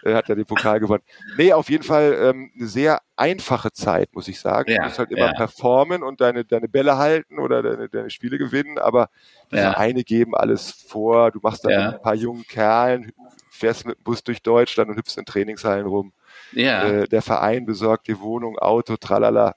Äh, 0.02 0.14
hat 0.14 0.28
er 0.28 0.36
den 0.36 0.46
Pokal 0.46 0.80
gewonnen. 0.80 1.02
Nee, 1.36 1.52
auf 1.52 1.70
jeden 1.70 1.84
Fall 1.84 2.16
ähm, 2.20 2.50
eine 2.56 2.66
sehr 2.66 3.00
einfache 3.16 3.72
Zeit, 3.72 4.14
muss 4.14 4.28
ich 4.28 4.40
sagen. 4.40 4.70
Ja, 4.70 4.78
du 4.78 4.84
musst 4.84 4.98
halt 4.98 5.10
immer 5.10 5.26
ja. 5.26 5.32
performen 5.32 6.02
und 6.02 6.20
deine, 6.20 6.44
deine 6.44 6.68
Bälle 6.68 6.98
halten 6.98 7.38
oder 7.38 7.62
deine, 7.62 7.88
deine 7.88 8.10
Spiele 8.10 8.38
gewinnen, 8.38 8.78
aber 8.78 9.08
die 9.50 9.56
ja. 9.56 9.72
Vereine 9.72 10.04
geben 10.04 10.34
alles 10.34 10.70
vor. 10.70 11.30
Du 11.30 11.40
machst 11.42 11.64
dann 11.64 11.72
ja. 11.72 11.88
ein 11.90 12.02
paar 12.02 12.14
jungen 12.14 12.46
Kerlen, 12.46 13.12
fährst 13.50 13.86
mit 13.86 13.98
dem 13.98 14.04
Bus 14.04 14.22
durch 14.22 14.42
Deutschland 14.42 14.90
und 14.90 14.96
hüpfst 14.96 15.18
in 15.18 15.24
Trainingshallen 15.24 15.86
rum. 15.86 16.12
Ja. 16.52 16.84
Äh, 16.84 17.08
der 17.08 17.22
Verein 17.22 17.66
besorgt 17.66 18.08
dir 18.08 18.20
Wohnung, 18.20 18.58
Auto, 18.58 18.96
tralala. 18.96 19.54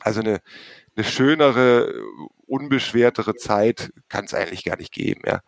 Also 0.00 0.20
eine, 0.20 0.40
eine 0.96 1.04
schönere, 1.04 1.92
unbeschwertere 2.46 3.34
Zeit 3.34 3.90
kann 4.08 4.26
es 4.26 4.34
eigentlich 4.34 4.64
gar 4.64 4.76
nicht 4.76 4.92
geben, 4.92 5.22
ja. 5.26 5.40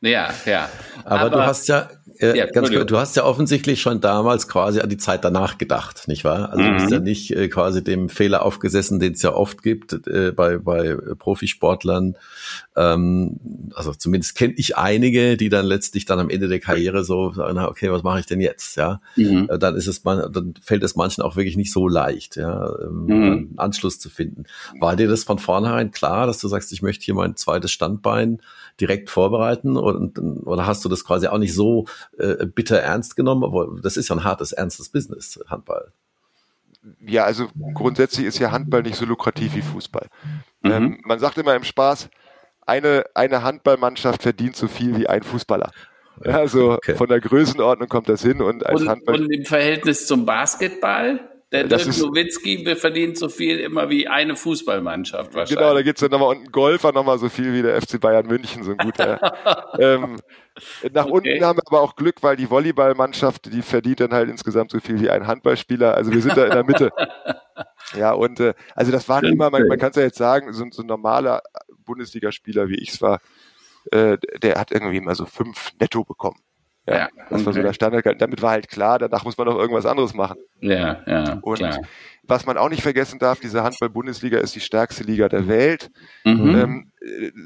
Ja, 0.00 0.32
ja. 0.44 0.68
Aber, 1.04 1.20
Aber 1.20 1.30
du 1.30 1.42
hast 1.42 1.66
ja, 1.68 1.90
äh, 2.20 2.36
ja, 2.36 2.46
ganz 2.46 2.70
kurz, 2.70 2.86
du 2.86 2.98
hast 2.98 3.16
ja 3.16 3.24
offensichtlich 3.24 3.80
schon 3.80 4.00
damals 4.00 4.48
quasi 4.48 4.80
an 4.80 4.88
die 4.88 4.96
Zeit 4.96 5.24
danach 5.24 5.58
gedacht, 5.58 6.08
nicht 6.08 6.24
wahr? 6.24 6.50
Also 6.50 6.62
mhm. 6.62 6.66
du 6.66 6.72
bist 6.74 6.90
ja 6.90 6.98
mhm. 6.98 7.04
nicht 7.04 7.30
äh, 7.30 7.48
quasi 7.48 7.82
dem 7.82 8.08
Fehler 8.08 8.44
aufgesessen, 8.44 8.98
den 8.98 9.12
es 9.12 9.22
ja 9.22 9.32
oft 9.32 9.62
gibt 9.62 10.06
äh, 10.06 10.32
bei, 10.32 10.58
bei 10.58 10.96
Profisportlern. 11.18 12.16
Ähm, 12.76 13.38
also 13.74 13.92
zumindest 13.94 14.34
kenne 14.34 14.54
ich 14.56 14.76
einige, 14.76 15.36
die 15.36 15.48
dann 15.48 15.66
letztlich 15.66 16.04
dann 16.04 16.18
am 16.18 16.30
Ende 16.30 16.48
der 16.48 16.60
Karriere 16.60 17.04
so 17.04 17.32
sagen, 17.32 17.54
na, 17.54 17.68
okay, 17.68 17.90
was 17.90 18.02
mache 18.02 18.20
ich 18.20 18.26
denn 18.26 18.40
jetzt? 18.40 18.76
Ja, 18.76 19.00
mhm. 19.16 19.48
Äh, 19.50 19.58
dann 19.58 19.76
ist 19.76 19.86
es 19.86 20.04
man, 20.04 20.32
dann 20.32 20.54
fällt 20.62 20.82
es 20.82 20.96
manchen 20.96 21.22
auch 21.22 21.36
wirklich 21.36 21.56
nicht 21.56 21.72
so 21.72 21.88
leicht, 21.88 22.36
ja, 22.36 22.68
ähm, 22.82 23.04
mhm. 23.04 23.12
einen 23.12 23.54
Anschluss 23.58 23.98
zu 23.98 24.10
finden. 24.10 24.44
War 24.80 24.96
dir 24.96 25.08
das 25.08 25.24
von 25.24 25.38
vornherein 25.38 25.90
klar, 25.90 26.26
dass 26.26 26.38
du 26.38 26.48
sagst, 26.48 26.72
ich 26.72 26.82
möchte 26.82 27.04
hier 27.04 27.14
mein 27.14 27.36
zweites 27.36 27.70
Standbein 27.70 28.40
direkt 28.80 29.10
vorbereiten 29.10 29.76
und, 29.76 30.18
oder 30.18 30.66
hast 30.66 30.84
du 30.84 30.88
das 30.88 31.04
quasi 31.04 31.26
auch 31.26 31.38
nicht 31.38 31.54
so 31.54 31.86
äh, 32.18 32.46
bitter 32.46 32.78
ernst 32.78 33.16
genommen? 33.16 33.44
Aber 33.44 33.68
das 33.82 33.96
ist 33.96 34.08
ja 34.08 34.16
ein 34.16 34.24
hartes, 34.24 34.52
ernstes 34.52 34.88
Business, 34.88 35.40
Handball. 35.48 35.92
Ja, 37.04 37.24
also 37.24 37.48
grundsätzlich 37.74 38.26
ist 38.26 38.38
ja 38.38 38.50
Handball 38.52 38.82
nicht 38.82 38.96
so 38.96 39.04
lukrativ 39.04 39.54
wie 39.54 39.62
Fußball. 39.62 40.06
Mhm. 40.62 40.70
Ähm, 40.70 41.00
man 41.04 41.18
sagt 41.18 41.38
immer 41.38 41.54
im 41.54 41.64
Spaß, 41.64 42.08
eine, 42.66 43.04
eine 43.14 43.42
Handballmannschaft 43.42 44.22
verdient 44.22 44.56
so 44.56 44.68
viel 44.68 44.96
wie 44.96 45.06
ein 45.06 45.22
Fußballer. 45.22 45.70
Also 46.24 46.72
okay. 46.72 46.94
von 46.94 47.08
der 47.08 47.20
Größenordnung 47.20 47.88
kommt 47.88 48.08
das 48.08 48.22
hin 48.22 48.42
und 48.42 48.66
als 48.66 48.82
und, 48.82 48.88
Handball. 48.88 49.20
Und 49.20 49.32
im 49.32 49.44
Verhältnis 49.44 50.06
zum 50.06 50.26
Basketball? 50.26 51.20
Der 51.50 51.64
das 51.64 51.84
Dirk 51.84 51.96
Nowitzki 51.96 52.76
verdient 52.76 53.16
so 53.16 53.30
viel 53.30 53.58
immer 53.58 53.88
wie 53.88 54.06
eine 54.06 54.36
Fußballmannschaft 54.36 55.32
wahrscheinlich. 55.32 55.58
Genau, 55.58 55.72
da 55.72 55.80
gibt's 55.80 56.02
dann 56.02 56.10
nochmal 56.10 56.36
und 56.36 56.44
ein 56.44 56.52
Golfer 56.52 56.92
nochmal 56.92 57.18
so 57.18 57.30
viel 57.30 57.54
wie 57.54 57.62
der 57.62 57.80
FC 57.80 57.98
Bayern 57.98 58.26
München, 58.26 58.64
so 58.64 58.72
ein 58.72 58.76
guter. 58.76 59.18
ähm, 59.78 60.18
nach 60.92 61.06
okay. 61.06 61.12
unten 61.12 61.44
haben 61.44 61.56
wir 61.56 61.62
aber 61.66 61.80
auch 61.80 61.96
Glück, 61.96 62.22
weil 62.22 62.36
die 62.36 62.50
Volleyballmannschaft, 62.50 63.50
die 63.50 63.62
verdient 63.62 64.00
dann 64.00 64.12
halt 64.12 64.28
insgesamt 64.28 64.72
so 64.72 64.80
viel 64.80 65.00
wie 65.00 65.08
ein 65.08 65.26
Handballspieler. 65.26 65.94
Also 65.94 66.12
wir 66.12 66.20
sind 66.20 66.36
da 66.36 66.44
in 66.44 66.52
der 66.52 66.64
Mitte. 66.64 66.90
ja, 67.96 68.12
und 68.12 68.40
äh, 68.40 68.52
also 68.74 68.92
das 68.92 69.08
waren 69.08 69.24
immer, 69.24 69.48
man, 69.48 69.66
man 69.68 69.78
kann 69.78 69.90
es 69.90 69.96
ja 69.96 70.02
jetzt 70.02 70.18
sagen, 70.18 70.52
so, 70.52 70.66
so 70.70 70.82
ein 70.82 70.86
normaler 70.86 71.42
Bundesligaspieler, 71.86 72.68
wie 72.68 72.76
ich 72.76 72.90
es 72.90 73.00
war, 73.00 73.20
äh, 73.90 74.18
der 74.42 74.56
hat 74.56 74.70
irgendwie 74.70 74.98
immer 74.98 75.14
so 75.14 75.24
fünf 75.24 75.72
netto 75.80 76.04
bekommen. 76.04 76.40
Ja, 76.88 76.98
ja 76.98 77.08
das 77.30 77.40
okay. 77.40 77.46
war 77.46 77.52
so 77.52 77.62
der 77.62 77.72
Standard. 77.72 78.20
Damit 78.20 78.42
war 78.42 78.50
halt 78.50 78.68
klar, 78.68 78.98
danach 78.98 79.24
muss 79.24 79.36
man 79.36 79.46
noch 79.46 79.56
irgendwas 79.56 79.86
anderes 79.86 80.14
machen. 80.14 80.38
Ja, 80.60 81.02
ja. 81.06 81.38
Und 81.42 81.58
klar. 81.58 81.80
Was 82.28 82.46
man 82.46 82.58
auch 82.58 82.68
nicht 82.68 82.82
vergessen 82.82 83.18
darf, 83.18 83.40
diese 83.40 83.62
Handball-Bundesliga 83.62 84.38
ist 84.38 84.54
die 84.54 84.60
stärkste 84.60 85.02
Liga 85.02 85.28
der 85.28 85.48
Welt. 85.48 85.90
Mhm. 86.24 86.54
Ähm, 86.54 86.92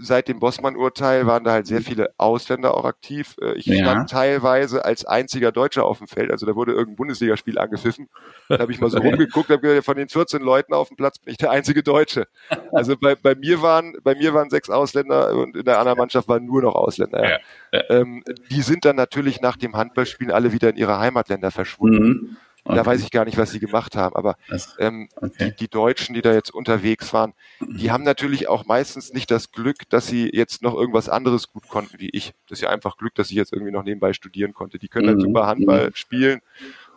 seit 0.01 0.29
dem 0.29 0.41
Bossmann-Urteil 0.41 1.27
waren 1.27 1.45
da 1.45 1.53
halt 1.53 1.67
sehr 1.67 1.83
viele 1.83 2.13
Ausländer 2.19 2.77
auch 2.77 2.85
aktiv. 2.85 3.37
Äh, 3.41 3.55
ich 3.55 3.67
ja. 3.67 3.77
stand 3.77 4.11
teilweise 4.11 4.85
als 4.85 5.05
einziger 5.05 5.53
Deutscher 5.53 5.85
auf 5.85 5.99
dem 5.99 6.09
Feld. 6.09 6.31
Also 6.31 6.47
da 6.47 6.57
wurde 6.57 6.73
irgendein 6.73 6.97
Bundesligaspiel 6.97 7.59
angepfiffen. 7.59 8.09
Da 8.49 8.59
habe 8.59 8.73
ich 8.73 8.81
mal 8.81 8.91
so 8.91 8.99
rumgeguckt, 9.01 9.51
habe 9.51 9.61
gesagt, 9.61 9.85
von 9.85 9.97
den 9.97 10.09
14 10.09 10.43
Leuten 10.43 10.75
auf 10.75 10.89
dem 10.89 10.97
Platz 10.97 11.19
bin 11.19 11.31
ich 11.33 11.39
der 11.39 11.51
einzige 11.51 11.83
Deutsche. 11.83 12.27
Also 12.73 12.97
bei, 12.97 13.15
bei 13.15 13.35
mir 13.35 13.63
waren 13.63 13.97
bei 14.03 14.15
mir 14.15 14.35
waren 14.35 14.51
sechs 14.51 14.69
Ausländer 14.69 15.35
und 15.37 15.57
in 15.57 15.65
der 15.65 15.79
anderen 15.79 15.99
Mannschaft 15.99 16.29
waren 16.29 16.45
nur 16.45 16.63
noch 16.63 16.75
Ausländer. 16.75 17.23
Ja. 17.23 17.39
Ja. 17.73 17.83
Ähm, 17.91 18.23
die 18.51 18.63
sind 18.63 18.85
dann 18.85 18.97
natürlich 18.97 19.41
nach 19.41 19.57
dem 19.57 19.77
Handballspielen 19.77 20.33
alle 20.33 20.53
wieder 20.53 20.71
in 20.71 20.77
ihre 20.77 20.99
Heimatländer 20.99 21.51
verschwunden. 21.51 22.09
Mhm. 22.09 22.37
Okay. 22.65 22.77
Da 22.77 22.87
weiß 22.87 23.03
ich 23.03 23.11
gar 23.11 23.25
nicht, 23.25 23.39
was 23.39 23.51
sie 23.51 23.59
gemacht 23.59 23.97
haben. 23.97 24.15
Aber 24.15 24.37
ähm, 24.79 25.09
okay. 25.17 25.51
die, 25.51 25.57
die 25.57 25.69
Deutschen, 25.69 26.15
die 26.15 26.23
da 26.23 26.33
jetzt 26.33 26.55
unterwegs 26.55 27.13
waren, 27.13 27.35
die 27.61 27.91
haben 27.93 28.05
natürlich 28.05 28.49
auch 28.49 28.65
meistens 28.67 29.13
nicht 29.13 29.31
das 29.33 29.51
Glück, 29.51 29.89
dass 29.91 30.07
sie 30.07 30.31
jetzt 30.33 30.63
noch 30.63 30.75
irgendwas 30.75 31.09
anderes 31.09 31.49
gut 31.49 31.69
konnten 31.69 31.99
wie 31.99 32.11
ich. 32.11 32.35
Das 32.49 32.59
ist 32.59 32.63
ja 32.63 32.71
einfach 32.71 32.97
Glück, 32.99 33.15
dass 33.17 33.31
ich 33.31 33.37
jetzt 33.37 33.53
irgendwie 33.53 33.73
noch 33.73 33.83
nebenbei 33.83 34.13
studieren 34.13 34.55
konnte. 34.55 34.79
Die 34.79 34.89
können 34.89 35.09
halt 35.09 35.19
mhm. 35.19 35.23
super 35.23 35.47
Handball 35.47 35.89
mhm. 35.89 35.95
spielen. 35.95 36.41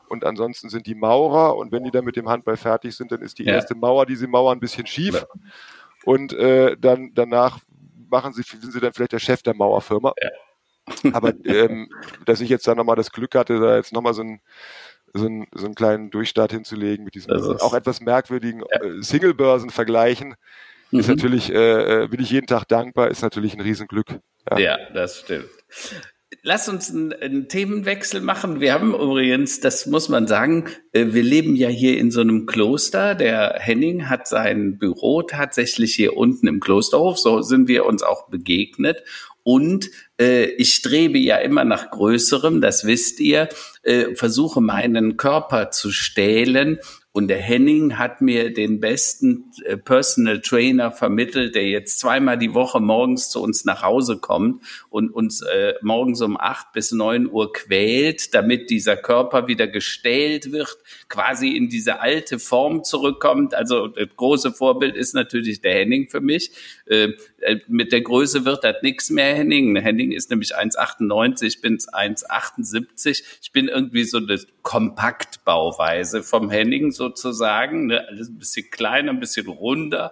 Und 0.07 0.23
ansonsten 0.23 0.69
sind 0.69 0.85
die 0.85 0.93
Maurer 0.93 1.57
und 1.57 1.71
wenn 1.71 1.83
die 1.83 1.89
dann 1.89 2.05
mit 2.05 2.15
dem 2.15 2.29
Handball 2.29 2.57
fertig 2.57 2.95
sind, 2.95 3.11
dann 3.11 3.21
ist 3.21 3.39
die 3.39 3.45
ja. 3.45 3.53
erste 3.53 3.73
Mauer, 3.73 4.05
die 4.05 4.15
sie 4.15 4.27
mauern, 4.27 4.57
ein 4.57 4.61
bisschen 4.61 4.85
schief. 4.85 5.15
Ja. 5.15 5.25
Und 6.03 6.33
äh, 6.33 6.77
dann 6.77 7.11
danach 7.15 7.59
machen 8.09 8.33
sie, 8.33 8.43
sind 8.43 8.71
sie 8.71 8.79
dann 8.79 8.93
vielleicht 8.93 9.13
der 9.13 9.19
Chef 9.19 9.41
der 9.41 9.55
Mauerfirma. 9.55 10.13
Ja. 10.21 10.29
Aber 11.13 11.33
ähm, 11.45 11.89
dass 12.25 12.41
ich 12.41 12.49
jetzt 12.49 12.67
da 12.67 12.75
nochmal 12.75 12.95
das 12.95 13.11
Glück 13.11 13.33
hatte, 13.35 13.59
da 13.59 13.75
jetzt 13.75 13.93
nochmal 13.93 14.13
so 14.13 14.21
ein 14.21 14.41
so 15.15 15.25
einen, 15.25 15.47
so 15.53 15.65
einen 15.65 15.75
kleinen 15.75 16.11
Durchstart 16.11 16.51
hinzulegen 16.51 17.05
mit 17.05 17.15
diesem 17.15 17.31
auch 17.31 17.73
etwas 17.73 18.01
merkwürdigen 18.01 18.63
ja. 18.71 18.81
Äh, 18.83 19.01
Single-Börsen-Vergleichen. 19.01 20.35
Mhm. 20.91 20.99
Ist 20.99 21.07
natürlich, 21.07 21.51
äh, 21.51 22.03
äh, 22.03 22.07
bin 22.07 22.21
ich 22.21 22.29
jeden 22.29 22.47
Tag 22.47 22.65
dankbar, 22.67 23.09
ist 23.09 23.21
natürlich 23.21 23.53
ein 23.53 23.61
Riesenglück. 23.61 24.19
Ja, 24.51 24.59
ja 24.59 24.77
das 24.93 25.19
stimmt. 25.19 25.49
Lass 26.41 26.69
uns 26.69 26.91
einen, 26.91 27.13
einen, 27.13 27.47
Themenwechsel 27.47 28.21
machen. 28.21 28.59
Wir 28.59 28.73
haben 28.73 28.93
übrigens, 28.93 29.61
das 29.61 29.85
muss 29.87 30.09
man 30.09 30.27
sagen, 30.27 30.65
äh, 30.91 31.07
wir 31.09 31.23
leben 31.23 31.55
ja 31.55 31.69
hier 31.69 31.97
in 31.97 32.11
so 32.11 32.21
einem 32.21 32.45
Kloster. 32.45 33.15
Der 33.15 33.55
Henning 33.59 34.09
hat 34.09 34.27
sein 34.27 34.77
Büro 34.77 35.21
tatsächlich 35.23 35.95
hier 35.95 36.17
unten 36.17 36.47
im 36.47 36.59
Klosterhof. 36.59 37.17
So 37.17 37.41
sind 37.41 37.67
wir 37.67 37.85
uns 37.85 38.03
auch 38.03 38.27
begegnet. 38.29 39.03
Und 39.47 39.91
äh, 40.19 40.45
ich 40.45 40.73
strebe 40.73 41.19
ja 41.19 41.37
immer 41.37 41.65
nach 41.65 41.91
Größerem, 41.91 42.61
das 42.61 42.83
wisst 42.83 43.19
ihr, 43.19 43.47
äh, 43.83 44.15
versuche 44.15 44.59
meinen 44.59 45.17
Körper 45.17 45.69
zu 45.69 45.91
stählen. 45.91 46.79
Und 47.11 47.27
der 47.27 47.37
Henning 47.37 47.99
hat 47.99 48.21
mir 48.21 48.51
den 48.51 48.79
besten 48.79 49.51
äh, 49.63 49.77
Personal 49.77 50.41
Trainer 50.41 50.91
vermittelt, 50.91 51.53
der 51.53 51.67
jetzt 51.67 51.99
zweimal 51.99 52.39
die 52.39 52.55
Woche 52.55 52.79
morgens 52.79 53.29
zu 53.29 53.39
uns 53.39 53.65
nach 53.65 53.83
Hause 53.83 54.17
kommt 54.17 54.63
und 54.89 55.11
uns 55.11 55.43
äh, 55.43 55.75
morgens 55.83 56.21
um 56.21 56.37
acht 56.39 56.73
bis 56.73 56.91
neun 56.91 57.29
Uhr 57.29 57.53
quält, 57.53 58.33
damit 58.33 58.71
dieser 58.71 58.97
Körper 58.97 59.47
wieder 59.47 59.67
gestählt 59.67 60.51
wird, 60.51 60.75
quasi 61.15 61.55
in 61.55 61.69
diese 61.69 62.01
alte 62.01 62.39
Form 62.39 62.83
zurückkommt. 62.83 63.55
Also 63.55 63.87
das 63.87 64.09
große 64.15 64.51
Vorbild 64.51 64.95
ist 64.95 65.15
natürlich 65.15 65.61
der 65.61 65.73
Henning 65.75 66.09
für 66.09 66.21
mich. 66.21 66.51
Äh, 66.87 67.13
äh 67.39 67.59
mit 67.67 67.93
der 67.93 68.01
Größe 68.01 68.43
wird 68.43 68.65
das 68.65 68.75
nichts 68.81 69.09
mehr, 69.09 69.33
Henning. 69.33 69.77
Henning 69.77 70.11
ist 70.11 70.29
nämlich 70.29 70.55
1,98, 70.55 71.43
ich 71.43 71.61
bin 71.61 71.77
1,78. 71.77 73.23
Ich 73.41 73.51
bin 73.53 73.69
irgendwie 73.69 74.03
so 74.03 74.17
eine 74.17 74.37
Kompaktbauweise 74.61 76.21
vom 76.21 76.49
Henning, 76.49 76.91
so 76.91 77.05
sozusagen, 77.05 77.87
ne? 77.87 78.07
alles 78.07 78.29
ein 78.29 78.39
bisschen 78.39 78.69
kleiner, 78.69 79.11
ein 79.11 79.19
bisschen 79.19 79.47
runder. 79.47 80.11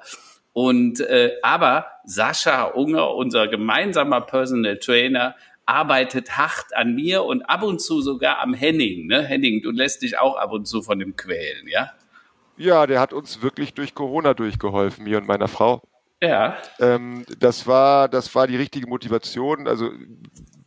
Und 0.53 0.99
äh, 0.99 1.31
aber 1.41 1.87
Sascha 2.05 2.65
Unger, 2.65 3.15
unser 3.15 3.47
gemeinsamer 3.47 4.21
Personal 4.21 4.77
Trainer, 4.77 5.35
arbeitet 5.65 6.37
hart 6.37 6.75
an 6.75 6.95
mir 6.95 7.23
und 7.23 7.43
ab 7.43 7.63
und 7.63 7.81
zu 7.81 8.01
sogar 8.01 8.39
am 8.39 8.53
Henning. 8.53 9.07
Ne? 9.07 9.23
Henning, 9.23 9.61
du 9.61 9.71
lässt 9.71 10.01
dich 10.01 10.17
auch 10.17 10.35
ab 10.35 10.51
und 10.51 10.65
zu 10.67 10.81
von 10.81 10.99
dem 10.99 11.15
quälen, 11.15 11.67
ja? 11.67 11.91
Ja, 12.57 12.85
der 12.85 12.99
hat 12.99 13.13
uns 13.13 13.41
wirklich 13.41 13.73
durch 13.73 13.95
Corona 13.95 14.33
durchgeholfen, 14.33 15.03
mir 15.03 15.17
und 15.17 15.27
meiner 15.27 15.47
Frau. 15.47 15.81
Ja. 16.21 16.57
Ähm, 16.79 17.25
das 17.39 17.67
war, 17.67 18.07
das 18.07 18.33
war 18.35 18.47
die 18.47 18.55
richtige 18.55 18.87
Motivation. 18.87 19.67
Also 19.67 19.89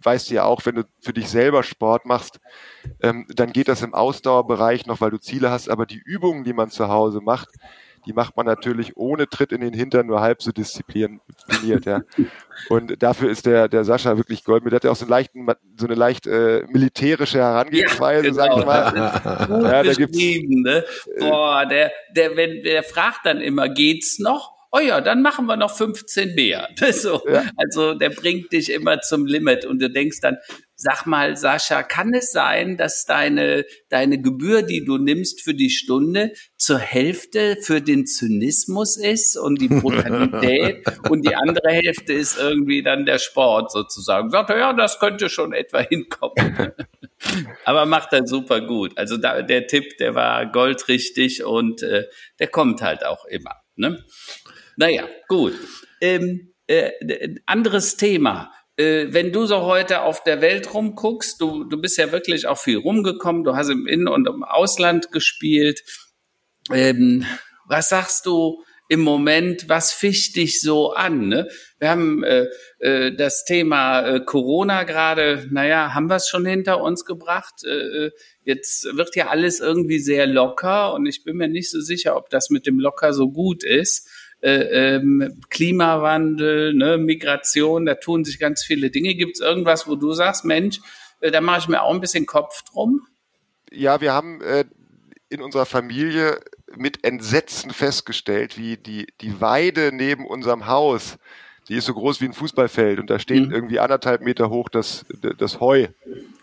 weißt 0.03 0.31
du 0.31 0.35
ja 0.35 0.45
auch, 0.45 0.65
wenn 0.67 0.77
du 0.77 0.85
für 1.01 1.13
dich 1.13 1.29
selber 1.29 1.63
Sport 1.63 2.07
machst, 2.07 2.41
ähm, 3.01 3.27
dann 3.29 3.53
geht 3.53 3.69
das 3.69 3.83
im 3.83 3.95
Ausdauerbereich 3.95 4.87
noch, 4.87 5.01
weil 5.01 5.11
du 5.11 5.19
Ziele 5.19 5.51
hast, 5.51 5.69
aber 5.69 5.87
die 5.87 6.01
Übungen, 6.05 6.45
die 6.45 6.53
man 6.53 6.71
zu 6.71 6.89
Hause 6.89 7.21
macht, 7.21 7.49
die 8.07 8.13
macht 8.13 8.37
man 8.37 8.47
natürlich 8.47 8.97
ohne 8.97 9.29
Tritt 9.29 9.53
in 9.53 9.61
den 9.61 9.75
Hintern 9.75 10.07
nur 10.07 10.21
halb 10.21 10.43
so 10.43 10.53
diszipliniert, 10.53 11.21
ja. 11.85 12.03
Und 12.69 13.03
dafür 13.03 13.31
ist 13.31 13.47
der, 13.47 13.69
der 13.69 13.85
Sascha 13.85 14.17
wirklich 14.17 14.45
Gold 14.45 14.65
mit. 14.65 14.73
Der 14.73 14.77
hat 14.77 14.85
ja 14.85 14.91
auch 14.91 14.97
so, 14.97 15.05
einen 15.05 15.11
leichten, 15.11 15.47
so 15.79 15.87
eine 15.87 15.95
leicht 15.95 16.27
äh, 16.27 16.65
militärische 16.69 17.39
Herangehensweise, 17.39 18.29
ja, 18.29 18.31
genau. 18.31 18.37
sag 18.37 18.59
ich 18.59 18.65
mal. 18.65 19.47
Gut 19.47 19.63
ja, 19.65 19.83
da 19.83 19.93
gibt's, 19.93 20.19
ne? 20.19 20.85
Boah, 21.19 21.67
der, 21.67 21.93
der, 22.15 22.37
wenn, 22.37 22.63
der 22.63 22.83
fragt 22.83 23.27
dann 23.27 23.41
immer, 23.41 23.69
geht's 23.69 24.19
noch? 24.19 24.57
oh 24.77 24.81
ja, 24.81 25.01
dann 25.01 25.23
machen 25.23 25.47
wir 25.47 25.57
noch 25.57 25.75
15 25.75 26.35
mehr. 26.35 26.69
So. 26.93 27.23
Ja. 27.29 27.45
Also 27.57 27.95
der 27.95 28.11
bringt 28.11 28.53
dich 28.53 28.73
immer 28.73 29.01
zum 29.01 29.27
Limit 29.27 29.65
und 29.65 29.83
du 29.83 29.91
denkst 29.91 30.21
dann, 30.21 30.39
Sag 30.79 31.07
mal, 31.07 31.37
Sascha, 31.39 31.83
kann 31.83 32.13
es 32.13 32.33
sein, 32.33 32.77
dass 32.77 33.07
deine, 33.07 33.65
deine 33.89 34.21
Gebühr, 34.21 34.61
die 34.61 34.85
du 34.85 34.99
nimmst 34.99 35.41
für 35.41 35.55
die 35.55 35.71
Stunde, 35.71 36.33
zur 36.59 36.79
Hälfte 36.79 37.57
für 37.63 37.81
den 37.81 38.07
Zynismus 38.07 38.99
ist 38.99 39.39
und 39.39 39.61
die 39.61 39.69
Brutalität 39.69 40.85
und 41.09 41.27
die 41.27 41.35
andere 41.35 41.71
Hälfte 41.71 42.13
ist 42.13 42.39
irgendwie 42.39 42.83
dann 42.83 43.07
der 43.07 43.19
Sport 43.19 43.73
sozusagen? 43.73 44.29
Sagt 44.29 44.51
er, 44.51 44.59
ja, 44.59 44.73
das 44.75 44.99
könnte 44.99 45.31
schon 45.31 45.55
etwa 45.55 45.81
hinkommen. 45.81 46.73
Aber 47.65 47.87
macht 47.87 48.13
er 48.13 48.27
super 48.27 48.61
gut. 48.61 48.99
Also 48.99 49.17
da, 49.17 49.41
der 49.41 49.67
Tipp, 49.67 49.97
der 49.97 50.15
war 50.15 50.45
goldrichtig 50.45 51.43
und 51.43 51.83
äh, 51.83 52.05
der 52.39 52.49
kommt 52.49 52.83
halt 52.83 53.05
auch 53.05 53.25
immer. 53.25 53.55
Ne? 53.77 54.05
Naja, 54.77 55.09
gut. 55.27 55.55
Ähm, 56.03 56.53
äh, 56.67 56.91
anderes 57.47 57.97
Thema 57.97 58.53
wenn 58.79 59.33
du 59.33 59.47
so 59.47 59.63
heute 59.63 60.03
auf 60.03 60.23
der 60.23 60.43
Welt 60.43 60.75
rumguckst, 60.75 61.41
du, 61.41 61.65
du 61.65 61.81
bist 61.81 61.97
ja 61.97 62.13
wirklich 62.13 62.47
auch 62.47 62.59
viel 62.59 62.77
rumgekommen, 62.77 63.43
du 63.43 63.57
hast 63.57 63.71
im 63.71 63.87
In- 63.87 64.07
und 64.07 64.29
im 64.29 64.45
Ausland 64.45 65.13
gespielt. 65.13 65.83
Ähm, 66.71 67.25
was 67.67 67.89
sagst 67.89 68.27
du 68.27 68.63
im 68.89 69.01
Moment, 69.01 69.69
was 69.69 69.93
ficht 69.93 70.37
dich 70.37 70.61
so 70.61 70.93
an? 70.93 71.29
Ne? 71.29 71.49
Wir 71.79 71.91
haben 71.91 72.23
äh, 72.23 72.47
äh, 72.79 73.15
das 73.15 73.45
Thema 73.45 74.03
äh, 74.03 74.21
Corona 74.21 74.85
gerade, 74.85 75.47
naja, 75.51 75.93
haben 75.93 76.09
wir 76.09 76.17
es 76.17 76.29
schon 76.29 76.47
hinter 76.47 76.81
uns 76.81 77.05
gebracht. 77.05 77.65
Äh, 77.65 78.07
äh, 78.07 78.11
jetzt 78.43 78.85
wird 78.97 79.17
ja 79.17 79.29
alles 79.29 79.61
irgendwie 79.61 79.99
sehr 79.99 80.27
locker 80.27 80.95
und 80.95 81.07
ich 81.07 81.25
bin 81.25 81.37
mir 81.37 81.49
nicht 81.49 81.71
so 81.71 81.81
sicher, 81.81 82.17
ob 82.17 82.31
das 82.31 82.51
mit 82.51 82.67
dem 82.67 82.79
locker 82.79 83.13
so 83.13 83.31
gut 83.31 83.65
ist 83.65 84.09
äh, 84.41 84.97
ähm, 84.97 85.41
Klimawandel, 85.51 86.75
ne, 86.75 86.99
Migration, 86.99 87.87
da 87.87 87.95
tun 87.95 88.25
sich 88.25 88.39
ganz 88.39 88.63
viele 88.63 88.91
Dinge. 88.91 89.15
Gibt 89.15 89.37
es 89.37 89.41
irgendwas, 89.41 89.89
wo 89.89 89.97
du 89.97 90.13
sagst, 90.13 90.45
Mensch, 90.45 90.81
äh, 91.21 91.31
da 91.31 91.41
mache 91.41 91.61
ich 91.61 91.69
mir 91.69 91.83
auch 91.83 91.95
ein 91.95 92.01
bisschen 92.01 92.27
Kopf 92.27 92.63
drum? 92.65 93.07
Ja, 93.73 94.01
wir 94.01 94.13
haben 94.13 94.41
äh, 94.43 94.65
in 95.29 95.43
unserer 95.43 95.67
Familie 95.67 96.39
mit 96.77 97.05
Entsetzen 97.05 97.71
festgestellt, 97.71 98.59
wie 98.59 98.77
die, 98.77 99.07
die 99.21 99.41
Weide 99.41 99.91
neben 99.93 100.27
unserem 100.27 100.67
Haus, 100.67 101.19
die 101.69 101.75
ist 101.75 101.87
so 101.87 101.95
groß 101.95 102.21
wie 102.21 102.27
ein 102.27 102.33
Fußballfeld 102.33 103.01
und 103.01 103.11
da 103.11 103.19
steht 103.19 103.47
mhm. 103.47 103.53
irgendwie 103.53 103.81
anderthalb 103.81 104.21
Meter 104.21 104.51
hoch 104.51 104.69
das, 104.69 105.05
das 105.39 105.59
Heu. 105.61 105.89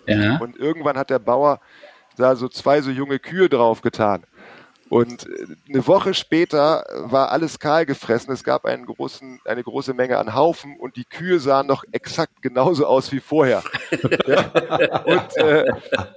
Ja. 0.06 0.38
Und 0.38 0.58
irgendwann 0.58 0.98
hat 0.98 1.10
der 1.10 1.20
Bauer 1.20 1.62
da 2.18 2.36
so 2.36 2.50
zwei 2.50 2.82
so 2.82 2.92
junge 2.92 3.20
Kühe 3.20 3.48
draufgetan. 3.50 4.26
Und 4.94 5.26
äh, 5.28 5.48
eine 5.70 5.88
Woche 5.88 6.14
später 6.14 6.86
war 6.94 7.32
alles 7.32 7.58
kahl 7.58 7.88
gefressen. 7.88 8.32
Es 8.32 8.44
gab 8.44 8.66
einen 8.66 8.86
großen, 8.86 9.40
eine 9.44 9.64
große 9.64 9.96
Menge 9.96 10.20
an 10.20 10.36
Haufen 10.36 10.78
und 10.80 10.98
die 10.98 11.06
Kühe 11.06 11.40
sahen 11.40 11.66
noch 11.66 11.84
exakt 11.92 12.44
genauso 12.44 12.86
aus 12.86 13.12
wie 13.12 13.20
vorher. 13.20 13.64
ja. 14.28 15.04
Und 15.04 15.38
äh, 15.38 15.66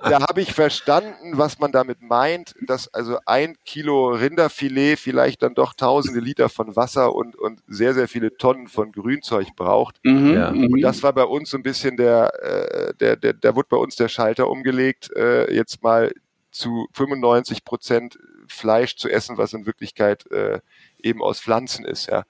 da 0.03 0.21
habe 0.29 0.43
ich 0.43 0.53
verstanden, 0.53 1.39
was 1.39 1.59
man 1.59 1.73
damit 1.73 2.03
meint, 2.03 2.55
dass 2.67 2.93
also 2.93 3.17
ein 3.25 3.57
Kilo 3.65 4.09
Rinderfilet 4.09 4.97
vielleicht 4.99 5.43
dann 5.43 5.55
doch 5.55 5.73
tausende 5.73 6.21
Liter 6.21 6.51
von 6.51 6.77
Wasser 6.77 7.15
und, 7.15 7.35
und 7.35 7.63
sehr, 7.67 7.95
sehr 7.95 8.09
viele 8.09 8.37
Tonnen 8.37 8.69
von 8.69 8.93
Grünzeug 8.93 9.57
braucht. 9.57 9.99
Mhm, 10.03 10.35
ja. 10.35 10.51
Und 10.51 10.83
das 10.83 11.03
war 11.03 11.15
bei 11.15 11.25
uns 11.25 11.49
so 11.49 11.57
ein 11.57 11.63
bisschen 11.63 11.97
der, 11.97 12.31
äh, 12.43 12.95
der, 13.01 13.17
der, 13.17 13.33
da 13.33 13.57
wurde 13.57 13.69
bei 13.71 13.79
uns 13.79 13.97
der 13.97 14.09
Schalter 14.09 14.51
umgelegt, 14.51 15.11
äh, 15.17 15.51
jetzt 15.51 15.83
mal 15.83 16.13
zu 16.51 16.89
95 16.93 17.65
Prozent 17.65 18.19
Fleisch 18.49 18.97
zu 18.97 19.09
essen, 19.09 19.39
was 19.39 19.53
in 19.53 19.67
Wirklichkeit 19.67 20.31
äh, 20.31 20.61
eben 21.03 21.23
aus 21.23 21.41
Pflanzen 21.41 21.85
ist, 21.85 22.07
ja. 22.07 22.25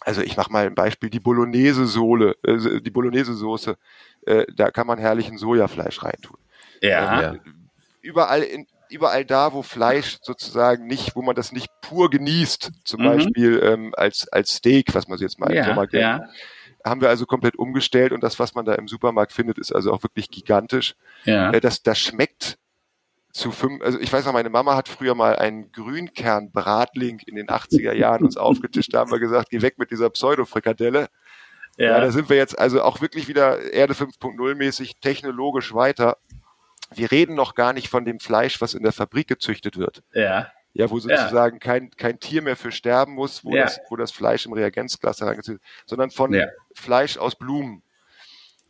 Also 0.00 0.22
ich 0.22 0.36
mache 0.36 0.52
mal 0.52 0.66
ein 0.66 0.74
Beispiel, 0.74 1.08
die 1.08 1.20
Bolognese-Sohle, 1.20 2.36
äh, 2.42 2.80
die 2.80 2.90
Bolognese-Soße, 2.90 3.76
äh, 4.26 4.44
da 4.54 4.70
kann 4.70 4.86
man 4.86 4.98
herrlichen 4.98 5.38
Sojafleisch 5.38 6.02
reintun. 6.02 6.36
Ja. 6.82 7.34
Ähm, 7.34 7.70
überall 8.02 8.42
in, 8.42 8.66
überall 8.90 9.24
da, 9.24 9.52
wo 9.52 9.62
Fleisch 9.62 10.18
sozusagen 10.22 10.86
nicht, 10.86 11.16
wo 11.16 11.22
man 11.22 11.34
das 11.34 11.52
nicht 11.52 11.68
pur 11.80 12.10
genießt, 12.10 12.72
zum 12.84 13.00
mhm. 13.00 13.04
Beispiel 13.04 13.60
ähm, 13.62 13.94
als, 13.96 14.28
als 14.28 14.56
Steak, 14.56 14.94
was 14.94 15.08
man 15.08 15.18
jetzt 15.18 15.38
mal 15.38 15.54
ja, 15.54 15.64
Sommer 15.64 15.86
kennt, 15.86 16.02
ja. 16.02 16.28
haben 16.84 17.00
wir 17.00 17.08
also 17.08 17.26
komplett 17.26 17.56
umgestellt 17.56 18.12
und 18.12 18.22
das, 18.22 18.38
was 18.38 18.54
man 18.54 18.64
da 18.64 18.74
im 18.74 18.88
Supermarkt 18.88 19.32
findet, 19.32 19.58
ist 19.58 19.72
also 19.72 19.92
auch 19.92 20.02
wirklich 20.02 20.30
gigantisch. 20.30 20.94
Ja. 21.24 21.52
Äh, 21.52 21.60
das, 21.60 21.82
das 21.82 21.98
schmeckt 21.98 22.58
zu 23.34 23.50
fünf, 23.50 23.82
also 23.82 23.98
ich 23.98 24.12
weiß 24.12 24.24
noch, 24.26 24.32
meine 24.32 24.48
Mama 24.48 24.76
hat 24.76 24.88
früher 24.88 25.16
mal 25.16 25.34
einen 25.34 25.72
Grünkern-Bratling 25.72 27.18
in 27.26 27.34
den 27.34 27.48
80er 27.48 27.92
Jahren 27.92 28.24
uns 28.24 28.36
aufgetischt. 28.36 28.94
Da 28.94 29.00
haben 29.00 29.10
wir 29.10 29.18
gesagt, 29.18 29.50
geh 29.50 29.60
weg 29.60 29.76
mit 29.76 29.90
dieser 29.90 30.08
Pseudo-Frikadelle. 30.08 31.08
Ja. 31.76 31.86
ja, 31.86 32.00
da 32.00 32.12
sind 32.12 32.28
wir 32.28 32.36
jetzt 32.36 32.56
also 32.56 32.80
auch 32.82 33.00
wirklich 33.00 33.26
wieder 33.26 33.72
Erde 33.72 33.94
5.0 33.94 34.54
mäßig 34.54 35.00
technologisch 35.00 35.74
weiter. 35.74 36.16
Wir 36.94 37.10
reden 37.10 37.34
noch 37.34 37.56
gar 37.56 37.72
nicht 37.72 37.88
von 37.88 38.04
dem 38.04 38.20
Fleisch, 38.20 38.60
was 38.60 38.72
in 38.72 38.84
der 38.84 38.92
Fabrik 38.92 39.26
gezüchtet 39.26 39.76
wird. 39.76 40.04
Ja. 40.12 40.52
Ja, 40.72 40.90
wo 40.90 41.00
sozusagen 41.00 41.56
ja. 41.56 41.60
kein, 41.60 41.90
kein 41.90 42.20
Tier 42.20 42.40
mehr 42.40 42.56
für 42.56 42.70
sterben 42.70 43.14
muss, 43.14 43.44
wo, 43.44 43.52
ja. 43.54 43.64
das, 43.64 43.80
wo 43.88 43.96
das 43.96 44.12
Fleisch 44.12 44.46
im 44.46 44.52
Reagenzglas 44.52 45.20
herangezüchtet 45.20 45.60
wird, 45.60 45.88
sondern 45.88 46.10
von. 46.12 46.40
Fleisch 46.72 47.16
aus 47.18 47.34
Blumen. 47.34 47.82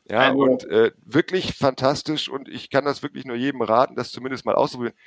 Ja, 0.06 0.30
also, 0.30 0.38
und 0.38 0.64
äh, 0.64 0.92
wirklich 1.04 1.54
fantastisch 1.54 2.28
und 2.28 2.48
ich 2.48 2.70
kann 2.70 2.84
das 2.84 3.02
wirklich 3.02 3.24
nur 3.24 3.36
jedem 3.36 3.62
raten, 3.62 3.96
das 3.96 4.10
zumindest 4.12 4.44
mal 4.44 4.54
auszuprobieren. 4.54 4.98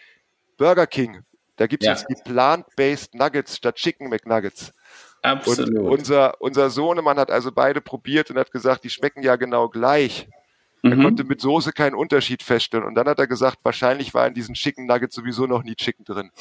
Burger 0.57 0.87
King, 0.87 1.23
da 1.55 1.67
gibt's 1.67 1.85
ja. 1.85 1.93
jetzt 1.93 2.07
die 2.09 2.15
Plant-Based 2.23 3.13
Nuggets 3.13 3.57
statt 3.57 3.75
Chicken 3.75 4.09
McNuggets. 4.09 4.73
Absolut. 5.21 5.69
Und 5.69 5.87
unser, 5.87 6.41
unser 6.41 6.69
Sohnemann 6.69 7.19
hat 7.19 7.31
also 7.31 7.51
beide 7.51 7.81
probiert 7.81 8.31
und 8.31 8.37
hat 8.37 8.51
gesagt, 8.51 8.83
die 8.83 8.89
schmecken 8.89 9.23
ja 9.23 9.35
genau 9.35 9.69
gleich. 9.69 10.29
Er 10.83 10.95
mhm. 10.95 11.03
konnte 11.03 11.23
mit 11.23 11.41
Soße 11.41 11.71
keinen 11.71 11.95
Unterschied 11.95 12.43
feststellen. 12.43 12.85
Und 12.85 12.95
dann 12.95 13.07
hat 13.07 13.17
er 13.17 13.27
gesagt, 13.27 13.59
wahrscheinlich 13.63 14.13
war 14.13 14.27
in 14.27 14.33
diesen 14.33 14.53
Chicken 14.53 14.85
Nuggets 14.85 15.15
sowieso 15.15 15.47
noch 15.47 15.63
nie 15.63 15.75
Chicken 15.75 16.05
drin. 16.05 16.31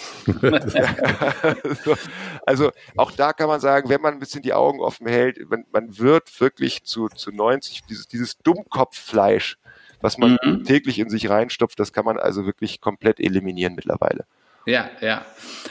also, 0.42 1.94
also, 2.46 2.70
auch 2.96 3.12
da 3.12 3.33
kann 3.33 3.49
man 3.49 3.61
sagen, 3.61 3.88
wenn 3.88 4.01
man 4.01 4.14
ein 4.14 4.20
bisschen 4.20 4.42
die 4.42 4.53
Augen 4.53 4.81
offen 4.81 5.07
hält, 5.07 5.49
man, 5.49 5.64
man 5.72 5.99
wird 5.99 6.38
wirklich 6.40 6.85
zu, 6.85 7.09
zu 7.09 7.33
90, 7.33 7.85
dieses, 7.88 8.09
dieses 8.09 8.37
Dummkopffleisch, 8.38 9.59
was 10.03 10.18
man 10.18 10.38
mhm. 10.42 10.64
täglich 10.64 10.99
in 10.99 11.09
sich 11.09 11.31
reinstopft, 11.31 11.81
das 11.81 11.92
kann 11.92 12.05
man 12.05 12.18
also 12.18 12.44
wirklich 12.44 12.81
komplett 12.83 13.20
eliminieren 13.20 13.75
mittlerweile. 13.75 14.27
Ja, 14.67 14.91
ja. 15.01 15.25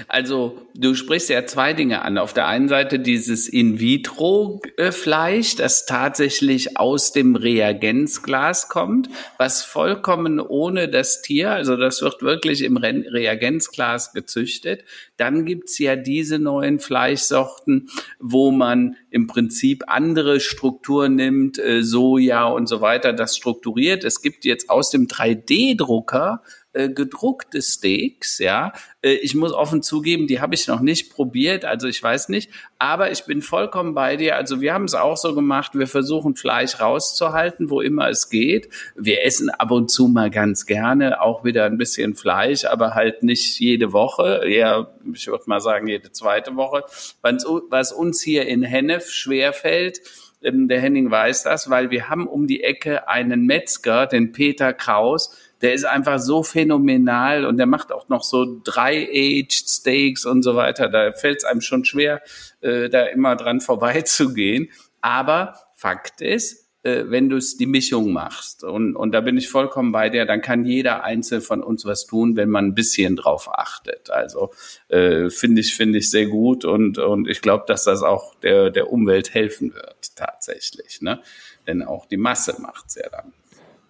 Also 0.08 0.58
du 0.74 0.96
sprichst 0.96 1.30
ja 1.30 1.46
zwei 1.46 1.74
Dinge 1.74 2.04
an. 2.04 2.18
Auf 2.18 2.32
der 2.32 2.48
einen 2.48 2.70
Seite 2.70 2.98
dieses 2.98 3.50
In-vitro-Fleisch, 3.50 5.58
das 5.58 5.86
tatsächlich 5.86 6.78
aus 6.78 7.12
dem 7.12 7.36
Reagenzglas 7.36 8.70
kommt, 8.70 9.10
was 9.38 9.66
vollkommen 9.66 10.40
ohne 10.40 10.88
das 10.88 11.22
Tier, 11.22 11.52
also 11.52 11.76
das 11.76 12.02
wird 12.02 12.22
wirklich 12.22 12.62
im 12.62 12.78
Reagenzglas 12.78 14.14
gezüchtet. 14.14 14.86
Dann 15.18 15.44
gibt's 15.44 15.78
ja 15.78 15.98
diese 15.98 16.40
neuen 16.40 16.80
Fleischsorten, 16.80 17.90
wo 18.20 18.52
man 18.52 18.96
im 19.10 19.28
Prinzip 19.28 19.84
andere 19.88 20.40
Strukturen 20.40 21.16
nimmt, 21.16 21.60
äh, 21.60 21.84
Soja 21.84 22.46
und 22.46 22.68
so 22.68 22.80
weiter, 22.80 23.12
das 23.12 23.36
strukturiert. 23.36 24.06
Es 24.06 24.22
gibt 24.22 24.46
jetzt 24.46 24.70
aus 24.70 24.90
dem 24.90 25.08
3D-Drucker 25.08 26.42
äh, 26.76 26.90
gedruckte 26.90 27.62
Steaks, 27.62 28.38
ja. 28.38 28.74
Äh, 29.02 29.14
ich 29.14 29.34
muss 29.34 29.54
offen 29.54 29.82
zugeben, 29.82 30.28
die 30.28 30.42
habe 30.42 30.56
ich 30.56 30.68
noch 30.68 30.82
nicht 30.82 31.14
probiert, 31.14 31.64
also 31.64 31.88
ich 31.88 32.04
weiß 32.04 32.30
nicht, 32.30 32.52
aber 32.80 33.12
ich 33.12 33.24
bin 33.24 33.42
vollkommen 33.42 33.94
bei 33.94 34.18
dir. 34.18 34.36
Also 34.36 34.60
wir 34.60 34.74
haben 34.74 34.84
es 34.84 34.94
auch 34.94 35.16
so 35.16 35.34
gemacht, 35.34 35.72
wir 35.74 35.88
versuchen 35.88 36.36
Fleisch 36.36 36.80
rauszuhalten, 36.82 37.70
wo 37.70 37.80
immer 37.80 38.10
es 38.10 38.30
geht. 38.30 38.70
Wir 38.96 39.24
essen 39.24 39.50
ab 39.50 39.72
und 39.72 39.90
zu 39.90 40.08
mal 40.10 40.30
ganz 40.30 40.66
gerne 40.66 41.22
auch 41.22 41.46
wieder 41.46 41.66
ein 41.66 41.78
bisschen 41.78 42.14
Fleisch, 42.14 42.66
aber 42.66 42.94
halt 42.94 43.24
nicht 43.24 43.58
jede 43.60 43.94
Woche, 43.94 44.42
eher, 44.46 44.94
ich 45.14 45.28
würde 45.28 45.46
mal 45.48 45.62
sagen, 45.62 45.88
jede 45.88 46.12
zweite 46.12 46.56
Woche. 46.58 46.84
Was 47.22 47.94
uns 47.94 48.22
hier 48.22 48.48
in 48.48 48.64
Hennef 48.64 49.10
schwerfällt, 49.10 50.02
ähm, 50.46 50.68
der 50.68 50.80
Henning 50.80 51.10
weiß 51.10 51.44
das, 51.44 51.70
weil 51.70 51.90
wir 51.90 52.10
haben 52.10 52.28
um 52.28 52.48
die 52.48 52.64
Ecke 52.64 53.08
einen 53.08 53.46
Metzger, 53.46 54.08
den 54.08 54.32
Peter 54.32 54.74
Kraus, 54.74 55.36
der 55.66 55.74
ist 55.74 55.86
einfach 55.86 56.20
so 56.20 56.44
phänomenal 56.44 57.44
und 57.44 57.58
der 57.58 57.66
macht 57.66 57.92
auch 57.92 58.08
noch 58.08 58.22
so 58.22 58.62
drei 58.64 59.10
Aged 59.12 59.68
Steaks 59.68 60.24
und 60.24 60.44
so 60.44 60.56
weiter. 60.56 60.90
Da 60.90 61.12
fällt 61.12 61.40
es 61.40 61.44
einem 61.44 61.62
schon 61.62 61.86
schwer, 61.86 62.22
äh, 62.62 62.88
da 62.88 63.06
immer 63.06 63.36
dran 63.36 63.62
vorbeizugehen. 63.62 64.70
Aber 65.02 65.56
Fakt 65.76 66.22
ist, 66.22 66.70
äh, 66.84 67.06
wenn 67.08 67.30
du 67.30 67.38
es 67.38 67.58
die 67.58 67.66
Mischung 67.66 68.14
machst 68.14 68.64
und, 68.64 68.96
und 68.96 69.12
da 69.12 69.22
bin 69.22 69.38
ich 69.38 69.50
vollkommen 69.50 69.92
bei 69.92 70.12
dir, 70.12 70.28
dann 70.28 70.42
kann 70.42 70.66
jeder 70.66 71.04
Einzelne 71.04 71.42
von 71.42 71.64
uns 71.64 71.84
was 71.84 72.06
tun, 72.06 72.36
wenn 72.36 72.50
man 72.50 72.66
ein 72.66 72.76
bisschen 72.76 73.16
drauf 73.16 73.50
achtet. 73.52 74.12
Also 74.12 74.52
äh, 74.90 75.32
finde 75.32 75.62
ich 75.62 75.76
finde 75.76 75.98
ich 75.98 76.12
sehr 76.12 76.28
gut 76.28 76.64
und 76.64 77.00
und 77.00 77.28
ich 77.28 77.42
glaube, 77.42 77.64
dass 77.68 77.86
das 77.86 78.04
auch 78.04 78.36
der 78.36 78.70
der 78.70 78.92
Umwelt 78.92 79.34
helfen 79.34 79.74
wird 79.74 80.16
tatsächlich, 80.16 81.02
ne? 81.02 81.24
Denn 81.66 81.82
auch 81.82 82.06
die 82.06 82.18
Masse 82.18 82.56
macht's 82.62 82.94
ja 82.94 83.10
dann. 83.10 83.34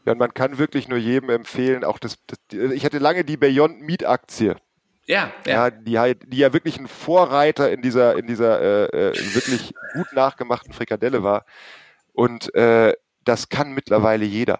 Ja, 0.06 0.12
und 0.12 0.20
man 0.20 0.34
kann 0.34 0.58
wirklich 0.58 0.88
nur 0.88 1.00
jedem 1.00 1.30
empfehlen, 1.30 1.84
auch 1.84 1.98
das, 1.98 2.18
das 2.28 2.40
ich 2.72 2.86
hatte 2.86 3.00
lange 3.00 3.24
die 3.24 3.38
Beyond 3.38 3.82
Meat 3.82 4.06
Aktie. 4.06 4.56
Ja, 5.08 5.32
ja. 5.46 5.68
ja 5.68 6.12
die, 6.12 6.28
die 6.28 6.38
ja 6.38 6.54
wirklich 6.54 6.80
ein 6.80 6.88
Vorreiter 6.88 7.72
in 7.72 7.82
dieser, 7.82 8.18
in 8.18 8.28
dieser 8.28 8.62
äh, 8.94 9.10
äh, 9.10 9.36
wirklich 9.36 9.74
gut 9.94 10.14
nachgemachten 10.14 10.74
Frikadelle 10.74 11.24
war. 11.24 11.46
Und 12.14 12.54
äh, 12.56 12.94
das 13.24 13.50
kann 13.50 13.74
mittlerweile 13.74 14.26
jeder. 14.26 14.60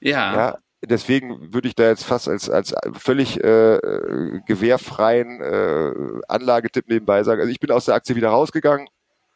Ja. 0.00 0.34
ja 0.34 0.58
deswegen 0.82 1.52
würde 1.52 1.68
ich 1.68 1.74
da 1.74 1.84
jetzt 1.84 2.04
fast 2.04 2.28
als, 2.28 2.48
als 2.48 2.74
völlig 2.94 3.42
äh, 3.42 3.78
gewährfreien 4.46 5.40
äh, 5.40 5.92
Anlagetipp 6.28 6.88
nebenbei 6.88 7.22
sagen. 7.22 7.40
Also 7.40 7.52
ich 7.52 7.60
bin 7.60 7.70
aus 7.70 7.84
der 7.84 7.94
Aktie 7.94 8.16
wieder 8.16 8.30
rausgegangen, 8.30 8.88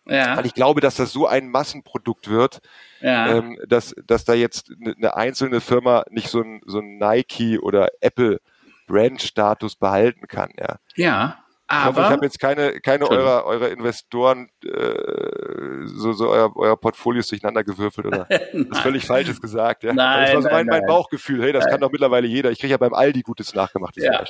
ja. 0.06 0.36
weil 0.36 0.46
ich 0.46 0.54
glaube, 0.54 0.80
dass 0.80 0.96
das 0.96 1.12
so 1.12 1.26
ein 1.26 1.48
Massenprodukt 1.48 2.28
wird, 2.28 2.60
ja. 3.00 3.36
ähm, 3.38 3.58
dass, 3.66 3.94
dass 4.06 4.24
da 4.24 4.34
jetzt 4.34 4.72
eine 4.80 4.94
ne 4.96 5.16
einzelne 5.16 5.60
Firma 5.60 6.04
nicht 6.10 6.28
so 6.28 6.40
ein, 6.40 6.60
so 6.66 6.78
ein 6.78 6.98
Nike 6.98 7.58
oder 7.58 7.88
Apple 8.00 8.40
Brand-Status 8.86 9.76
behalten 9.76 10.26
kann. 10.28 10.50
Ja. 10.58 10.76
ja. 10.96 11.43
Aber, 11.74 11.90
ich 11.90 11.96
hoffe, 11.96 12.00
ich 12.00 12.12
habe 12.12 12.24
jetzt 12.26 12.40
keine, 12.40 12.80
keine 12.80 13.10
eurer, 13.10 13.44
eurer 13.44 13.70
Investoren 13.70 14.48
äh, 14.64 15.86
so, 15.86 16.12
so 16.12 16.28
euer, 16.28 16.52
euer 16.56 16.76
Portfolios 16.76 17.28
durcheinander 17.28 17.64
gewürfelt 17.64 18.06
oder 18.06 18.26
das 18.52 18.80
völlig 18.80 19.04
Falsches 19.04 19.40
gesagt. 19.40 19.84
Ja? 19.84 19.92
Nein, 19.92 20.26
das 20.26 20.34
war 20.34 20.42
so 20.42 20.48
mein, 20.50 20.66
mein 20.66 20.86
Bauchgefühl. 20.86 21.42
Hey, 21.42 21.52
das 21.52 21.64
nein. 21.64 21.72
kann 21.72 21.80
doch 21.80 21.92
mittlerweile 21.92 22.26
jeder. 22.26 22.50
Ich 22.50 22.58
kriege 22.58 22.72
ja 22.72 22.76
beim 22.76 22.94
Aldi 22.94 23.22
gutes 23.22 23.54
nachgemachtes 23.54 24.04
ja. 24.04 24.24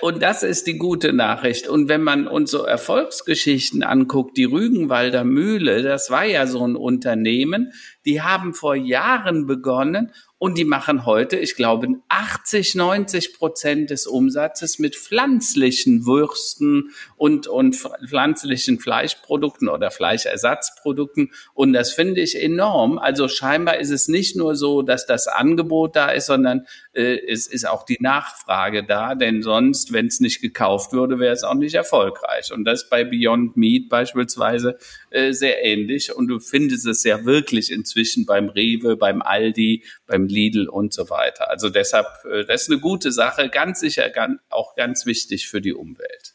Und 0.00 0.22
das 0.22 0.42
ist 0.42 0.66
die 0.66 0.78
gute 0.78 1.12
Nachricht. 1.12 1.68
Und 1.68 1.88
wenn 1.88 2.02
man 2.02 2.26
uns 2.26 2.50
so 2.50 2.64
Erfolgsgeschichten 2.64 3.82
anguckt, 3.82 4.36
die 4.36 4.44
Rügenwalder 4.44 5.24
Mühle, 5.24 5.82
das 5.82 6.10
war 6.10 6.24
ja 6.24 6.46
so 6.46 6.66
ein 6.66 6.76
Unternehmen, 6.76 7.72
die 8.04 8.22
haben 8.22 8.54
vor 8.54 8.74
Jahren 8.74 9.46
begonnen 9.46 10.12
und 10.42 10.56
die 10.56 10.64
machen 10.64 11.04
heute, 11.04 11.36
ich 11.36 11.54
glaube, 11.54 11.86
80, 12.08 12.74
90 12.74 13.34
Prozent 13.34 13.90
des 13.90 14.06
Umsatzes 14.06 14.78
mit 14.78 14.96
pflanzlichen 14.96 16.06
Würsten 16.06 16.92
und, 17.18 17.46
und 17.46 17.76
pflanzlichen 17.76 18.80
Fleischprodukten 18.80 19.68
oder 19.68 19.90
Fleischersatzprodukten. 19.90 21.30
Und 21.52 21.74
das 21.74 21.92
finde 21.92 22.22
ich 22.22 22.40
enorm. 22.42 22.96
Also 22.96 23.28
scheinbar 23.28 23.80
ist 23.80 23.90
es 23.90 24.08
nicht 24.08 24.34
nur 24.34 24.56
so, 24.56 24.80
dass 24.80 25.04
das 25.04 25.28
Angebot 25.28 25.94
da 25.94 26.08
ist, 26.08 26.24
sondern 26.24 26.66
äh, 26.94 27.18
es 27.28 27.46
ist 27.46 27.68
auch 27.68 27.84
die 27.84 27.98
Nachfrage 28.00 28.82
da. 28.82 29.14
Denn 29.14 29.42
sonst, 29.42 29.92
wenn 29.92 30.06
es 30.06 30.20
nicht 30.20 30.40
gekauft 30.40 30.94
würde, 30.94 31.18
wäre 31.18 31.34
es 31.34 31.44
auch 31.44 31.52
nicht 31.52 31.74
erfolgreich. 31.74 32.50
Und 32.50 32.64
das 32.64 32.88
bei 32.88 33.04
Beyond 33.04 33.58
Meat 33.58 33.90
beispielsweise 33.90 34.78
äh, 35.10 35.34
sehr 35.34 35.62
ähnlich. 35.62 36.14
Und 36.16 36.28
du 36.28 36.38
findest 36.38 36.86
es 36.86 37.04
ja 37.04 37.26
wirklich 37.26 37.70
inzwischen 37.70 37.90
beim 38.26 38.48
Rewe, 38.48 38.96
beim 38.96 39.22
Aldi, 39.22 39.84
beim 40.06 40.26
Lidl 40.26 40.68
und 40.68 40.92
so 40.92 41.10
weiter. 41.10 41.50
Also 41.50 41.68
deshalb, 41.68 42.06
äh, 42.24 42.44
das 42.44 42.62
ist 42.62 42.70
eine 42.70 42.80
gute 42.80 43.12
Sache, 43.12 43.48
ganz 43.48 43.80
sicher 43.80 44.10
auch 44.48 44.74
ganz 44.76 45.06
wichtig 45.06 45.48
für 45.48 45.60
die 45.60 45.74
Umwelt. 45.74 46.34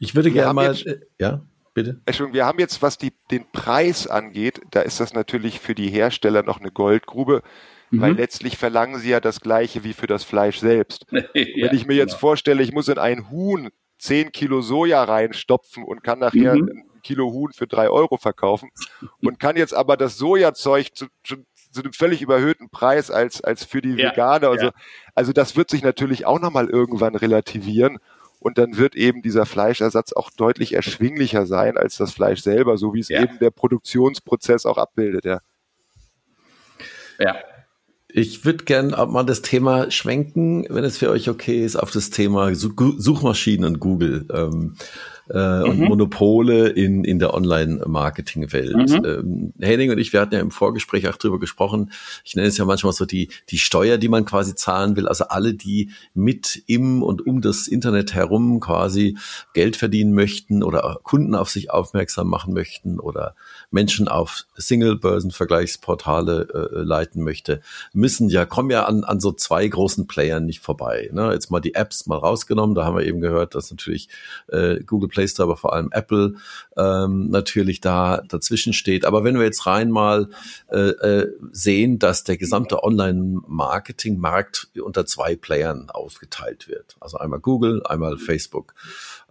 Ich 0.00 0.14
würde 0.14 0.30
gerne 0.30 0.54
mal, 0.54 0.74
jetzt, 0.74 0.86
äh, 0.86 1.00
ja, 1.18 1.44
bitte. 1.72 2.00
Entschuldigung, 2.06 2.34
wir 2.34 2.46
haben 2.46 2.58
jetzt, 2.58 2.82
was 2.82 2.98
die, 2.98 3.12
den 3.30 3.44
Preis 3.52 4.06
angeht, 4.06 4.60
da 4.70 4.80
ist 4.80 5.00
das 5.00 5.12
natürlich 5.12 5.60
für 5.60 5.74
die 5.74 5.88
Hersteller 5.88 6.42
noch 6.42 6.60
eine 6.60 6.70
Goldgrube, 6.70 7.42
mhm. 7.90 8.00
weil 8.00 8.12
letztlich 8.14 8.56
verlangen 8.56 8.98
sie 8.98 9.10
ja 9.10 9.20
das 9.20 9.40
Gleiche 9.40 9.84
wie 9.84 9.92
für 9.92 10.06
das 10.06 10.24
Fleisch 10.24 10.58
selbst. 10.58 11.06
ja, 11.12 11.22
Wenn 11.34 11.76
ich 11.76 11.86
mir 11.86 11.94
jetzt 11.94 12.12
genau. 12.12 12.20
vorstelle, 12.20 12.62
ich 12.62 12.72
muss 12.72 12.88
in 12.88 12.98
ein 12.98 13.30
Huhn 13.30 13.70
10 13.98 14.32
Kilo 14.32 14.60
Soja 14.60 15.02
reinstopfen 15.04 15.84
und 15.84 16.02
kann 16.02 16.18
nachher 16.18 16.56
mhm. 16.56 16.84
Kilo 17.04 17.30
Huhn 17.32 17.52
für 17.52 17.68
drei 17.68 17.88
Euro 17.88 18.16
verkaufen 18.16 18.70
und 19.22 19.38
kann 19.38 19.56
jetzt 19.56 19.74
aber 19.74 19.96
das 19.96 20.18
Sojazeug 20.18 20.88
zu, 20.94 21.06
zu, 21.22 21.36
zu 21.70 21.82
einem 21.82 21.92
völlig 21.92 22.22
überhöhten 22.22 22.70
Preis 22.70 23.10
als, 23.12 23.42
als 23.42 23.64
für 23.64 23.80
die 23.80 23.90
ja, 23.90 24.10
Veganer. 24.10 24.48
Also, 24.48 24.66
ja. 24.66 24.72
also 25.14 25.32
das 25.32 25.56
wird 25.56 25.70
sich 25.70 25.82
natürlich 25.82 26.26
auch 26.26 26.40
nochmal 26.40 26.68
irgendwann 26.68 27.14
relativieren. 27.14 27.98
Und 28.40 28.58
dann 28.58 28.76
wird 28.76 28.94
eben 28.94 29.22
dieser 29.22 29.46
Fleischersatz 29.46 30.12
auch 30.12 30.30
deutlich 30.30 30.74
erschwinglicher 30.74 31.46
sein 31.46 31.78
als 31.78 31.96
das 31.96 32.12
Fleisch 32.12 32.42
selber, 32.42 32.76
so 32.76 32.92
wie 32.92 33.00
es 33.00 33.08
ja. 33.08 33.22
eben 33.22 33.38
der 33.38 33.50
Produktionsprozess 33.50 34.66
auch 34.66 34.76
abbildet, 34.76 35.24
ja. 35.24 35.40
Ja. 37.18 37.36
Ich 38.08 38.44
würde 38.44 38.64
gern 38.64 38.90
mal 38.90 39.24
das 39.24 39.42
Thema 39.42 39.90
schwenken, 39.90 40.66
wenn 40.68 40.84
es 40.84 40.98
für 40.98 41.10
euch 41.10 41.28
okay 41.28 41.64
ist, 41.64 41.74
auf 41.74 41.90
das 41.90 42.10
Thema 42.10 42.54
Suchmaschinen 42.54 43.64
und 43.64 43.80
Google. 43.80 44.26
Ähm, 44.32 44.76
äh, 45.30 45.60
mhm. 45.60 45.64
und 45.64 45.78
Monopole 45.80 46.68
in, 46.68 47.04
in 47.04 47.18
der 47.18 47.34
Online-Marketing-Welt. 47.34 48.90
Mhm. 48.90 49.04
Ähm, 49.04 49.52
Henning 49.60 49.90
und 49.90 49.98
ich, 49.98 50.12
wir 50.12 50.20
hatten 50.20 50.34
ja 50.34 50.40
im 50.40 50.50
Vorgespräch 50.50 51.08
auch 51.08 51.16
drüber 51.16 51.38
gesprochen. 51.38 51.92
Ich 52.24 52.36
nenne 52.36 52.48
es 52.48 52.58
ja 52.58 52.64
manchmal 52.64 52.92
so 52.92 53.06
die, 53.06 53.30
die 53.50 53.58
Steuer, 53.58 53.98
die 53.98 54.08
man 54.08 54.24
quasi 54.24 54.54
zahlen 54.54 54.96
will. 54.96 55.08
Also 55.08 55.24
alle, 55.24 55.54
die 55.54 55.90
mit 56.12 56.62
im 56.66 57.02
und 57.02 57.26
um 57.26 57.40
das 57.40 57.68
Internet 57.68 58.14
herum 58.14 58.60
quasi 58.60 59.16
Geld 59.54 59.76
verdienen 59.76 60.14
möchten 60.14 60.62
oder 60.62 61.00
Kunden 61.02 61.34
auf 61.34 61.48
sich 61.48 61.70
aufmerksam 61.70 62.28
machen 62.28 62.52
möchten 62.52 63.00
oder 63.00 63.34
Menschen 63.70 64.08
auf 64.08 64.46
Single-Börsen-Vergleichsportale 64.56 66.70
äh, 66.74 66.82
leiten 66.82 67.22
möchte, 67.22 67.60
müssen 67.92 68.28
ja, 68.28 68.44
kommen 68.44 68.70
ja 68.70 68.84
an, 68.84 69.04
an 69.04 69.20
so 69.20 69.32
zwei 69.32 69.66
großen 69.66 70.06
Playern 70.06 70.44
nicht 70.44 70.60
vorbei. 70.60 71.08
Ne? 71.12 71.32
Jetzt 71.32 71.50
mal 71.50 71.60
die 71.60 71.74
Apps 71.74 72.06
mal 72.06 72.18
rausgenommen, 72.18 72.74
da 72.74 72.84
haben 72.84 72.96
wir 72.96 73.04
eben 73.04 73.20
gehört, 73.20 73.54
dass 73.54 73.70
natürlich 73.70 74.08
äh, 74.48 74.80
Google 74.84 75.08
Play 75.14 75.28
Store, 75.28 75.46
aber 75.46 75.56
vor 75.56 75.72
allem 75.72 75.90
Apple 75.92 76.34
ähm, 76.76 77.30
natürlich 77.30 77.80
da 77.80 78.22
dazwischen 78.28 78.72
steht. 78.72 79.04
Aber 79.04 79.24
wenn 79.24 79.36
wir 79.36 79.44
jetzt 79.44 79.66
rein 79.66 79.90
mal 79.90 80.28
äh, 80.70 80.78
äh, 80.78 81.32
sehen, 81.52 81.98
dass 81.98 82.24
der 82.24 82.36
gesamte 82.36 82.82
Online-Marketing-Markt 82.82 84.68
unter 84.82 85.06
zwei 85.06 85.36
Playern 85.36 85.88
aufgeteilt 85.90 86.68
wird, 86.68 86.96
also 87.00 87.18
einmal 87.18 87.40
Google, 87.40 87.82
einmal 87.86 88.18
Facebook. 88.18 88.74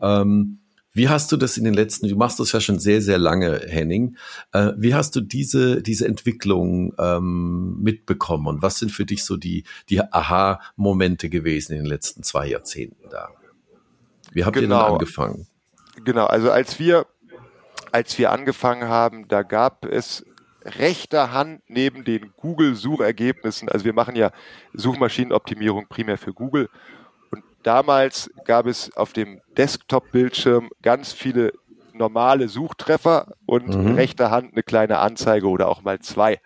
Ähm, 0.01 0.59
wie 0.95 1.09
hast 1.09 1.31
du 1.31 1.37
das 1.37 1.57
in 1.57 1.63
den 1.63 1.73
letzten, 1.73 2.07
du 2.07 2.15
machst 2.15 2.39
das 2.39 2.51
ja 2.51 2.61
schon 2.61 2.77
sehr, 2.77 3.01
sehr 3.01 3.17
lange, 3.17 3.61
Henning. 3.67 4.15
Äh, 4.51 4.73
wie 4.77 4.93
hast 4.93 5.15
du 5.15 5.21
diese, 5.21 5.81
diese 5.81 6.05
Entwicklung 6.07 6.93
ähm, 6.99 7.81
mitbekommen 7.81 8.47
und 8.47 8.61
was 8.61 8.77
sind 8.77 8.91
für 8.91 9.03
dich 9.03 9.23
so 9.23 9.35
die, 9.35 9.63
die 9.89 10.01
Aha-Momente 10.01 11.29
gewesen 11.29 11.73
in 11.73 11.79
den 11.79 11.87
letzten 11.87 12.21
zwei 12.21 12.47
Jahrzehnten 12.47 13.09
da? 13.09 13.29
Wie 14.31 14.45
habt 14.45 14.55
genau. 14.55 14.57
ihr 14.57 14.61
denn 14.61 14.69
genau. 14.69 14.93
angefangen? 14.93 15.47
Genau, 16.03 16.25
also 16.25 16.51
als 16.51 16.79
wir, 16.79 17.05
als 17.91 18.17
wir 18.17 18.31
angefangen 18.31 18.87
haben, 18.87 19.27
da 19.27 19.43
gab 19.43 19.85
es 19.85 20.25
rechter 20.65 21.33
Hand 21.33 21.61
neben 21.67 22.03
den 22.03 22.31
Google-Suchergebnissen, 22.37 23.69
also 23.69 23.85
wir 23.85 23.93
machen 23.93 24.15
ja 24.15 24.31
Suchmaschinenoptimierung 24.73 25.87
primär 25.87 26.17
für 26.17 26.33
Google. 26.33 26.69
Und 27.31 27.43
damals 27.63 28.31
gab 28.45 28.65
es 28.65 28.95
auf 28.95 29.13
dem 29.13 29.41
Desktop-Bildschirm 29.57 30.69
ganz 30.81 31.11
viele 31.11 31.53
normale 31.93 32.47
Suchtreffer 32.49 33.33
und 33.45 33.67
mhm. 33.67 33.95
rechter 33.95 34.31
Hand 34.31 34.53
eine 34.53 34.63
kleine 34.63 34.99
Anzeige 34.99 35.47
oder 35.47 35.67
auch 35.67 35.83
mal 35.83 35.99
zwei. 35.99 36.39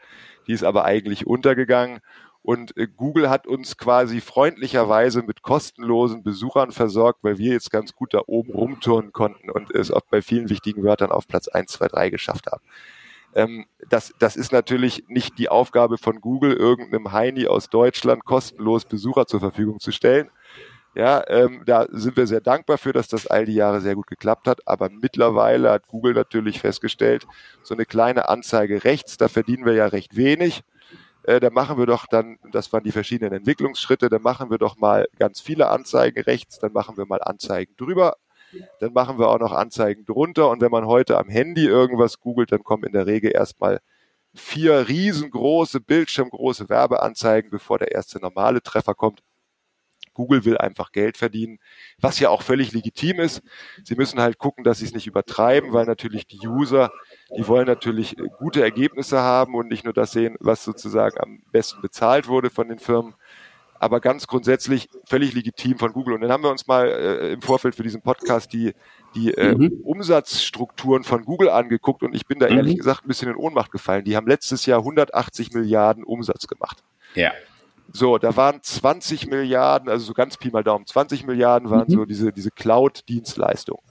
Die 0.48 0.54
ist 0.54 0.64
aber 0.64 0.86
eigentlich 0.86 1.28
untergegangen. 1.28 2.00
Und 2.48 2.78
äh, 2.78 2.88
Google 2.88 3.30
hat 3.30 3.46
uns 3.46 3.76
quasi 3.76 4.22
freundlicherweise 4.22 5.22
mit 5.22 5.42
kostenlosen 5.42 6.24
Besuchern 6.24 6.72
versorgt, 6.72 7.20
weil 7.22 7.38
wir 7.38 7.52
jetzt 7.52 7.72
ganz 7.72 7.94
gut 7.94 8.14
da 8.14 8.22
oben 8.26 8.54
rumturnen 8.54 9.12
konnten 9.12 9.52
und 9.52 9.70
es 9.72 9.92
auch 9.92 10.04
bei 10.10 10.22
vielen 10.22 10.50
wichtigen 10.50 10.82
Wörtern 10.82 11.12
auf 11.12 11.28
Platz 11.28 11.50
1, 11.50 11.74
2, 11.74 11.90
3 11.90 12.10
geschafft 12.10 12.46
haben. 12.48 12.64
Ähm, 13.36 13.66
das, 13.90 14.14
das 14.20 14.38
ist 14.38 14.54
natürlich 14.54 15.04
nicht 15.10 15.38
die 15.38 15.50
Aufgabe 15.50 15.98
von 15.98 16.22
Google, 16.22 16.54
irgendeinem 16.54 17.12
Heini 17.12 17.48
aus 17.48 17.70
Deutschland 17.70 18.24
kostenlos 18.24 18.86
Besucher 18.86 19.28
zur 19.28 19.42
Verfügung 19.42 19.82
zu 19.82 19.92
stellen. 19.92 20.30
Ja, 20.96 21.26
ähm, 21.28 21.64
da 21.66 21.86
sind 21.90 22.16
wir 22.16 22.28
sehr 22.28 22.40
dankbar 22.40 22.78
für, 22.78 22.94
dass 22.94 23.10
das 23.10 23.28
all 23.28 23.44
die 23.44 23.56
Jahre 23.56 23.82
sehr 23.82 23.96
gut 23.96 24.08
geklappt 24.08 24.48
hat. 24.48 24.66
Aber 24.66 24.90
mittlerweile 24.90 25.70
hat 25.72 25.90
Google 25.90 26.14
natürlich 26.14 26.62
festgestellt, 26.62 27.28
so 27.62 27.74
eine 27.74 27.86
kleine 27.86 28.30
Anzeige 28.30 28.86
rechts, 28.86 29.18
da 29.18 29.28
verdienen 29.28 29.66
wir 29.66 29.74
ja 29.74 29.88
recht 29.88 30.16
wenig 30.16 30.64
äh, 31.28 31.42
da 31.42 31.50
machen 31.50 31.78
wir 31.78 31.86
doch 31.86 32.08
dann, 32.08 32.40
das 32.52 32.72
waren 32.72 32.84
die 32.84 32.92
verschiedenen 32.94 33.34
Entwicklungsschritte, 33.34 34.10
dann 34.10 34.22
machen 34.22 34.50
wir 34.50 34.58
doch 34.58 34.78
mal 34.78 35.08
ganz 35.20 35.42
viele 35.42 35.68
Anzeigen 35.70 36.22
rechts, 36.22 36.58
dann 36.58 36.72
machen 36.72 36.98
wir 36.98 37.06
mal 37.06 37.22
Anzeigen 37.22 37.76
drüber, 37.76 38.16
dann 38.80 38.94
machen 38.94 39.20
wir 39.20 39.28
auch 39.28 39.40
noch 39.40 39.52
Anzeigen 39.52 40.06
drunter 40.06 40.50
und 40.50 40.62
wenn 40.62 40.72
man 40.72 40.86
heute 40.88 41.18
am 41.18 41.28
Handy 41.28 41.66
irgendwas 41.66 42.22
googelt, 42.22 42.54
dann 42.54 42.64
kommen 42.64 42.86
in 42.86 42.94
der 42.94 43.08
Regel 43.08 43.32
erstmal 43.36 43.80
vier 44.34 44.88
riesengroße, 44.88 45.82
bildschirmgroße 45.82 46.70
Werbeanzeigen, 46.70 47.52
bevor 47.52 47.78
der 47.78 47.92
erste 47.92 48.20
normale 48.20 48.62
Treffer 48.62 48.96
kommt. 48.96 49.22
Google 50.18 50.46
will 50.46 50.58
einfach 50.58 50.92
Geld 50.92 51.16
verdienen, 51.16 51.60
was 52.00 52.20
ja 52.20 52.30
auch 52.30 52.42
völlig 52.42 52.74
legitim 52.74 53.20
ist. 53.20 53.44
Sie 53.84 53.94
müssen 53.94 54.20
halt 54.20 54.40
gucken, 54.40 54.64
dass 54.64 54.80
sie 54.80 54.86
es 54.86 54.94
nicht 54.96 55.06
übertreiben, 55.06 55.74
weil 55.74 55.86
natürlich 55.86 56.26
die 56.26 56.48
User, 56.48 56.92
die 57.38 57.48
wollen 57.48 57.68
natürlich 57.68 58.18
äh, 58.18 58.24
gute 58.40 58.64
Ergebnisse 58.64 59.20
haben 59.20 59.54
und 59.54 59.68
nicht 59.68 59.84
nur 59.84 59.94
das 59.94 60.12
sehen, 60.12 60.36
was 60.40 60.64
sozusagen 60.64 61.20
am 61.20 61.44
besten 61.52 61.82
bezahlt 61.82 62.28
wurde 62.28 62.50
von 62.50 62.68
den 62.68 62.80
Firmen. 62.80 63.14
Aber 63.80 64.00
ganz 64.00 64.26
grundsätzlich 64.26 64.90
völlig 65.06 65.36
legitim 65.36 65.78
von 65.78 65.94
Google. 65.94 66.16
Und 66.16 66.22
dann 66.22 66.32
haben 66.32 66.42
wir 66.42 66.50
uns 66.50 66.66
mal 66.66 66.88
äh, 66.88 67.34
im 67.34 67.44
Vorfeld 67.44 67.76
für 67.76 67.84
diesen 67.84 68.02
Podcast 68.02 68.52
die, 68.52 68.74
die 69.14 69.36
äh, 69.36 69.54
mhm. 69.54 69.82
Umsatzstrukturen 69.84 71.04
von 71.04 71.26
Google 71.26 71.50
angeguckt 71.50 72.02
und 72.02 72.16
ich 72.16 72.26
bin 72.26 72.40
da 72.40 72.50
mhm. 72.50 72.58
ehrlich 72.58 72.78
gesagt 72.78 73.06
ein 73.06 73.08
bisschen 73.08 73.30
in 73.30 73.36
Ohnmacht 73.36 73.72
gefallen. 73.72 74.04
Die 74.04 74.16
haben 74.16 74.26
letztes 74.26 74.66
Jahr 74.66 74.80
180 74.80 75.52
Milliarden 75.52 76.04
Umsatz 76.04 76.48
gemacht. 76.48 76.84
Ja. 77.14 77.34
So, 77.92 78.18
da 78.18 78.36
waren 78.36 78.62
20 78.62 79.28
Milliarden, 79.28 79.90
also 79.90 80.06
so 80.06 80.14
ganz 80.14 80.38
Pi 80.38 80.50
mal 80.52 80.64
Daumen, 80.64 80.86
20 80.86 81.26
Milliarden 81.26 81.70
waren 81.70 81.86
mhm. 81.88 81.94
so 81.94 82.06
diese, 82.06 82.32
diese 82.32 82.52
Cloud-Dienstleistungen. 82.52 83.82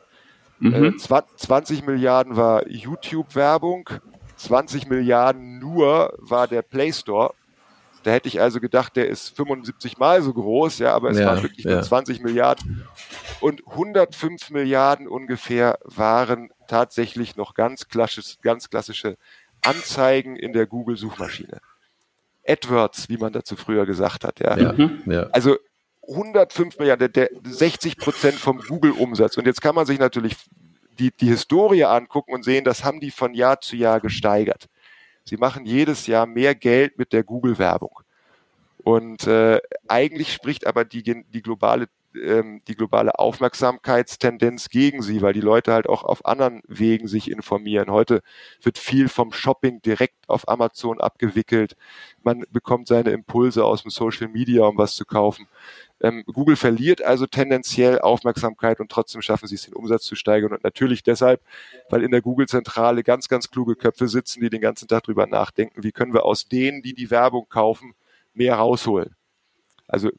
Mhm. 0.59 0.85
Äh, 0.85 0.97
20 0.97 1.85
Milliarden 1.85 2.37
war 2.37 2.69
YouTube-Werbung, 2.69 3.91
20 4.37 4.89
Milliarden 4.89 5.59
nur 5.59 6.15
war 6.19 6.47
der 6.47 6.63
Play 6.63 6.93
Store. 6.93 7.35
Da 8.03 8.13
hätte 8.13 8.29
ich 8.29 8.41
also 8.41 8.61
gedacht, 8.61 8.95
der 8.95 9.09
ist 9.09 9.35
75 9.37 9.99
mal 9.99 10.23
so 10.23 10.33
groß, 10.33 10.79
ja, 10.79 10.95
aber 10.95 11.11
es 11.11 11.19
ja, 11.19 11.27
waren 11.27 11.43
wirklich 11.43 11.65
ja. 11.65 11.73
nur 11.73 11.83
20 11.83 12.23
Milliarden. 12.23 12.87
Und 13.41 13.67
105 13.67 14.51
Milliarden 14.51 15.09
ungefähr 15.09 15.79
waren 15.85 16.51
tatsächlich 16.69 17.37
noch 17.37 17.55
ganz 17.55 17.89
klassisch, 17.89 18.37
ganz 18.43 18.71
klassische 18.71 19.17
Anzeigen 19.63 20.37
in 20.37 20.53
der 20.53 20.67
Google-Suchmaschine. 20.67 21.61
AdWords, 22.47 23.09
wie 23.09 23.17
man 23.17 23.33
dazu 23.33 23.57
früher 23.57 23.87
gesagt 23.87 24.25
hat, 24.25 24.41
ja. 24.41 24.57
ja, 24.57 24.73
mhm. 24.73 25.03
ja. 25.07 25.29
Also 25.33 25.57
105 26.09 26.79
Milliarden, 26.79 27.13
der, 27.13 27.29
der 27.29 27.41
60 27.45 27.97
Prozent 27.97 28.35
vom 28.35 28.59
Google-Umsatz. 28.59 29.37
Und 29.37 29.47
jetzt 29.47 29.61
kann 29.61 29.75
man 29.75 29.87
sich 29.87 29.99
natürlich 29.99 30.37
die, 30.99 31.11
die 31.11 31.29
Historie 31.29 31.85
angucken 31.85 32.33
und 32.33 32.45
sehen, 32.45 32.65
das 32.65 32.85
haben 32.85 33.01
die 33.01 33.11
von 33.11 33.35
Jahr 33.35 33.61
zu 33.61 33.77
Jahr 33.77 34.01
gesteigert. 34.01 34.67
Sie 35.25 35.37
machen 35.37 35.67
jedes 35.67 36.07
Jahr 36.07 36.27
mehr 36.27 36.55
Geld 36.55 36.99
mit 36.99 37.13
der 37.13 37.25
Google-Werbung. 37.25 38.01
Und 38.79 39.27
äh, 39.27 39.61
eigentlich 39.89 40.33
spricht 40.33 40.67
aber 40.67 40.85
die, 40.85 41.03
die 41.03 41.43
globale 41.43 41.89
ähm, 42.17 42.61
die 42.69 42.75
globale 42.75 43.19
Aufmerksamkeitstendenz 43.19 44.69
gegen 44.69 45.03
sie, 45.03 45.23
weil 45.23 45.33
die 45.33 45.41
Leute 45.41 45.73
halt 45.73 45.89
auch 45.89 46.05
auf 46.05 46.25
anderen 46.27 46.63
Wegen 46.67 47.09
sich 47.09 47.31
informieren. 47.31 47.91
Heute 47.91 48.23
wird 48.63 48.79
viel 48.79 49.09
vom 49.09 49.33
Shopping 49.33 49.83
direkt 49.83 50.29
auf 50.29 50.49
Amazon 50.49 51.01
abgewickelt. 51.01 51.77
Man 52.23 52.45
bekommt 52.51 52.89
seine 52.89 53.11
Impulse 53.11 53.65
aus 53.65 53.83
dem 53.83 53.91
Social 53.91 54.29
Media, 54.29 54.65
um 54.65 54.79
was 54.79 54.95
zu 54.95 55.05
kaufen. 55.05 55.47
Ähm, 56.01 56.25
Google 56.27 56.57
verliert 56.57 57.03
also 57.03 57.27
tendenziell 57.27 58.01
Aufmerksamkeit 58.01 58.81
und 58.81 58.91
trotzdem 58.91 59.23
schaffen 59.23 59.47
sie 59.49 59.55
es, 59.55 59.63
den 59.63 59.75
Umsatz 59.75 60.03
zu 60.05 60.15
steigern. 60.15 60.53
Und 60.53 60.65
natürlich 60.65 61.03
deshalb, 61.03 61.41
weil 61.89 62.03
in 62.03 62.11
der 62.11 62.23
Google-Zentrale 62.23 63.03
ganz, 63.03 63.29
ganz 63.29 63.51
kluge 63.51 63.77
Köpfe 63.77 64.09
sitzen, 64.09 64.41
die 64.41 64.51
den 64.51 64.61
ganzen 64.61 64.89
Tag 64.89 65.05
drüber 65.05 65.27
nachdenken, 65.27 65.83
wie 65.83 65.93
können 65.93 66.13
wir 66.13 66.25
aus 66.25 66.49
denen, 66.49 66.83
die 66.83 66.95
die 66.95 67.11
Werbung 67.11 67.49
kaufen, 67.49 67.95
mehr 68.35 68.57
rausholen. 68.57 69.17
Also 69.89 70.11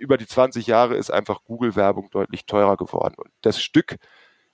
über 0.00 0.16
die 0.16 0.26
20 0.26 0.66
Jahre 0.66 0.96
ist 0.96 1.10
einfach 1.10 1.44
Google-Werbung 1.44 2.10
deutlich 2.10 2.46
teurer 2.46 2.76
geworden. 2.76 3.14
Und 3.16 3.30
das 3.42 3.62
Stück 3.62 3.96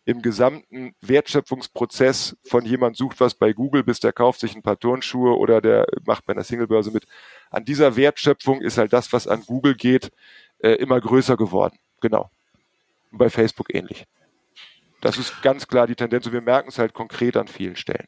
im 0.05 0.23
gesamten 0.23 0.95
Wertschöpfungsprozess 1.01 2.37
von 2.45 2.65
jemand 2.65 2.97
sucht 2.97 3.19
was 3.21 3.35
bei 3.35 3.53
Google, 3.53 3.83
bis 3.83 4.01
der 4.01 4.13
kauft 4.13 4.41
sich 4.41 4.55
ein 4.55 4.63
paar 4.63 4.79
Turnschuhe 4.79 5.37
oder 5.37 5.61
der 5.61 5.87
macht 6.05 6.27
bei 6.27 6.33
einer 6.33 6.45
Singlebörse 6.45 6.91
mit. 6.91 7.07
An 7.51 7.65
dieser 7.65 7.97
Wertschöpfung 7.97 8.61
ist 8.61 8.79
halt 8.79 8.93
das, 8.93 9.13
was 9.13 9.27
an 9.27 9.43
Google 9.47 9.75
geht, 9.75 10.13
äh, 10.59 10.73
immer 10.73 11.01
größer 11.01 11.37
geworden. 11.37 11.79
Genau. 12.01 12.31
Und 13.11 13.19
bei 13.19 13.31
Facebook 13.31 13.75
ähnlich. 13.75 14.07
Das 15.01 15.19
ist 15.19 15.43
ganz 15.43 15.67
klar 15.67 15.87
die 15.87 15.97
Tendenz 15.97 16.27
und 16.27 16.33
wir 16.33 16.41
merken 16.41 16.69
es 16.69 16.79
halt 16.79 16.95
konkret 16.95 17.37
an 17.37 17.49
vielen 17.49 17.77
Stellen. 17.77 18.07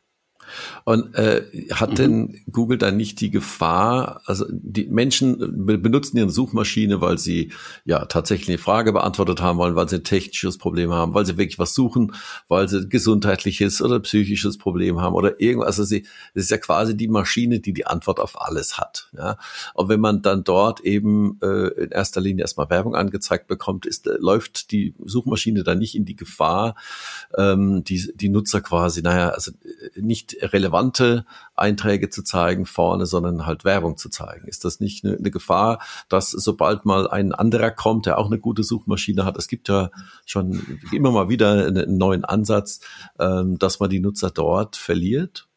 Und 0.85 1.15
äh, 1.15 1.43
hat 1.73 1.91
mhm. 1.91 1.95
denn 1.95 2.41
Google 2.51 2.79
da 2.79 2.91
nicht 2.91 3.21
die 3.21 3.31
Gefahr, 3.31 4.23
also 4.25 4.47
die 4.51 4.87
Menschen 4.87 5.67
benutzen 5.67 6.17
ihre 6.17 6.31
Suchmaschine, 6.31 7.01
weil 7.01 7.19
sie 7.19 7.53
ja 7.85 8.05
tatsächlich 8.07 8.49
eine 8.49 8.59
Frage 8.59 8.93
beantwortet 8.93 9.41
haben 9.41 9.59
wollen, 9.59 9.77
weil 9.77 9.89
sie 9.89 9.97
ein 9.97 10.05
technisches 10.05 10.59
Problem 10.59 10.93
haben, 10.93 11.15
weil 11.15 11.27
sie 11.27 11.37
wirklich 11.37 11.59
was 11.59 11.75
suchen, 11.75 12.15
weil 12.49 12.69
sie 12.69 12.89
gesundheitliches 12.89 13.83
oder 13.83 14.01
psychisches 14.01 14.59
Problem 14.59 15.01
haben 15.01 15.15
oder 15.15 15.41
irgendwas. 15.41 15.79
Also 15.79 15.85
sie, 15.85 16.03
das 16.35 16.45
ist 16.45 16.51
ja 16.51 16.59
quasi 16.59 16.97
die 16.97 17.09
Maschine, 17.09 17.61
die 17.61 17.73
die 17.73 17.87
Antwort 17.87 18.21
auf 18.21 18.41
alles 18.41 18.79
hat. 18.79 19.09
Ja? 19.17 19.37
Und 19.75 19.89
wenn 19.89 20.01
man 20.01 20.23
dann 20.23 20.45
dort 20.45 20.81
eben 20.81 21.39
äh, 21.43 21.69
in 21.85 21.91
erster 21.91 22.21
Linie 22.21 22.43
erstmal 22.43 22.71
Werbung 22.71 22.95
angezeigt 22.95 23.47
bekommt, 23.47 23.87
ist, 23.87 24.07
äh, 24.07 24.17
läuft 24.19 24.73
die 24.73 24.95
Suchmaschine 25.05 25.65
dann 25.65 25.79
nicht 25.79 25.95
in 25.95 26.05
die 26.05 26.17
Gefahr, 26.17 26.75
ähm, 27.37 27.85
die, 27.85 28.13
die 28.15 28.29
Nutzer 28.29 28.61
quasi, 28.61 29.03
naja, 29.03 29.31
also 29.31 29.53
äh, 29.53 30.01
relevante 30.41 31.25
Einträge 31.55 32.11
zu 32.11 32.23
zeigen 32.23 32.67
vorne, 32.67 33.07
sondern 33.07 33.47
halt 33.47 33.65
Werbung 33.65 33.97
zu 33.97 34.09
zeigen. 34.09 34.47
Ist 34.47 34.65
das 34.65 34.81
nicht 34.81 35.05
eine, 35.05 35.17
eine 35.17 35.31
Gefahr, 35.31 35.81
dass 36.09 36.31
sobald 36.31 36.85
mal 36.85 37.09
ein 37.09 37.33
anderer 37.33 37.71
kommt, 37.71 38.07
der 38.07 38.19
auch 38.19 38.27
eine 38.27 38.39
gute 38.39 38.63
Suchmaschine 38.63 39.25
hat, 39.25 39.37
es 39.37 39.49
gibt 39.49 39.69
ja 39.69 39.91
schon 40.27 40.79
immer 40.93 41.11
mal 41.11 41.29
wieder 41.29 41.67
einen 41.67 41.99
neuen 41.99 42.25
Ansatz, 42.25 42.81
ähm, 43.19 43.59
dass 43.59 43.81
man 43.81 43.91
die 43.91 44.01
Nutzer 44.01 44.31
dort 44.31 44.77
verliert? 44.77 45.49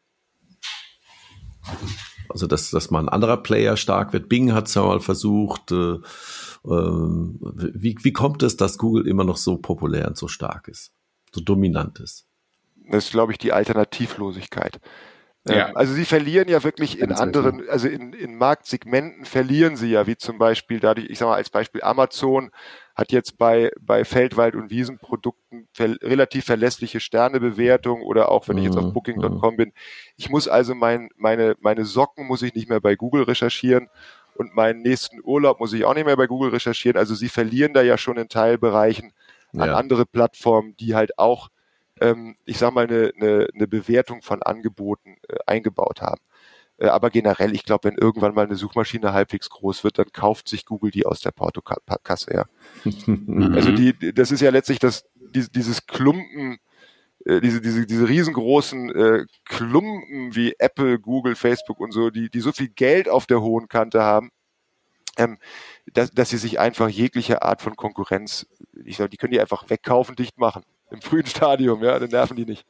Also 2.30 2.48
dass, 2.48 2.72
dass 2.72 2.92
mal 2.92 3.00
ein 3.00 3.10
anderer 3.10 3.38
Player 3.38 3.78
stark 3.78 4.14
wird. 4.14 4.30
Bing 4.30 4.54
hat 4.54 4.68
es 4.68 4.74
ja 4.74 4.84
mal 4.84 5.00
versucht. 5.00 5.72
Äh, 5.72 5.96
äh, 5.96 6.00
wie, 6.64 7.98
wie 8.02 8.14
kommt 8.14 8.44
es, 8.44 8.58
dass 8.58 8.78
Google 8.78 9.08
immer 9.08 9.24
noch 9.24 9.38
so 9.38 9.58
populär 9.58 10.08
und 10.08 10.18
so 10.18 10.28
stark 10.28 10.68
ist, 10.68 10.92
so 11.34 11.42
dominant 11.42 12.00
ist? 12.00 12.31
Das 12.92 13.06
ist, 13.06 13.12
glaube 13.12 13.32
ich, 13.32 13.38
die 13.38 13.54
Alternativlosigkeit. 13.54 14.80
Ähm, 15.48 15.58
ja. 15.58 15.72
Also 15.74 15.94
sie 15.94 16.06
verlieren 16.06 16.48
ja 16.50 16.64
wirklich 16.64 17.00
in 17.00 17.12
anderen, 17.12 17.68
also 17.68 17.88
in, 17.88 18.14
in 18.14 18.38
Marktsegmenten 18.38 19.26
verlieren 19.26 19.76
sie 19.76 19.90
ja, 19.90 20.06
wie 20.06 20.16
zum 20.16 20.38
Beispiel 20.38 20.80
dadurch, 20.80 21.10
ich 21.10 21.18
sage 21.18 21.32
mal 21.32 21.38
als 21.38 21.50
Beispiel 21.50 21.82
Amazon 21.82 22.52
hat 22.96 23.12
jetzt 23.12 23.38
bei, 23.38 23.72
bei 23.80 24.06
Feldwald- 24.06 24.56
und 24.56 24.70
Wiesenprodukten 24.70 25.68
ver 25.72 25.96
relativ 26.04 26.46
verlässliche 26.46 27.00
Sternebewertung 27.00 28.04
oder 28.04 28.30
auch 28.30 28.48
wenn 28.48 28.58
ich 28.58 28.66
jetzt 28.66 28.78
auf 28.78 28.86
mhm, 28.86 28.94
Booking.com 28.94 29.54
mhm. 29.54 29.58
bin. 29.58 29.74
Ich 30.16 30.30
muss 30.30 30.48
also 30.48 30.76
mein, 30.76 31.10
meine, 31.16 31.56
meine 31.60 31.86
Socken 31.86 32.28
muss 32.28 32.44
ich 32.44 32.54
nicht 32.54 32.70
mehr 32.70 32.82
bei 32.82 32.96
Google 32.96 33.24
recherchieren 33.24 33.90
und 34.36 34.56
meinen 34.56 34.82
nächsten 34.82 35.22
Urlaub 35.24 35.60
muss 35.60 35.74
ich 35.74 35.86
auch 35.86 35.96
nicht 35.96 36.06
mehr 36.06 36.18
bei 36.18 36.28
Google 36.28 36.52
recherchieren. 36.52 36.98
Also 36.98 37.16
sie 37.16 37.30
verlieren 37.30 37.74
da 37.74 37.82
ja 37.82 37.98
schon 37.98 38.18
in 38.18 38.30
Teilbereichen 38.30 39.14
an 39.54 39.70
ja. 39.70 39.76
andere 39.76 40.06
Plattformen, 40.06 40.76
die 40.78 40.94
halt 40.94 41.18
auch 41.18 41.50
ähm, 42.02 42.36
ich 42.46 42.58
sage 42.58 42.74
mal, 42.74 42.88
eine, 42.88 43.14
eine, 43.16 43.48
eine 43.54 43.68
Bewertung 43.68 44.22
von 44.22 44.42
Angeboten 44.42 45.18
äh, 45.30 45.38
eingebaut 45.46 46.02
haben. 46.02 46.22
Äh, 46.78 46.88
aber 46.88 47.12
generell, 47.12 47.54
ich 47.54 47.64
glaube, 47.64 47.90
wenn 47.90 47.98
irgendwann 47.98 48.34
mal 48.34 48.46
eine 48.46 48.56
Suchmaschine 48.56 49.14
halbwegs 49.14 49.50
groß 49.50 49.84
wird, 49.84 50.00
dann 50.00 50.12
kauft 50.12 50.50
sich 50.50 50.66
Google 50.66 50.92
die 50.92 51.06
aus 51.06 51.22
der 51.22 51.32
Portokasse 51.32 52.32
her. 52.32 52.50
also 52.86 53.72
die, 53.72 54.14
das 54.14 54.32
ist 54.32 54.42
ja 54.42 54.50
letztlich 54.50 54.80
das, 54.80 55.06
dieses 55.16 55.86
Klumpen, 55.86 56.58
äh, 57.26 57.40
diese, 57.40 57.62
diese, 57.62 57.86
diese 57.86 58.10
riesengroßen 58.10 58.96
äh, 58.96 59.26
Klumpen 59.46 60.36
wie 60.36 60.56
Apple, 60.58 61.00
Google, 61.00 61.36
Facebook 61.36 61.80
und 61.80 61.92
so, 61.92 62.10
die, 62.10 62.30
die 62.30 62.42
so 62.42 62.52
viel 62.52 62.70
Geld 62.70 63.08
auf 63.08 63.28
der 63.28 63.42
hohen 63.42 63.68
Kante 63.68 64.02
haben, 64.02 64.32
ähm, 65.18 65.38
dass, 65.94 66.10
dass 66.12 66.32
sie 66.32 66.38
sich 66.38 66.60
einfach 66.60 66.90
jegliche 66.90 67.44
Art 67.44 67.62
von 67.62 67.76
Konkurrenz, 67.76 68.48
ich 68.86 68.98
sag, 68.98 69.12
die 69.12 69.18
können 69.18 69.34
die 69.34 69.42
einfach 69.42 69.70
wegkaufen, 69.70 70.16
dicht 70.16 70.40
machen 70.40 70.64
im 70.92 71.02
frühen 71.02 71.26
Stadium, 71.26 71.84
ja, 71.84 71.98
dann 71.98 72.10
nerven 72.10 72.36
die 72.36 72.46
nicht. 72.46 72.66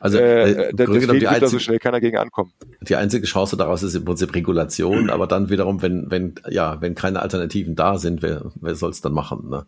Also 0.00 0.18
äh, 0.18 0.50
äh 0.50 0.72
deswegen 0.72 1.08
wird 1.08 1.26
einzige, 1.26 1.40
da 1.40 1.48
so 1.48 1.58
schnell 1.58 1.78
keiner 1.78 2.00
gegen 2.00 2.16
ankommen. 2.16 2.52
Die 2.80 2.96
einzige 2.96 3.26
Chance 3.26 3.56
daraus 3.56 3.82
ist 3.82 3.94
im 3.94 4.04
Prinzip 4.04 4.34
Regulation, 4.34 5.04
mhm. 5.04 5.10
aber 5.10 5.26
dann 5.26 5.50
wiederum, 5.50 5.82
wenn, 5.82 6.10
wenn, 6.10 6.36
ja, 6.48 6.80
wenn 6.80 6.94
keine 6.94 7.20
Alternativen 7.20 7.74
da 7.74 7.98
sind, 7.98 8.22
wer, 8.22 8.50
wer 8.54 8.74
soll 8.74 8.90
es 8.90 9.00
dann 9.00 9.12
machen? 9.12 9.50
Ne? 9.50 9.66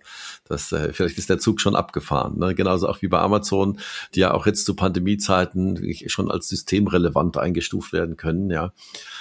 Das, 0.49 0.73
äh, 0.73 0.93
vielleicht 0.93 1.19
ist 1.19 1.29
der 1.29 1.39
Zug 1.39 1.61
schon 1.61 1.77
abgefahren. 1.77 2.39
Ne? 2.39 2.55
Genauso 2.55 2.89
auch 2.89 3.03
wie 3.03 3.09
bei 3.09 3.19
Amazon, 3.19 3.79
die 4.15 4.21
ja 4.21 4.33
auch 4.33 4.47
jetzt 4.47 4.65
zu 4.65 4.75
Pandemiezeiten 4.75 5.95
schon 6.07 6.31
als 6.31 6.49
systemrelevant 6.49 7.37
eingestuft 7.37 7.93
werden 7.93 8.17
können, 8.17 8.51
ja. 8.51 8.73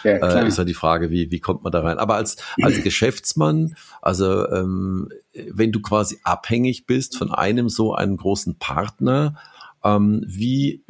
ja 0.04 0.12
äh, 0.12 0.48
ist 0.48 0.58
ja 0.58 0.64
die 0.64 0.74
Frage, 0.74 1.10
wie, 1.10 1.32
wie 1.32 1.40
kommt 1.40 1.64
man 1.64 1.72
da 1.72 1.82
rein? 1.82 1.98
Aber 1.98 2.16
als, 2.16 2.38
als 2.62 2.82
Geschäftsmann, 2.84 3.76
also 4.02 4.48
ähm, 4.50 5.10
wenn 5.52 5.72
du 5.72 5.82
quasi 5.82 6.20
abhängig 6.24 6.86
bist 6.86 7.18
von 7.18 7.32
einem 7.32 7.70
so 7.70 7.94
einem 7.94 8.18
großen 8.18 8.56
Partner, 8.56 9.36
ähm, 9.84 10.24
wie, 10.28 10.84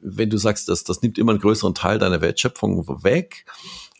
wenn 0.00 0.30
du 0.30 0.36
sagst, 0.36 0.68
dass 0.68 0.84
das 0.84 1.02
nimmt 1.02 1.18
immer 1.18 1.32
einen 1.32 1.40
größeren 1.40 1.74
Teil 1.74 1.98
deiner 1.98 2.20
Wertschöpfung 2.20 2.86
weg, 3.04 3.44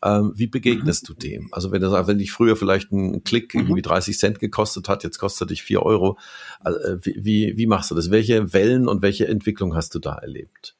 ähm, 0.02 0.32
wie 0.34 0.46
begegnest 0.46 1.04
mhm. 1.04 1.06
du 1.06 1.14
dem? 1.14 1.48
Also 1.52 1.70
wenn 1.70 1.80
du 1.80 1.90
sagst, 1.90 2.08
wenn 2.08 2.18
dich 2.18 2.32
früher 2.32 2.56
vielleicht 2.56 2.92
ein 2.92 3.24
Klick 3.24 3.54
mhm. 3.54 3.62
irgendwie 3.62 3.82
30 3.82 4.18
Cent 4.18 4.38
gekostet 4.40 4.88
hat, 4.88 5.04
jetzt 5.04 5.18
kostet 5.18 5.50
dich 5.50 5.62
4 5.62 5.82
Euro, 5.82 6.18
also, 6.60 6.78
äh, 6.80 6.98
wie, 7.02 7.56
wie 7.56 7.66
machst 7.66 7.90
du 7.90 7.94
das? 7.94 8.10
Welche 8.10 8.52
Wellen 8.52 8.88
und 8.88 9.02
welche 9.02 9.28
Entwicklung 9.28 9.74
hast 9.74 9.94
du 9.94 9.98
da 9.98 10.14
erlebt? 10.14 10.76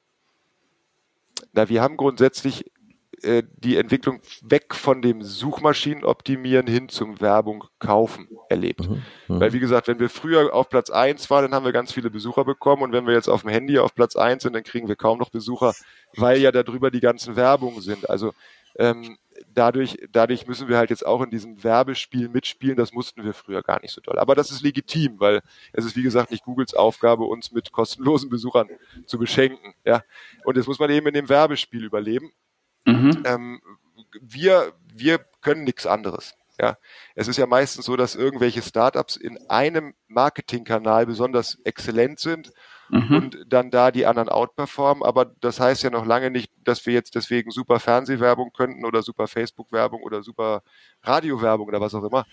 Na, 1.53 1.69
wir 1.69 1.83
haben 1.83 1.97
grundsätzlich 1.97 2.71
äh, 3.23 3.43
die 3.57 3.77
Entwicklung 3.77 4.21
weg 4.43 4.75
von 4.75 5.03
dem 5.03 5.23
Suchmaschinenoptimieren 5.23 6.67
hin 6.67 6.89
zum 6.89 7.21
Werbung 7.21 7.65
kaufen 7.79 8.29
erlebt. 8.49 8.89
Mhm, 8.89 9.03
mhm. 9.29 9.41
Weil 9.41 9.53
wie 9.53 9.61
gesagt, 9.61 9.89
wenn 9.89 10.01
wir 10.01 10.09
früher 10.09 10.55
auf 10.55 10.69
Platz 10.69 10.91
eins 10.91 11.31
waren, 11.31 11.45
dann 11.45 11.55
haben 11.55 11.65
wir 11.65 11.73
ganz 11.73 11.93
viele 11.93 12.11
Besucher 12.11 12.45
bekommen 12.45 12.83
und 12.83 12.93
wenn 12.93 13.07
wir 13.07 13.15
jetzt 13.15 13.29
auf 13.29 13.43
dem 13.43 13.51
Handy 13.51 13.79
auf 13.79 13.95
Platz 13.95 14.17
eins 14.17 14.43
sind, 14.43 14.55
dann 14.55 14.65
kriegen 14.65 14.89
wir 14.89 14.97
kaum 14.97 15.19
noch 15.19 15.31
Besucher, 15.31 15.75
weil 16.17 16.39
ja 16.39 16.53
darüber 16.53 16.91
die 16.91 17.01
ganzen 17.01 17.37
Werbungen 17.37 17.81
sind. 17.81 18.09
Also 18.11 18.33
ähm, 18.77 19.19
dadurch, 19.55 19.99
dadurch 20.11 20.47
müssen 20.47 20.69
wir 20.69 20.77
halt 20.77 20.91
jetzt 20.91 21.05
auch 21.05 21.23
in 21.23 21.31
diesem 21.31 21.63
Werbespiel 21.63 22.29
mitspielen. 22.29 22.77
Das 22.77 22.93
mussten 22.93 23.25
wir 23.25 23.35
früher 23.35 23.63
gar 23.63 23.81
nicht 23.81 23.93
so 23.93 24.01
doll. 24.01 24.19
Aber 24.19 24.35
das 24.35 24.51
ist 24.51 24.63
legitim, 24.63 25.21
weil 25.21 25.43
es 25.73 25.85
ist, 25.85 25.97
wie 25.97 26.03
gesagt, 26.03 26.31
nicht 26.31 26.45
Googles 26.45 26.75
Aufgabe, 26.75 27.25
uns 27.25 27.53
mit 27.53 27.73
kostenlosen 27.73 28.31
Besuchern 28.31 28.69
zu 29.07 29.19
beschenken. 29.19 29.75
Ja. 29.85 30.03
Und 30.45 30.57
jetzt 30.57 30.67
muss 30.67 30.79
man 30.79 30.91
eben 30.91 31.07
in 31.07 31.15
dem 31.15 31.29
Werbespiel 31.29 31.85
überleben. 31.85 32.33
Mhm. 32.85 33.23
Ähm, 33.25 33.63
wir, 34.21 34.73
wir 34.93 35.19
können 35.41 35.65
nichts 35.65 35.87
anderes. 35.87 36.35
Ja, 36.61 36.77
es 37.15 37.29
ist 37.29 37.39
ja 37.39 37.47
meistens 37.47 37.87
so, 37.87 37.97
dass 37.97 38.15
irgendwelche 38.15 38.63
Startups 38.63 39.17
in 39.17 39.39
einem 39.49 39.95
Marketingkanal 40.07 41.07
besonders 41.07 41.59
exzellent 41.65 42.21
sind 42.21 42.53
mhm. 42.91 43.17
und 43.17 43.39
dann 43.49 43.71
da 43.71 43.91
die 43.91 44.07
anderen 44.07 44.29
outperformen. 44.29 45.03
Aber 45.03 45.25
das 45.25 45.59
heißt 45.59 45.83
ja 45.83 45.91
noch 45.91 46.05
lange 46.05 46.31
nicht, 46.31 46.53
dass 46.63 46.85
wir 46.87 46.93
jetzt 46.93 47.15
deswegen 47.15 47.51
super 47.51 47.81
Fernsehwerbung 47.81 48.53
könnten 48.53 48.85
oder 48.85 49.03
super 49.03 49.27
Facebook-Werbung 49.27 50.03
oder 50.03 50.23
super 50.23 50.63
Radiowerbung 51.03 51.67
oder 51.67 51.81
was 51.81 51.95
auch 51.95 52.05
immer. 52.05 52.27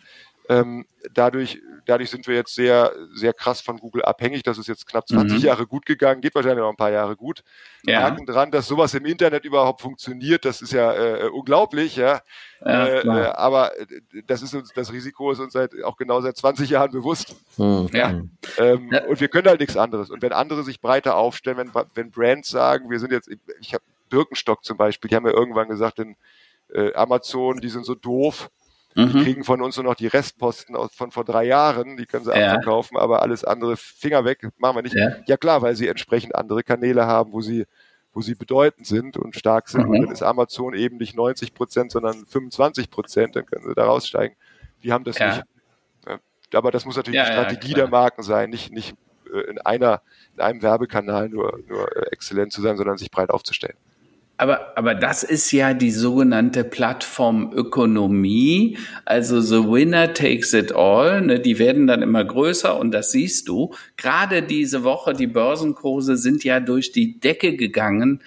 Ähm, 0.49 0.87
dadurch, 1.13 1.61
dadurch 1.85 2.09
sind 2.09 2.25
wir 2.25 2.33
jetzt 2.33 2.55
sehr, 2.55 2.91
sehr 3.13 3.33
krass 3.33 3.61
von 3.61 3.77
Google 3.77 4.01
abhängig. 4.01 4.41
Das 4.41 4.57
ist 4.57 4.67
jetzt 4.67 4.87
knapp 4.87 5.07
20 5.07 5.37
mhm. 5.37 5.43
Jahre 5.45 5.67
gut 5.67 5.85
gegangen, 5.85 6.21
geht 6.21 6.33
wahrscheinlich 6.33 6.61
noch 6.61 6.71
ein 6.71 6.75
paar 6.75 6.89
Jahre 6.89 7.15
gut. 7.15 7.43
Ja. 7.85 8.01
Haken 8.01 8.25
dran, 8.25 8.49
dass 8.49 8.67
sowas 8.67 8.95
im 8.95 9.05
Internet 9.05 9.45
überhaupt 9.45 9.81
funktioniert, 9.81 10.45
das 10.45 10.63
ist 10.63 10.73
ja 10.73 10.91
äh, 10.91 11.29
unglaublich, 11.29 11.97
ja. 11.97 12.21
ja 12.65 12.85
äh, 12.85 12.99
äh, 13.01 13.25
aber 13.27 13.71
das 14.25 14.41
ist 14.41 14.55
uns, 14.55 14.73
das 14.73 14.91
Risiko 14.91 15.31
ist 15.31 15.39
uns 15.39 15.53
seit, 15.53 15.71
auch 15.83 15.97
genau 15.97 16.19
seit 16.21 16.35
20 16.35 16.67
Jahren 16.67 16.91
bewusst. 16.91 17.35
Mhm. 17.57 17.87
Ja. 17.93 18.09
Ähm, 18.57 18.89
ja. 18.91 19.05
Und 19.05 19.21
wir 19.21 19.27
können 19.27 19.47
halt 19.47 19.59
nichts 19.59 19.77
anderes. 19.77 20.09
Und 20.09 20.23
wenn 20.23 20.33
andere 20.33 20.63
sich 20.63 20.81
breiter 20.81 21.15
aufstellen, 21.15 21.57
wenn, 21.57 21.71
wenn 21.93 22.09
Brands 22.09 22.49
sagen, 22.49 22.89
wir 22.89 22.99
sind 22.99 23.11
jetzt, 23.11 23.29
ich 23.61 23.75
habe 23.75 23.83
Birkenstock 24.09 24.65
zum 24.65 24.77
Beispiel, 24.77 25.09
die 25.09 25.15
haben 25.15 25.27
ja 25.27 25.33
irgendwann 25.33 25.69
gesagt, 25.69 25.99
in 25.99 26.15
äh, 26.73 26.91
Amazon, 26.95 27.61
die 27.61 27.69
sind 27.69 27.85
so 27.85 27.93
doof 27.93 28.49
Mhm. 28.95 29.11
Die 29.11 29.23
kriegen 29.23 29.43
von 29.43 29.61
uns 29.61 29.77
nur 29.77 29.85
noch 29.85 29.95
die 29.95 30.07
Restposten 30.07 30.75
aus, 30.75 30.93
von 30.93 31.11
vor 31.11 31.23
drei 31.23 31.45
Jahren, 31.45 31.97
die 31.97 32.05
können 32.05 32.25
sie 32.25 32.31
ja. 32.31 32.53
abverkaufen, 32.53 32.97
aber 32.97 33.21
alles 33.21 33.43
andere 33.43 33.77
Finger 33.77 34.25
weg, 34.25 34.49
machen 34.57 34.77
wir 34.77 34.81
nicht. 34.81 34.95
Ja. 34.95 35.17
ja. 35.25 35.37
klar, 35.37 35.61
weil 35.61 35.75
sie 35.75 35.87
entsprechend 35.87 36.35
andere 36.35 36.63
Kanäle 36.63 37.05
haben, 37.05 37.31
wo 37.31 37.41
sie 37.41 37.65
wo 38.11 38.21
sie 38.21 38.33
bedeutend 38.33 38.87
sind 38.87 39.17
und 39.17 39.35
stark 39.35 39.69
sind. 39.69 39.85
Mhm. 39.85 39.89
Und 39.91 40.01
dann 40.01 40.11
ist 40.11 40.23
Amazon 40.23 40.73
eben 40.73 40.97
nicht 40.97 41.15
90 41.15 41.53
Prozent, 41.53 41.91
sondern 41.91 42.25
25 42.25 42.89
Prozent, 42.89 43.35
dann 43.35 43.45
können 43.45 43.67
sie 43.67 43.75
da 43.75 43.85
raussteigen. 43.85 44.35
Die 44.83 44.91
haben 44.91 45.03
das 45.03 45.19
ja. 45.19 45.35
nicht. 45.35 45.45
Aber 46.53 46.71
das 46.71 46.85
muss 46.85 46.97
natürlich 46.97 47.21
die 47.21 47.31
Strategie 47.31 47.73
der 47.73 47.87
Marken 47.87 48.23
sein, 48.23 48.49
nicht, 48.49 48.71
nicht 48.71 48.95
äh, 49.31 49.41
in 49.51 49.59
einer, 49.59 50.01
in 50.35 50.41
einem 50.41 50.61
Werbekanal 50.61 51.29
nur, 51.29 51.59
nur 51.67 51.95
äh, 51.95 52.07
exzellent 52.11 52.51
zu 52.51 52.61
sein, 52.61 52.77
sondern 52.77 52.97
sich 52.97 53.11
breit 53.11 53.29
aufzustellen. 53.29 53.77
Aber, 54.39 54.75
aber 54.77 54.95
das 54.95 55.23
ist 55.23 55.51
ja 55.51 55.73
die 55.73 55.91
sogenannte 55.91 56.63
Plattformökonomie. 56.63 58.77
Also 59.03 59.41
the 59.41 59.57
winner 59.57 60.13
takes 60.13 60.53
it 60.53 60.71
all. 60.71 61.19
Ne? 61.19 61.41
Die 61.41 61.59
werden 61.59 61.87
dann 61.87 62.01
immer 62.01 62.23
größer 62.23 62.79
und 62.79 62.91
das 62.91 63.11
siehst 63.11 63.49
du. 63.49 63.73
Gerade 63.97 64.41
diese 64.41 64.85
Woche, 64.85 65.11
die 65.11 65.27
Börsenkurse 65.27 66.15
sind 66.15 66.45
ja 66.45 66.61
durch 66.61 66.93
die 66.93 67.19
Decke 67.19 67.57
gegangen. 67.57 68.21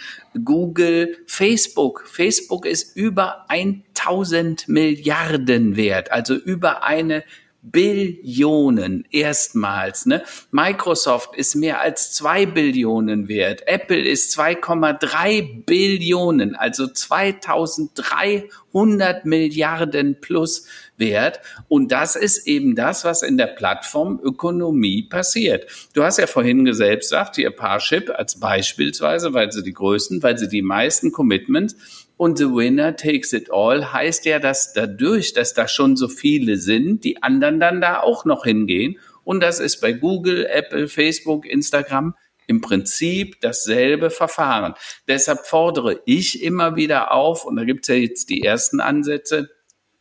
Google, 0.45 1.17
Facebook. 1.27 2.05
Facebook 2.07 2.67
ist 2.67 2.95
über 2.95 3.47
1000 3.49 4.69
Milliarden 4.69 5.77
wert. 5.77 6.13
Also 6.13 6.35
über 6.35 6.85
eine 6.85 7.25
Billionen 7.63 9.07
erstmals. 9.13 10.07
Ne? 10.07 10.25
Microsoft 10.51 11.37
ist 11.37 11.55
mehr 11.55 11.81
als 11.81 12.13
zwei 12.13 12.45
Billionen 12.45 13.29
wert. 13.29 13.63
Apple 13.67 14.03
ist 14.03 14.37
2,3 14.37 15.65
Billionen, 15.65 16.57
also 16.57 16.89
2300 16.89 19.25
Milliarden 19.25 20.21
plus 20.21 20.67
wert. 20.97 21.39
Und 21.69 21.93
das 21.93 22.17
ist 22.17 22.49
eben 22.49 22.75
das, 22.75 23.05
was 23.05 23.23
in 23.23 23.37
der 23.37 23.47
Plattformökonomie 23.47 25.05
passiert. 25.05 25.71
Du 25.95 26.03
hast 26.03 26.19
ja 26.19 26.27
vorhin 26.27 26.75
selbst 26.75 27.11
gesagt, 27.11 27.37
hier 27.37 27.53
Parship 27.53 28.11
als 28.11 28.41
beispielsweise, 28.41 29.35
weil 29.35 29.53
sie 29.53 29.63
die 29.63 29.73
größten, 29.73 30.21
weil 30.25 30.37
sie 30.37 30.49
die 30.49 30.63
meisten 30.63 31.13
Commitments 31.13 31.77
und 32.23 32.39
the 32.39 32.45
winner 32.45 32.95
takes 32.95 33.33
it 33.33 33.51
all 33.51 33.93
heißt 33.93 34.27
ja, 34.27 34.39
dass 34.39 34.73
dadurch, 34.73 35.33
dass 35.33 35.55
da 35.55 35.67
schon 35.67 35.97
so 35.97 36.07
viele 36.07 36.57
sind, 36.57 37.03
die 37.03 37.21
anderen 37.21 37.59
dann 37.59 37.81
da 37.81 37.99
auch 37.99 38.25
noch 38.25 38.45
hingehen. 38.45 39.01
Und 39.25 39.41
das 39.41 39.59
ist 39.59 39.81
bei 39.81 39.93
Google, 39.93 40.47
Apple, 40.47 40.87
Facebook, 40.87 41.45
Instagram 41.45 42.15
im 42.47 42.61
Prinzip 42.61 43.41
dasselbe 43.41 44.09
Verfahren. 44.09 44.75
Deshalb 45.09 45.47
fordere 45.47 46.01
ich 46.05 46.45
immer 46.45 46.77
wieder 46.77 47.11
auf, 47.11 47.45
und 47.45 47.57
da 47.57 47.65
gibt 47.65 47.83
es 47.83 47.89
ja 47.89 47.97
jetzt 47.97 48.31
die 48.31 48.45
ersten 48.45 48.79
Ansätze, 48.79 49.51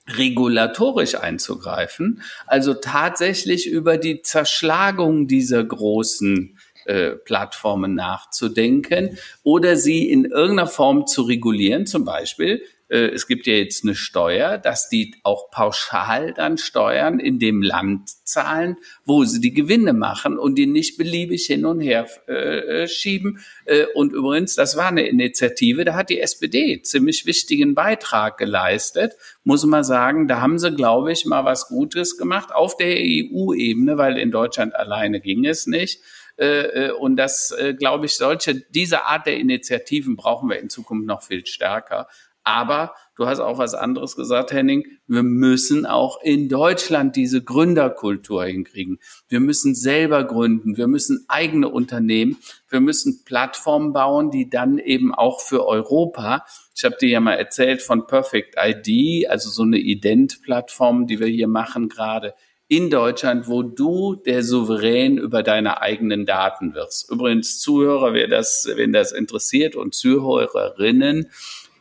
regulatorisch 0.07 1.15
einzugreifen, 1.15 2.21
also 2.45 2.75
tatsächlich 2.75 3.67
über 3.67 3.97
die 3.97 4.21
Zerschlagung 4.21 5.25
dieser 5.25 5.63
großen 5.63 6.55
äh, 6.85 7.11
Plattformen 7.11 7.95
nachzudenken 7.95 9.17
oder 9.43 9.75
sie 9.75 10.09
in 10.09 10.25
irgendeiner 10.25 10.67
Form 10.67 11.07
zu 11.07 11.23
regulieren. 11.23 11.85
Zum 11.85 12.05
Beispiel, 12.05 12.63
äh, 12.91 13.07
es 13.07 13.25
gibt 13.25 13.47
ja 13.47 13.53
jetzt 13.53 13.83
eine 13.83 13.95
Steuer, 13.95 14.57
dass 14.57 14.89
die 14.89 15.15
auch 15.23 15.49
pauschal 15.49 16.33
dann 16.33 16.57
Steuern 16.57 17.19
in 17.19 17.39
dem 17.39 17.61
Land 17.61 18.09
zahlen, 18.25 18.77
wo 19.05 19.23
sie 19.23 19.39
die 19.39 19.53
Gewinne 19.53 19.93
machen 19.93 20.37
und 20.37 20.55
die 20.55 20.67
nicht 20.67 20.97
beliebig 20.97 21.45
hin 21.45 21.65
und 21.65 21.79
her 21.79 22.07
äh, 22.27 22.87
schieben. 22.87 23.39
Äh, 23.65 23.85
und 23.95 24.11
übrigens, 24.11 24.55
das 24.55 24.75
war 24.75 24.87
eine 24.87 25.07
Initiative, 25.07 25.85
da 25.85 25.95
hat 25.95 26.09
die 26.09 26.19
SPD 26.19 26.81
ziemlich 26.81 27.25
wichtigen 27.25 27.75
Beitrag 27.75 28.37
geleistet, 28.37 29.13
muss 29.45 29.65
man 29.65 29.85
sagen. 29.85 30.27
Da 30.27 30.41
haben 30.41 30.59
sie, 30.59 30.71
glaube 30.71 31.13
ich, 31.13 31.25
mal 31.25 31.45
was 31.45 31.69
Gutes 31.69 32.17
gemacht 32.17 32.53
auf 32.53 32.75
der 32.75 32.97
EU-Ebene, 32.97 33.97
weil 33.97 34.17
in 34.17 34.31
Deutschland 34.31 34.75
alleine 34.75 35.21
ging 35.21 35.45
es 35.45 35.65
nicht. 35.65 36.01
Äh, 36.37 36.87
äh, 36.87 36.91
und 36.91 37.17
das, 37.17 37.51
äh, 37.51 37.73
glaube 37.73 38.05
ich, 38.05 38.15
solche, 38.15 38.55
diese 38.69 39.05
Art 39.05 39.27
der 39.27 39.37
Initiativen 39.37 40.15
brauchen 40.15 40.49
wir 40.49 40.59
in 40.59 40.69
Zukunft 40.69 41.05
noch 41.05 41.23
viel 41.23 41.45
stärker. 41.45 42.07
Aber 42.43 42.95
du 43.15 43.27
hast 43.27 43.39
auch 43.39 43.59
was 43.59 43.75
anderes 43.75 44.15
gesagt, 44.15 44.51
Henning. 44.51 44.83
Wir 45.05 45.21
müssen 45.21 45.85
auch 45.85 46.21
in 46.23 46.49
Deutschland 46.49 47.15
diese 47.15 47.43
Gründerkultur 47.43 48.45
hinkriegen. 48.45 48.99
Wir 49.27 49.39
müssen 49.39 49.75
selber 49.75 50.23
gründen. 50.23 50.75
Wir 50.75 50.87
müssen 50.87 51.25
eigene 51.27 51.69
Unternehmen. 51.69 52.37
Wir 52.67 52.79
müssen 52.79 53.23
Plattformen 53.25 53.93
bauen, 53.93 54.31
die 54.31 54.49
dann 54.49 54.79
eben 54.79 55.13
auch 55.13 55.41
für 55.41 55.67
Europa. 55.67 56.45
Ich 56.75 56.83
habe 56.83 56.95
dir 56.99 57.09
ja 57.09 57.19
mal 57.19 57.35
erzählt 57.35 57.83
von 57.83 58.07
Perfect 58.07 58.55
ID, 58.57 59.29
also 59.29 59.49
so 59.49 59.61
eine 59.61 59.77
Ident-Plattform, 59.77 61.05
die 61.05 61.19
wir 61.19 61.27
hier 61.27 61.47
machen 61.47 61.89
gerade 61.89 62.33
in 62.71 62.89
Deutschland, 62.89 63.47
wo 63.49 63.61
du 63.63 64.15
der 64.15 64.43
Souverän 64.43 65.17
über 65.17 65.43
deine 65.43 65.81
eigenen 65.81 66.25
Daten 66.25 66.73
wirst. 66.73 67.11
Übrigens, 67.11 67.59
Zuhörer, 67.59 68.13
wer 68.13 68.29
das, 68.29 68.65
wenn 68.75 68.93
das 68.93 69.11
interessiert 69.11 69.75
und 69.75 69.93
Zuhörerinnen, 69.93 71.29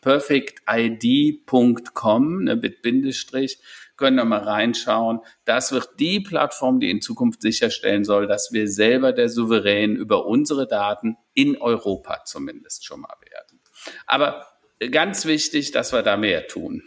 perfectid.com, 0.00 2.42
ne, 2.42 2.56
mit 2.56 2.82
Bindestrich, 2.82 3.60
können 3.96 4.16
da 4.16 4.24
mal 4.24 4.40
reinschauen. 4.40 5.20
Das 5.44 5.70
wird 5.70 5.90
die 6.00 6.18
Plattform, 6.18 6.80
die 6.80 6.90
in 6.90 7.00
Zukunft 7.00 7.40
sicherstellen 7.40 8.04
soll, 8.04 8.26
dass 8.26 8.50
wir 8.50 8.66
selber 8.66 9.12
der 9.12 9.28
Souverän 9.28 9.94
über 9.94 10.26
unsere 10.26 10.66
Daten 10.66 11.16
in 11.34 11.56
Europa 11.56 12.24
zumindest 12.24 12.84
schon 12.84 13.02
mal 13.02 13.14
werden. 13.30 13.60
Aber 14.08 14.44
ganz 14.90 15.24
wichtig, 15.24 15.70
dass 15.70 15.92
wir 15.92 16.02
da 16.02 16.16
mehr 16.16 16.48
tun 16.48 16.82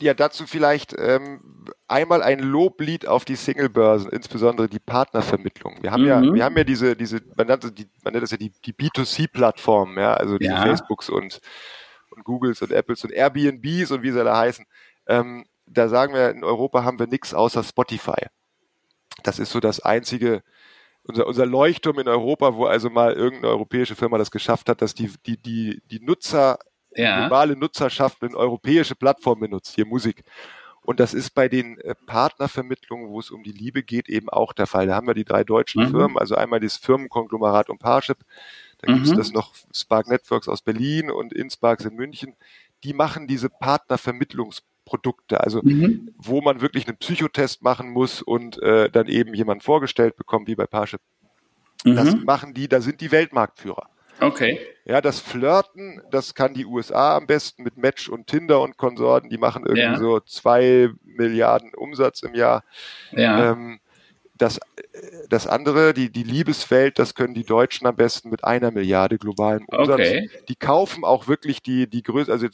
ja, 0.00 0.14
dazu 0.14 0.46
vielleicht 0.46 0.94
ähm, 0.98 1.66
einmal 1.88 2.22
ein 2.22 2.40
Loblied 2.40 3.06
auf 3.06 3.24
die 3.24 3.36
Singlebörsen, 3.36 4.10
insbesondere 4.10 4.68
die 4.68 4.78
Partnervermittlung. 4.78 5.82
Wir 5.82 5.92
haben 5.92 6.02
mhm. 6.02 6.08
ja, 6.08 6.22
wir 6.22 6.44
haben 6.44 6.56
ja 6.56 6.64
diese, 6.64 6.96
diese, 6.96 7.20
man 7.36 7.46
nennt, 7.46 7.78
die, 7.78 7.88
man 8.02 8.12
nennt 8.12 8.22
das 8.22 8.30
ja 8.30 8.36
die, 8.36 8.52
die 8.64 8.72
B2C-Plattformen, 8.72 9.98
ja, 9.98 10.14
also 10.14 10.38
diese 10.38 10.52
ja. 10.52 10.62
Facebooks 10.62 11.08
und, 11.08 11.40
und 12.10 12.24
Googles 12.24 12.62
und 12.62 12.72
Apples 12.72 13.04
und 13.04 13.12
Airbnbs 13.12 13.90
und 13.92 14.02
wie 14.02 14.10
sie 14.10 14.24
da 14.24 14.36
heißen. 14.36 14.64
Ähm, 15.06 15.46
da 15.66 15.88
sagen 15.88 16.14
wir, 16.14 16.30
in 16.30 16.44
Europa 16.44 16.84
haben 16.84 16.98
wir 16.98 17.06
nichts 17.06 17.34
außer 17.34 17.62
Spotify. 17.62 18.26
Das 19.22 19.38
ist 19.38 19.50
so 19.50 19.60
das 19.60 19.80
einzige, 19.80 20.42
unser, 21.04 21.26
unser 21.26 21.46
Leuchtturm 21.46 21.98
in 21.98 22.08
Europa, 22.08 22.54
wo 22.54 22.66
also 22.66 22.90
mal 22.90 23.12
irgendeine 23.12 23.52
europäische 23.52 23.94
Firma 23.94 24.18
das 24.18 24.30
geschafft 24.30 24.68
hat, 24.68 24.82
dass 24.82 24.94
die, 24.94 25.10
die, 25.24 25.36
die, 25.36 25.82
die 25.90 26.00
Nutzer 26.00 26.58
ja. 26.94 27.20
globale 27.20 27.56
Nutzerschaft 27.56 28.22
eine 28.22 28.36
europäische 28.36 28.94
Plattform 28.94 29.40
benutzt, 29.40 29.74
hier 29.74 29.86
Musik. 29.86 30.22
Und 30.86 31.00
das 31.00 31.14
ist 31.14 31.30
bei 31.30 31.48
den 31.48 31.78
äh, 31.80 31.96
Partnervermittlungen, 32.06 33.08
wo 33.08 33.18
es 33.18 33.32
um 33.32 33.42
die 33.42 33.50
Liebe 33.50 33.82
geht, 33.82 34.08
eben 34.08 34.28
auch 34.28 34.52
der 34.52 34.68
Fall. 34.68 34.86
Da 34.86 34.94
haben 34.94 35.08
wir 35.08 35.14
die 35.14 35.24
drei 35.24 35.42
deutschen 35.42 35.82
mhm. 35.82 35.90
Firmen, 35.90 36.18
also 36.18 36.36
einmal 36.36 36.60
das 36.60 36.76
Firmenkonglomerat 36.76 37.68
und 37.70 37.78
Parship, 37.78 38.18
dann 38.78 38.92
mhm. 38.92 38.94
gibt 38.98 39.08
es 39.08 39.16
das 39.16 39.32
noch 39.32 39.52
Spark 39.74 40.06
Networks 40.06 40.48
aus 40.48 40.62
Berlin 40.62 41.10
und 41.10 41.32
Insparks 41.32 41.84
in 41.84 41.96
München. 41.96 42.36
Die 42.84 42.92
machen 42.92 43.26
diese 43.26 43.50
Partnervermittlungsprodukte, 43.50 45.40
also 45.40 45.60
mhm. 45.64 46.14
wo 46.18 46.40
man 46.40 46.60
wirklich 46.60 46.86
einen 46.86 46.98
Psychotest 46.98 47.62
machen 47.62 47.90
muss 47.90 48.22
und 48.22 48.62
äh, 48.62 48.88
dann 48.88 49.08
eben 49.08 49.34
jemand 49.34 49.64
vorgestellt 49.64 50.16
bekommt, 50.16 50.46
wie 50.46 50.54
bei 50.54 50.68
Parship. 50.68 51.00
Das 51.82 52.14
mhm. 52.14 52.24
machen 52.24 52.54
die, 52.54 52.68
da 52.68 52.80
sind 52.80 53.00
die 53.00 53.10
Weltmarktführer. 53.10 53.88
Okay. 54.20 54.58
Ja, 54.84 55.00
das 55.00 55.20
Flirten, 55.20 56.00
das 56.10 56.34
kann 56.34 56.54
die 56.54 56.64
USA 56.64 57.16
am 57.16 57.26
besten 57.26 57.62
mit 57.64 57.76
Match 57.76 58.08
und 58.08 58.28
Tinder 58.28 58.60
und 58.60 58.76
Konsorten. 58.76 59.30
Die 59.30 59.38
machen 59.38 59.64
irgendwie 59.64 59.82
ja. 59.82 59.98
so 59.98 60.20
zwei 60.20 60.90
Milliarden 61.04 61.74
Umsatz 61.74 62.22
im 62.22 62.34
Jahr. 62.34 62.62
Ja. 63.12 63.52
Ähm, 63.52 63.80
das, 64.38 64.60
das 65.28 65.46
andere, 65.46 65.94
die, 65.94 66.10
die 66.10 66.22
Liebeswelt, 66.22 66.98
das 66.98 67.14
können 67.14 67.34
die 67.34 67.44
Deutschen 67.44 67.86
am 67.86 67.96
besten 67.96 68.30
mit 68.30 68.44
einer 68.44 68.70
Milliarde 68.70 69.18
globalen 69.18 69.64
Umsatz. 69.64 70.00
Okay. 70.00 70.30
Die 70.48 70.56
kaufen 70.56 71.04
auch 71.04 71.26
wirklich 71.26 71.62
die, 71.62 71.88
die 71.88 72.02
Größe, 72.02 72.30
also 72.30 72.46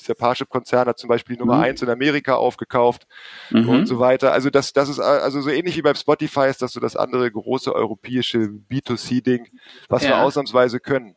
Dieser 0.00 0.14
Parship-Konzern 0.14 0.88
hat 0.88 0.98
zum 0.98 1.08
Beispiel 1.08 1.36
die 1.36 1.40
Nummer 1.40 1.56
mhm. 1.56 1.62
eins 1.62 1.82
in 1.82 1.88
Amerika 1.88 2.34
aufgekauft 2.34 3.06
mhm. 3.50 3.68
und 3.68 3.86
so 3.86 3.98
weiter. 3.98 4.32
Also 4.32 4.50
das, 4.50 4.72
das 4.72 4.88
ist 4.88 5.00
also 5.00 5.40
so 5.40 5.50
ähnlich 5.50 5.76
wie 5.76 5.82
beim 5.82 5.94
Spotify 5.94 6.48
ist 6.48 6.62
das 6.62 6.72
so 6.72 6.80
das 6.80 6.96
andere 6.96 7.30
große 7.30 7.74
europäische 7.74 8.38
B2C-Ding, 8.38 9.48
was 9.88 10.02
ja. 10.02 10.10
wir 10.10 10.22
ausnahmsweise 10.22 10.80
können. 10.80 11.16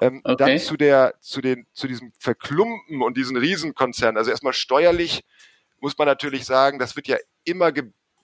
Ähm, 0.00 0.20
okay. 0.24 0.36
Dann 0.38 0.58
zu 0.58 0.76
der, 0.76 1.14
zu 1.20 1.40
den, 1.40 1.66
zu 1.72 1.86
diesem 1.86 2.12
Verklumpen 2.18 3.02
und 3.02 3.16
diesen 3.16 3.36
Riesenkonzernen. 3.36 4.18
Also 4.18 4.30
erstmal 4.30 4.52
steuerlich 4.52 5.24
muss 5.80 5.96
man 5.98 6.06
natürlich 6.06 6.44
sagen, 6.44 6.78
das 6.78 6.96
wird 6.96 7.08
ja 7.08 7.16
immer, 7.44 7.72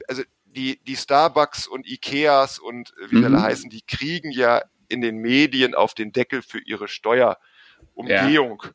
also 0.09 0.23
die, 0.47 0.81
die 0.85 0.97
Starbucks 0.97 1.67
und 1.67 1.87
Ikeas 1.87 2.59
und 2.59 2.91
äh, 2.91 3.11
wie 3.11 3.17
mhm. 3.17 3.25
alle 3.27 3.43
heißen, 3.43 3.71
die 3.71 3.83
kriegen 3.83 4.31
ja 4.33 4.63
in 4.89 5.01
den 5.01 5.19
Medien 5.19 5.75
auf 5.75 5.95
den 5.95 6.13
Deckel 6.13 6.43
für 6.43 6.59
ihre 6.59 6.89
Steuerumgehung. 6.89 8.63
Ja. 8.65 8.71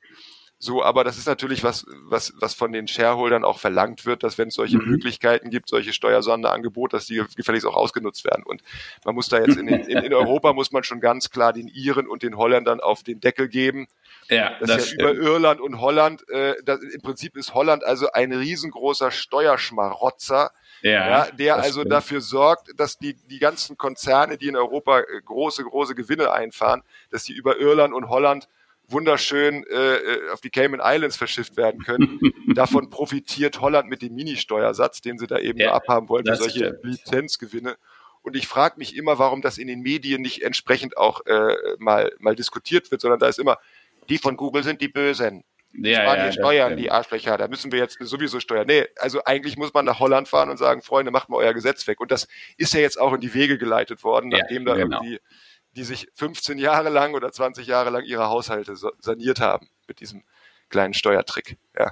So, 0.57 0.83
aber 0.83 1.03
das 1.03 1.17
ist 1.17 1.27
natürlich 1.27 1.63
was, 1.63 1.85
was, 2.05 2.33
was 2.39 2.53
von 2.53 2.71
den 2.71 2.87
Shareholdern 2.87 3.43
auch 3.43 3.59
verlangt 3.59 4.05
wird, 4.05 4.23
dass 4.23 4.37
wenn 4.37 4.47
es 4.47 4.55
solche 4.55 4.77
mhm. 4.77 4.91
Möglichkeiten 4.91 5.49
gibt, 5.49 5.67
solche 5.67 5.91
Steuersonderangebote, 5.91 6.95
dass 6.95 7.05
die 7.05 7.21
gefälligst 7.35 7.67
auch 7.67 7.75
ausgenutzt 7.75 8.23
werden. 8.23 8.43
Und 8.43 8.63
man 9.03 9.15
muss 9.15 9.27
da 9.27 9.39
jetzt 9.39 9.57
in, 9.57 9.67
in, 9.67 9.97
in 9.97 10.13
Europa 10.13 10.53
muss 10.53 10.71
man 10.71 10.83
schon 10.83 11.01
ganz 11.01 11.29
klar 11.29 11.51
den 11.51 11.67
Iren 11.67 12.07
und 12.07 12.23
den 12.23 12.37
Holländern 12.37 12.79
auf 12.79 13.03
den 13.03 13.19
Deckel 13.19 13.49
geben. 13.49 13.87
Ja, 14.29 14.57
das, 14.59 14.69
das 14.69 14.85
ist 14.85 14.91
ja 14.93 15.11
über 15.11 15.13
Irland 15.13 15.59
und 15.59 15.81
Holland. 15.81 16.27
Äh, 16.29 16.55
das, 16.63 16.81
Im 16.81 17.01
Prinzip 17.01 17.35
ist 17.35 17.53
Holland 17.53 17.83
also 17.83 18.11
ein 18.11 18.31
riesengroßer 18.31 19.11
Steuerschmarotzer, 19.11 20.51
ja, 20.81 20.91
ja 20.91 21.31
der 21.31 21.57
also 21.57 21.81
stimmt. 21.81 21.91
dafür 21.91 22.21
sorgt, 22.21 22.71
dass 22.79 22.97
die, 22.97 23.13
die 23.13 23.39
ganzen 23.39 23.77
Konzerne, 23.77 24.37
die 24.37 24.47
in 24.47 24.55
Europa 24.55 24.99
äh, 24.99 25.03
große, 25.23 25.63
große 25.63 25.95
Gewinne 25.95 26.31
einfahren, 26.31 26.81
dass 27.11 27.23
die 27.23 27.33
über 27.33 27.59
Irland 27.59 27.93
und 27.93 28.09
Holland 28.09 28.47
wunderschön 28.87 29.65
äh, 29.67 29.95
äh 29.95 30.29
auf 30.31 30.41
die 30.41 30.49
Cayman 30.49 30.81
Islands 30.83 31.17
verschifft 31.17 31.57
werden 31.57 31.83
können. 31.83 32.19
Davon 32.55 32.89
profitiert 32.89 33.61
Holland 33.61 33.89
mit 33.89 34.01
dem 34.01 34.15
Ministeuersatz, 34.15 35.01
den 35.01 35.17
sie 35.17 35.27
da 35.27 35.39
eben 35.39 35.59
ja, 35.59 35.73
abhaben 35.73 36.09
wollen 36.09 36.25
für 36.25 36.35
solche 36.35 36.59
stimmt. 36.59 36.83
Lizenzgewinne. 36.83 37.75
Und 38.21 38.35
ich 38.35 38.47
frage 38.47 38.75
mich 38.77 38.95
immer, 38.95 39.19
warum 39.19 39.41
das 39.41 39.59
in 39.59 39.67
den 39.67 39.81
Medien 39.81 40.21
nicht 40.21 40.41
entsprechend 40.41 40.97
auch 40.97 41.25
äh, 41.27 41.55
mal, 41.77 42.11
mal 42.19 42.35
diskutiert 42.35 42.89
wird, 42.89 43.01
sondern 43.01 43.19
da 43.19 43.27
ist 43.27 43.37
immer, 43.37 43.57
die 44.09 44.17
von 44.17 44.35
Google 44.35 44.63
sind 44.63 44.81
die 44.81 44.87
Bösen. 44.87 45.43
Ja, 45.77 46.03
Spanien 46.03 46.25
ja, 46.27 46.31
steuern, 46.31 46.77
die 46.77 46.89
Arschlöcher, 46.89 47.37
da 47.37 47.47
müssen 47.47 47.71
wir 47.71 47.79
jetzt 47.79 47.97
sowieso 47.99 48.39
steuern. 48.39 48.65
Nee, 48.65 48.87
also 48.97 49.23
eigentlich 49.25 49.57
muss 49.57 49.73
man 49.73 49.85
nach 49.85 49.99
Holland 49.99 50.27
fahren 50.27 50.49
und 50.49 50.57
sagen, 50.57 50.81
Freunde, 50.81 51.11
macht 51.11 51.29
mal 51.29 51.37
euer 51.37 51.53
Gesetz 51.53 51.85
weg. 51.87 51.99
Und 51.99 52.11
das 52.11 52.27
ist 52.57 52.73
ja 52.73 52.79
jetzt 52.79 52.99
auch 52.99 53.13
in 53.13 53.19
die 53.19 53.33
Wege 53.33 53.57
geleitet 53.57 54.03
worden, 54.03 54.29
nachdem 54.29 54.65
ja, 54.65 54.73
da 54.73 54.81
genau. 54.81 55.01
irgendwie 55.01 55.19
die 55.75 55.83
sich 55.83 56.07
15 56.13 56.57
Jahre 56.57 56.89
lang 56.89 57.13
oder 57.13 57.31
20 57.31 57.67
Jahre 57.67 57.89
lang 57.89 58.03
ihre 58.03 58.29
Haushalte 58.29 58.75
saniert 58.99 59.39
haben 59.39 59.69
mit 59.87 59.99
diesem 59.99 60.23
kleinen 60.69 60.93
Steuertrick. 60.93 61.57
Ja. 61.77 61.91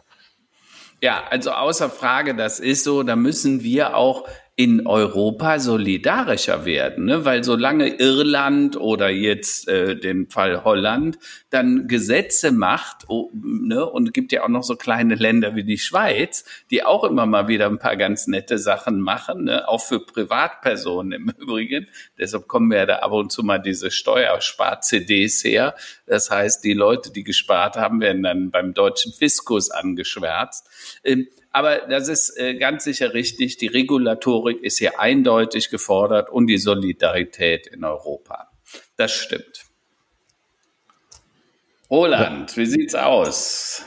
Ja, 1.01 1.25
also 1.29 1.51
außer 1.51 1.89
Frage, 1.89 2.33
das 2.33 2.61
ist 2.61 2.85
so, 2.85 3.03
da 3.03 3.17
müssen 3.17 3.61
wir 3.61 3.97
auch 3.97 4.25
in 4.55 4.85
Europa 4.85 5.57
solidarischer 5.57 6.63
werden, 6.63 7.05
ne? 7.05 7.25
weil 7.25 7.43
solange 7.43 7.87
Irland 7.99 8.77
oder 8.77 9.09
jetzt 9.09 9.67
äh, 9.67 9.95
den 9.95 10.29
Fall 10.29 10.63
Holland 10.63 11.17
dann 11.49 11.87
Gesetze 11.87 12.51
macht 12.51 13.07
ne? 13.33 13.83
und 13.83 14.13
gibt 14.13 14.31
ja 14.31 14.43
auch 14.43 14.49
noch 14.49 14.61
so 14.61 14.75
kleine 14.75 15.15
Länder 15.15 15.55
wie 15.55 15.63
die 15.63 15.79
Schweiz, 15.79 16.45
die 16.69 16.83
auch 16.83 17.03
immer 17.03 17.25
mal 17.25 17.47
wieder 17.47 17.65
ein 17.65 17.79
paar 17.79 17.97
ganz 17.97 18.27
nette 18.27 18.59
Sachen 18.59 19.01
machen, 19.01 19.45
ne? 19.45 19.67
auch 19.67 19.81
für 19.81 19.99
Privatpersonen 19.99 21.13
im 21.13 21.33
Übrigen. 21.35 21.87
Deshalb 22.19 22.47
kommen 22.47 22.69
wir 22.69 22.77
ja 22.77 22.85
da 22.85 22.95
ab 22.97 23.11
und 23.11 23.31
zu 23.31 23.41
mal 23.41 23.57
diese 23.57 23.89
Steuerspar-CDs 23.89 25.43
her. 25.43 25.73
Das 26.05 26.29
heißt, 26.29 26.63
die 26.63 26.73
Leute, 26.73 27.11
die 27.11 27.23
gespart 27.23 27.75
haben, 27.75 28.01
werden 28.01 28.21
dann 28.21 28.51
beim 28.51 28.75
deutschen 28.75 29.13
Fiskus 29.13 29.71
angeschwärzt. 29.71 30.69
Ähm, 31.03 31.27
aber 31.53 31.85
das 31.87 32.07
ist 32.07 32.37
äh, 32.37 32.55
ganz 32.55 32.83
sicher 32.83 33.13
richtig. 33.13 33.57
Die 33.57 33.67
Regulatorik 33.67 34.61
ist 34.63 34.79
hier 34.79 34.99
eindeutig 34.99 35.69
gefordert 35.69 36.29
und 36.29 36.47
die 36.47 36.57
Solidarität 36.57 37.67
in 37.67 37.83
Europa. 37.83 38.49
Das 38.97 39.13
stimmt. 39.13 39.65
Roland, 41.91 42.57
wie 42.57 42.65
sieht's 42.65 42.95
aus? 42.95 43.85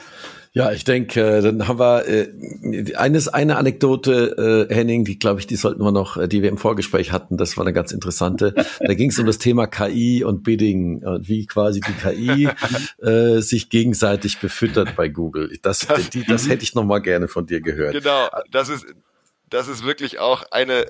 Ja, 0.56 0.72
ich 0.72 0.84
denke, 0.84 1.20
äh, 1.20 1.42
dann 1.42 1.68
haben 1.68 1.78
wir 1.78 2.08
äh, 2.08 2.94
eines 2.94 3.28
eine 3.28 3.56
Anekdote, 3.58 4.66
äh, 4.70 4.74
Henning, 4.74 5.04
die 5.04 5.18
glaube 5.18 5.38
ich, 5.38 5.46
die 5.46 5.54
sollten 5.54 5.82
wir 5.82 5.92
noch, 5.92 6.16
äh, 6.16 6.28
die 6.28 6.40
wir 6.40 6.48
im 6.48 6.56
Vorgespräch 6.56 7.12
hatten. 7.12 7.36
Das 7.36 7.58
war 7.58 7.64
eine 7.66 7.74
ganz 7.74 7.92
interessante. 7.92 8.54
Da 8.80 8.94
ging 8.94 9.10
es 9.10 9.18
um 9.18 9.26
das 9.26 9.36
Thema 9.36 9.66
KI 9.66 10.24
und 10.24 10.44
Bidding 10.44 11.04
und 11.04 11.28
wie 11.28 11.44
quasi 11.44 11.82
die 11.82 11.92
KI 11.92 12.48
äh, 13.06 13.42
sich 13.42 13.68
gegenseitig 13.68 14.38
befüttert 14.40 14.96
bei 14.96 15.08
Google. 15.08 15.58
Das, 15.60 15.86
die, 16.14 16.24
das 16.24 16.48
hätte 16.48 16.62
ich 16.62 16.74
noch 16.74 16.84
mal 16.84 17.00
gerne 17.00 17.28
von 17.28 17.44
dir 17.44 17.60
gehört. 17.60 17.92
Genau, 17.92 18.26
das 18.50 18.70
ist 18.70 18.86
das 19.50 19.68
ist 19.68 19.84
wirklich 19.84 20.20
auch 20.20 20.42
eine 20.52 20.86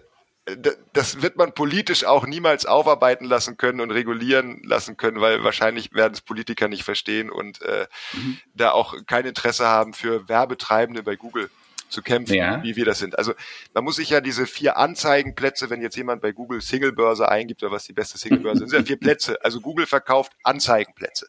das 0.92 1.22
wird 1.22 1.36
man 1.36 1.53
politisch 1.53 2.05
auch 2.05 2.24
niemals 2.24 2.66
aufarbeiten 2.66 3.24
lassen 3.24 3.57
können 3.57 3.80
und 3.80 3.90
regulieren 3.90 4.62
lassen 4.62 4.97
können, 4.97 5.20
weil 5.20 5.42
wahrscheinlich 5.42 5.92
werden 5.92 6.14
es 6.14 6.20
Politiker 6.20 6.68
nicht 6.68 6.84
verstehen 6.84 7.30
und 7.30 7.62
äh, 7.62 7.86
mhm. 8.12 8.38
da 8.55 8.70
auch 8.70 8.94
kein 9.07 9.26
Interesse 9.26 9.66
haben 9.66 9.92
für 9.92 10.28
Werbetreibende 10.28 11.03
bei 11.03 11.16
Google 11.16 11.51
zu 11.88 12.03
kämpfen, 12.03 12.34
ja. 12.34 12.62
wie 12.62 12.76
wir 12.76 12.84
das 12.84 12.99
sind. 12.99 13.18
Also 13.18 13.34
man 13.74 13.84
muss 13.84 13.97
sich 13.97 14.11
ja 14.11 14.20
diese 14.20 14.47
vier 14.47 14.76
Anzeigenplätze, 14.76 15.68
wenn 15.70 15.82
jetzt 15.82 15.97
jemand 15.97 16.22
bei 16.22 16.32
Google 16.32 16.61
Singlebörse 16.61 17.28
eingibt 17.28 17.62
oder 17.62 17.72
was 17.72 17.84
die 17.84 17.92
beste 17.92 18.18
Singlebörse 18.18 18.61
sind, 18.61 18.70
sind 18.70 18.80
ja 18.80 18.86
vier 18.86 19.01
Plätze. 19.01 19.42
Also 19.44 19.61
Google 19.61 19.86
verkauft 19.86 20.32
Anzeigenplätze. 20.44 21.28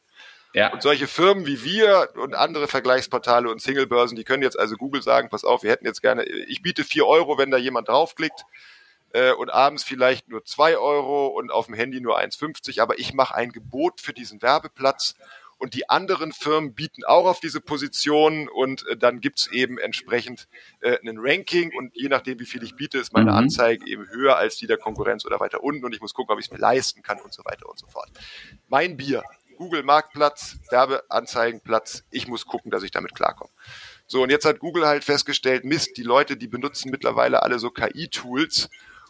Ja. 0.53 0.71
Und 0.71 0.81
solche 0.81 1.07
Firmen 1.07 1.45
wie 1.45 1.63
wir 1.63 2.09
und 2.15 2.33
andere 2.33 2.67
Vergleichsportale 2.67 3.49
und 3.49 3.61
Singlebörsen, 3.61 4.15
die 4.15 4.23
können 4.23 4.43
jetzt 4.43 4.57
also 4.57 4.75
Google 4.75 5.01
sagen, 5.01 5.29
pass 5.29 5.43
auf, 5.43 5.63
wir 5.63 5.71
hätten 5.71 5.85
jetzt 5.85 6.01
gerne, 6.01 6.23
ich 6.23 6.61
biete 6.61 6.83
vier 6.83 7.05
Euro, 7.05 7.37
wenn 7.37 7.51
da 7.51 7.57
jemand 7.57 7.87
draufklickt 7.89 8.45
äh, 9.13 9.31
und 9.31 9.49
abends 9.49 9.83
vielleicht 9.83 10.29
nur 10.29 10.43
zwei 10.45 10.77
Euro 10.77 11.27
und 11.27 11.51
auf 11.51 11.67
dem 11.67 11.75
Handy 11.75 12.01
nur 12.01 12.19
1,50, 12.19 12.81
aber 12.81 12.99
ich 12.99 13.13
mache 13.13 13.35
ein 13.35 13.51
Gebot 13.51 14.01
für 14.01 14.13
diesen 14.13 14.41
Werbeplatz. 14.41 15.15
Und 15.59 15.73
die 15.73 15.89
anderen 15.89 16.33
Firmen 16.33 16.75
bieten 16.75 17.03
auch 17.03 17.25
auf 17.25 17.39
diese 17.39 17.61
Position. 17.61 18.47
Und 18.47 18.85
äh, 18.87 18.95
dann 18.95 19.21
gibt's 19.21 19.47
eben 19.47 19.79
entsprechend 19.79 20.47
äh, 20.81 20.97
ein 21.03 21.17
Ranking. 21.17 21.71
Und 21.75 21.95
je 21.95 22.09
nachdem, 22.09 22.39
wie 22.39 22.45
viel 22.45 22.61
ich 22.61 22.75
biete, 22.75 22.99
ist 22.99 23.11
meine 23.11 23.31
mhm. 23.31 23.37
Anzeige 23.37 23.87
eben 23.87 24.07
höher 24.07 24.37
als 24.37 24.57
die 24.57 24.67
der 24.67 24.77
Konkurrenz 24.77 25.25
oder 25.25 25.39
weiter 25.39 25.63
unten. 25.63 25.83
Und 25.83 25.95
ich 25.95 26.01
muss 26.01 26.13
gucken, 26.13 26.31
ob 26.31 26.39
ich 26.39 26.45
es 26.45 26.51
mir 26.51 26.59
leisten 26.59 27.01
kann 27.01 27.19
und 27.21 27.33
so 27.33 27.43
weiter 27.43 27.67
und 27.67 27.79
so 27.79 27.87
fort. 27.87 28.09
Mein 28.67 28.97
Bier, 28.97 29.23
Google 29.57 29.81
Marktplatz, 29.81 30.57
Werbeanzeigenplatz, 30.69 32.03
ich 32.11 32.27
muss 32.27 32.45
gucken, 32.45 32.69
dass 32.69 32.83
ich 32.83 32.91
damit 32.91 33.15
klarkomme. 33.15 33.49
So, 34.05 34.21
und 34.21 34.29
jetzt 34.29 34.45
hat 34.45 34.59
Google 34.59 34.85
halt 34.85 35.03
festgestellt, 35.03 35.65
Mist, 35.65 35.97
die 35.97 36.03
Leute, 36.03 36.37
die 36.37 36.47
benutzen 36.47 36.91
mittlerweile 36.91 37.41
alle 37.41 37.57
so 37.57 37.71
KI-Tools 37.71 38.69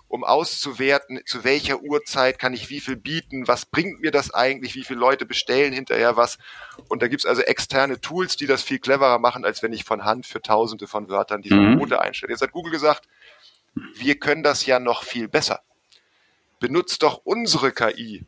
um 0.10 0.24
auszuwerten, 0.24 1.22
zu 1.26 1.43
welcher 1.43 1.82
Uhrzeit 1.82 2.39
kann 2.39 2.53
ich 2.53 2.70
wie 2.70 2.80
viel 2.80 2.95
bieten, 2.95 3.47
was 3.47 3.66
bringt 3.66 4.01
mir 4.01 4.12
das 4.12 4.34
eigentlich, 4.34 4.76
wie 4.76 4.84
viele 4.84 4.99
Leute 4.99 5.26
bestellen 5.26 5.74
hinterher 5.74 6.16
was. 6.16 6.38
Und 6.88 7.01
da 7.01 7.08
gibt's 7.08 7.26
also 7.26 7.41
externe 7.41 7.99
Tools, 7.99 8.38
die 8.38 8.47
das 8.47 8.64
viel 8.64 8.80
cleverer 8.80 9.20
machen, 9.20 9.43
als 9.43 9.64
wenn 9.64 9.74
ich 9.74 9.84
von 9.84 10.05
Hand 10.05 10.26
für 10.26 10.41
tausende 10.41 10.88
von 10.88 11.10
Wörtern 11.10 11.41
diese 11.41 11.55
mhm. 11.55 11.78
Quote 11.78 12.01
einstelle. 12.01 12.32
Jetzt 12.32 12.41
hat 12.41 12.51
Google 12.51 12.72
gesagt, 12.72 13.08
wir 13.95 14.16
können 14.16 14.43
das 14.43 14.66
ja 14.66 14.80
noch 14.80 15.03
viel 15.03 15.28
besser. 15.28 15.62
Benutzt 16.60 17.03
doch 17.03 17.22
unsere 17.24 17.72
KI. 17.72 18.26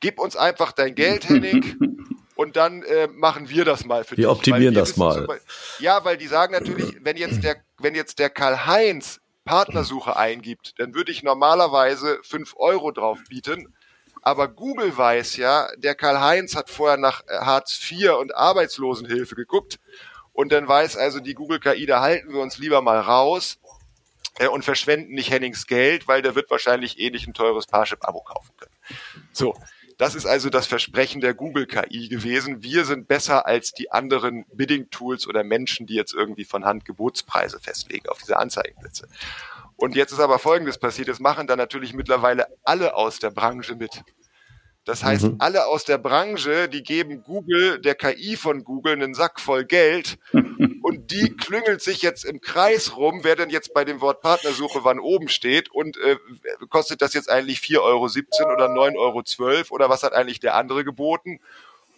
Gib 0.00 0.18
uns 0.18 0.36
einfach 0.36 0.72
dein 0.72 0.94
Geld, 0.94 1.28
Henning, 1.28 1.96
und 2.34 2.56
dann 2.56 2.82
äh, 2.82 3.06
machen 3.06 3.48
wir 3.48 3.64
das 3.64 3.84
mal 3.84 4.04
für 4.04 4.10
wir 4.10 4.16
dich. 4.16 4.24
Wir 4.24 4.30
optimieren 4.30 4.74
das 4.74 4.96
mal. 4.96 5.26
ja, 5.78 6.04
weil 6.04 6.16
die 6.16 6.26
sagen 6.26 6.52
natürlich, 6.52 6.96
wenn 7.00 7.16
jetzt 7.16 7.42
der, 7.44 7.56
wenn 7.78 7.94
jetzt 7.94 8.18
der 8.18 8.30
Karl-Heinz 8.30 9.20
Partnersuche 9.44 10.16
eingibt, 10.16 10.74
dann 10.78 10.94
würde 10.94 11.12
ich 11.12 11.22
normalerweise 11.22 12.18
fünf 12.22 12.54
Euro 12.56 12.90
drauf 12.90 13.18
bieten. 13.28 13.74
Aber 14.22 14.48
Google 14.48 14.96
weiß 14.96 15.36
ja, 15.36 15.68
der 15.76 15.94
Karl-Heinz 15.94 16.56
hat 16.56 16.70
vorher 16.70 16.96
nach 16.96 17.22
äh, 17.26 17.38
Hartz 17.40 17.78
IV 17.90 18.12
und 18.12 18.34
Arbeitslosenhilfe 18.34 19.34
geguckt. 19.34 19.78
Und 20.32 20.50
dann 20.50 20.66
weiß 20.66 20.96
also 20.96 21.20
die 21.20 21.34
Google 21.34 21.60
KI, 21.60 21.86
da 21.86 22.00
halten 22.00 22.32
wir 22.32 22.40
uns 22.40 22.58
lieber 22.58 22.80
mal 22.80 22.98
raus 22.98 23.58
äh, 24.38 24.48
und 24.48 24.64
verschwenden 24.64 25.12
nicht 25.12 25.30
Hennings 25.30 25.66
Geld, 25.66 26.08
weil 26.08 26.22
der 26.22 26.34
wird 26.34 26.50
wahrscheinlich 26.50 26.98
eh 26.98 27.10
nicht 27.10 27.26
ein 27.26 27.34
teures 27.34 27.66
Parship-Abo 27.66 28.22
kaufen 28.22 28.52
können. 28.56 28.74
So, 29.32 29.54
das 29.98 30.14
ist 30.14 30.26
also 30.26 30.50
das 30.50 30.66
Versprechen 30.66 31.20
der 31.20 31.34
Google 31.34 31.66
KI 31.66 32.08
gewesen. 32.08 32.62
Wir 32.62 32.84
sind 32.84 33.06
besser 33.08 33.46
als 33.46 33.72
die 33.72 33.92
anderen 33.92 34.44
Bidding 34.52 34.90
Tools 34.90 35.26
oder 35.26 35.44
Menschen, 35.44 35.86
die 35.86 35.94
jetzt 35.94 36.14
irgendwie 36.14 36.44
von 36.44 36.64
Hand 36.64 36.84
Gebotspreise 36.84 37.60
festlegen 37.60 38.08
auf 38.08 38.18
diese 38.18 38.36
Anzeigenplätze. 38.36 39.08
Und 39.76 39.96
jetzt 39.96 40.12
ist 40.12 40.20
aber 40.20 40.38
Folgendes 40.38 40.78
passiert. 40.78 41.08
Es 41.08 41.20
machen 41.20 41.46
dann 41.46 41.58
natürlich 41.58 41.94
mittlerweile 41.94 42.46
alle 42.64 42.94
aus 42.94 43.18
der 43.18 43.30
Branche 43.30 43.74
mit. 43.74 44.02
Das 44.84 45.02
heißt, 45.02 45.24
mhm. 45.24 45.36
alle 45.38 45.66
aus 45.66 45.84
der 45.84 45.96
Branche, 45.96 46.68
die 46.68 46.82
geben 46.82 47.24
Google, 47.24 47.80
der 47.80 47.94
KI 47.94 48.36
von 48.36 48.64
Google, 48.64 48.92
einen 48.92 49.14
Sack 49.14 49.40
voll 49.40 49.64
Geld 49.64 50.18
und 50.82 51.10
die 51.10 51.34
klüngelt 51.36 51.80
sich 51.80 52.02
jetzt 52.02 52.24
im 52.24 52.42
Kreis 52.42 52.96
rum, 52.96 53.20
wer 53.22 53.34
denn 53.34 53.48
jetzt 53.48 53.72
bei 53.72 53.86
dem 53.86 54.02
Wort 54.02 54.20
Partnersuche 54.20 54.84
wann 54.84 54.98
oben 54.98 55.28
steht 55.28 55.70
und 55.70 55.96
äh, 55.96 56.16
kostet 56.68 57.00
das 57.00 57.14
jetzt 57.14 57.30
eigentlich 57.30 57.60
4,17 57.60 57.80
Euro 57.80 58.04
oder 58.52 58.66
9,12 58.66 59.40
Euro 59.40 59.64
oder 59.70 59.88
was 59.88 60.02
hat 60.02 60.12
eigentlich 60.12 60.40
der 60.40 60.54
andere 60.54 60.84
geboten? 60.84 61.40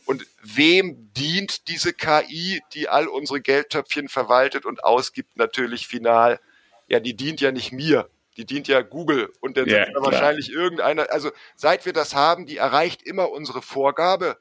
Und 0.04 0.24
wem 0.40 1.12
dient 1.14 1.66
diese 1.66 1.92
KI, 1.92 2.62
die 2.74 2.88
all 2.88 3.08
unsere 3.08 3.40
Geldtöpfchen 3.40 4.08
verwaltet 4.08 4.64
und 4.64 4.84
ausgibt, 4.84 5.36
natürlich 5.36 5.88
final? 5.88 6.38
Ja, 6.86 7.00
die 7.00 7.16
dient 7.16 7.40
ja 7.40 7.50
nicht 7.50 7.72
mir. 7.72 8.08
Die 8.36 8.44
dient 8.44 8.68
ja 8.68 8.82
Google 8.82 9.32
und 9.40 9.56
dann 9.56 9.66
ja, 9.66 9.86
wahrscheinlich 9.94 10.50
irgendeiner. 10.50 11.06
Also 11.10 11.30
seit 11.54 11.86
wir 11.86 11.92
das 11.92 12.14
haben, 12.14 12.46
die 12.46 12.58
erreicht 12.58 13.02
immer 13.02 13.30
unsere 13.30 13.62
Vorgabe. 13.62 14.36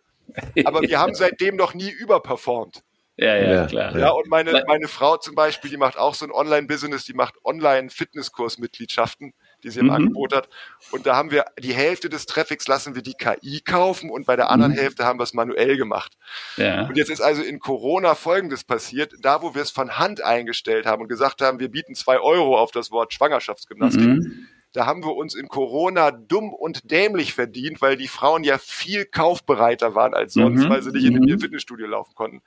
Aber 0.65 0.81
wir 0.81 0.99
haben 0.99 1.15
seitdem 1.15 1.55
noch 1.55 1.73
nie 1.73 1.89
überperformt. 1.89 2.83
Ja, 3.17 3.35
ja, 3.37 3.53
ja, 3.53 3.65
klar. 3.67 3.97
Ja, 3.97 4.09
und 4.09 4.27
meine, 4.27 4.63
meine 4.67 4.89
Frau 4.89 5.15
zum 5.17 5.35
Beispiel, 5.35 5.69
die 5.69 5.77
macht 5.77 5.97
auch 5.97 6.15
so 6.15 6.25
ein 6.25 6.31
Online-Business, 6.31 7.05
die 7.05 7.13
macht 7.13 7.35
Online-Fitnesskurs-Mitgliedschaften 7.45 9.33
die 9.65 9.71
sie 9.71 9.79
im 9.79 9.87
mhm. 9.87 9.93
Angebot 9.93 10.33
hat. 10.33 10.47
Und 10.91 11.05
da 11.05 11.15
haben 11.15 11.31
wir 11.31 11.45
die 11.59 11.73
Hälfte 11.73 12.07
des 12.07 12.25
Traffics 12.27 12.67
lassen 12.67 12.95
wir 12.95 13.01
die 13.01 13.15
KI 13.15 13.61
kaufen 13.61 14.09
und 14.09 14.25
bei 14.25 14.35
der 14.35 14.49
anderen 14.51 14.73
mhm. 14.73 14.77
Hälfte 14.77 15.05
haben 15.05 15.19
wir 15.19 15.23
es 15.23 15.33
manuell 15.33 15.75
gemacht. 15.75 16.13
Ja. 16.55 16.87
Und 16.87 16.95
jetzt 16.95 17.09
ist 17.09 17.21
also 17.21 17.41
in 17.41 17.59
Corona 17.59 18.15
Folgendes 18.15 18.63
passiert, 18.63 19.13
da 19.21 19.41
wo 19.41 19.55
wir 19.55 19.61
es 19.61 19.71
von 19.71 19.97
Hand 19.97 20.23
eingestellt 20.23 20.85
haben 20.85 21.01
und 21.01 21.07
gesagt 21.09 21.41
haben, 21.41 21.59
wir 21.59 21.69
bieten 21.69 21.95
zwei 21.95 22.19
Euro 22.19 22.57
auf 22.57 22.71
das 22.71 22.91
Wort 22.91 23.13
Schwangerschaftsgymnastik. 23.13 24.05
Mhm. 24.05 24.47
Da 24.71 24.85
haben 24.85 25.03
wir 25.03 25.15
uns 25.15 25.35
in 25.35 25.47
Corona 25.47 26.11
dumm 26.11 26.53
und 26.53 26.91
dämlich 26.91 27.33
verdient, 27.33 27.81
weil 27.81 27.95
die 27.95 28.09
Frauen 28.09 28.43
ja 28.43 28.57
viel 28.57 29.05
kaufbereiter 29.05 29.95
waren 29.95 30.13
als 30.13 30.33
sonst, 30.33 30.65
mhm. 30.65 30.69
weil 30.69 30.81
sie 30.81 30.91
nicht 30.91 31.05
in 31.05 31.23
ihr 31.23 31.35
mhm. 31.35 31.39
Fitnessstudio 31.39 31.87
laufen 31.87 32.13
konnten. 32.13 32.41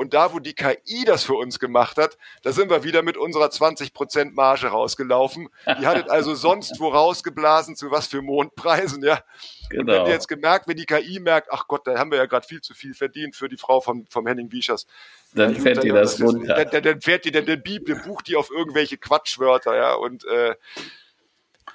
Und 0.00 0.14
da, 0.14 0.32
wo 0.32 0.38
die 0.38 0.54
KI 0.54 1.04
das 1.04 1.24
für 1.24 1.34
uns 1.34 1.58
gemacht 1.58 1.98
hat, 1.98 2.16
da 2.42 2.52
sind 2.52 2.70
wir 2.70 2.84
wieder 2.84 3.02
mit 3.02 3.18
unserer 3.18 3.48
20% 3.48 4.32
Marge 4.32 4.68
rausgelaufen. 4.68 5.50
Die 5.78 5.86
hattet 5.86 6.08
also 6.08 6.34
sonst 6.34 6.80
wo 6.80 6.88
rausgeblasen, 6.88 7.76
zu 7.76 7.90
was 7.90 8.06
für 8.06 8.22
Mondpreisen, 8.22 9.04
ja. 9.04 9.20
Genau. 9.68 9.80
Und 9.82 9.88
wenn 9.88 10.06
ihr 10.06 10.12
jetzt 10.12 10.26
gemerkt, 10.26 10.68
wenn 10.68 10.78
die 10.78 10.86
KI 10.86 11.20
merkt, 11.20 11.48
ach 11.52 11.68
Gott, 11.68 11.86
da 11.86 11.98
haben 11.98 12.10
wir 12.10 12.16
ja 12.16 12.24
gerade 12.24 12.46
viel 12.46 12.62
zu 12.62 12.72
viel 12.72 12.94
verdient 12.94 13.36
für 13.36 13.50
die 13.50 13.58
Frau 13.58 13.82
vom, 13.82 14.06
vom 14.08 14.26
Henning 14.26 14.50
Wiechers. 14.50 14.86
Dann 15.34 15.54
fährt 15.54 15.84
die 15.84 15.90
das 15.90 16.18
runter. 16.18 16.64
Dann, 16.64 16.82
dann, 16.82 17.00
fährt 17.02 17.26
die, 17.26 17.30
dann, 17.30 17.44
dann, 17.44 17.62
dann 17.62 18.02
bucht 18.02 18.26
die 18.26 18.36
auf 18.36 18.50
irgendwelche 18.50 18.96
Quatschwörter, 18.96 19.76
ja, 19.76 19.92
und, 19.92 20.24
äh, 20.24 20.54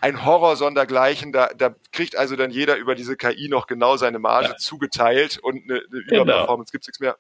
ein 0.02 0.26
Horror 0.26 0.56
sondergleichen. 0.56 1.32
Da, 1.32 1.52
da 1.56 1.76
kriegt 1.92 2.16
also 2.16 2.36
dann 2.36 2.50
jeder 2.50 2.76
über 2.78 2.96
diese 2.96 3.18
KI 3.18 3.50
noch 3.50 3.68
genau 3.68 3.98
seine 3.98 4.18
Marge 4.18 4.48
ja. 4.48 4.58
zugeteilt 4.58 5.38
und 5.38 5.70
eine, 5.70 5.76
eine 5.76 6.04
genau. 6.06 6.24
Überperformance 6.24 6.72
gibt 6.72 6.86
es 6.86 6.88
nichts 6.88 7.00
mehr. 7.00 7.20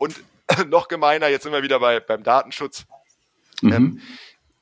Und 0.00 0.24
noch 0.68 0.88
gemeiner, 0.88 1.28
jetzt 1.28 1.44
sind 1.44 1.52
wir 1.52 1.62
wieder 1.62 1.78
bei, 1.78 2.00
beim 2.00 2.24
Datenschutz. 2.24 2.86
Mhm. 3.60 3.72
Ähm, 3.72 4.00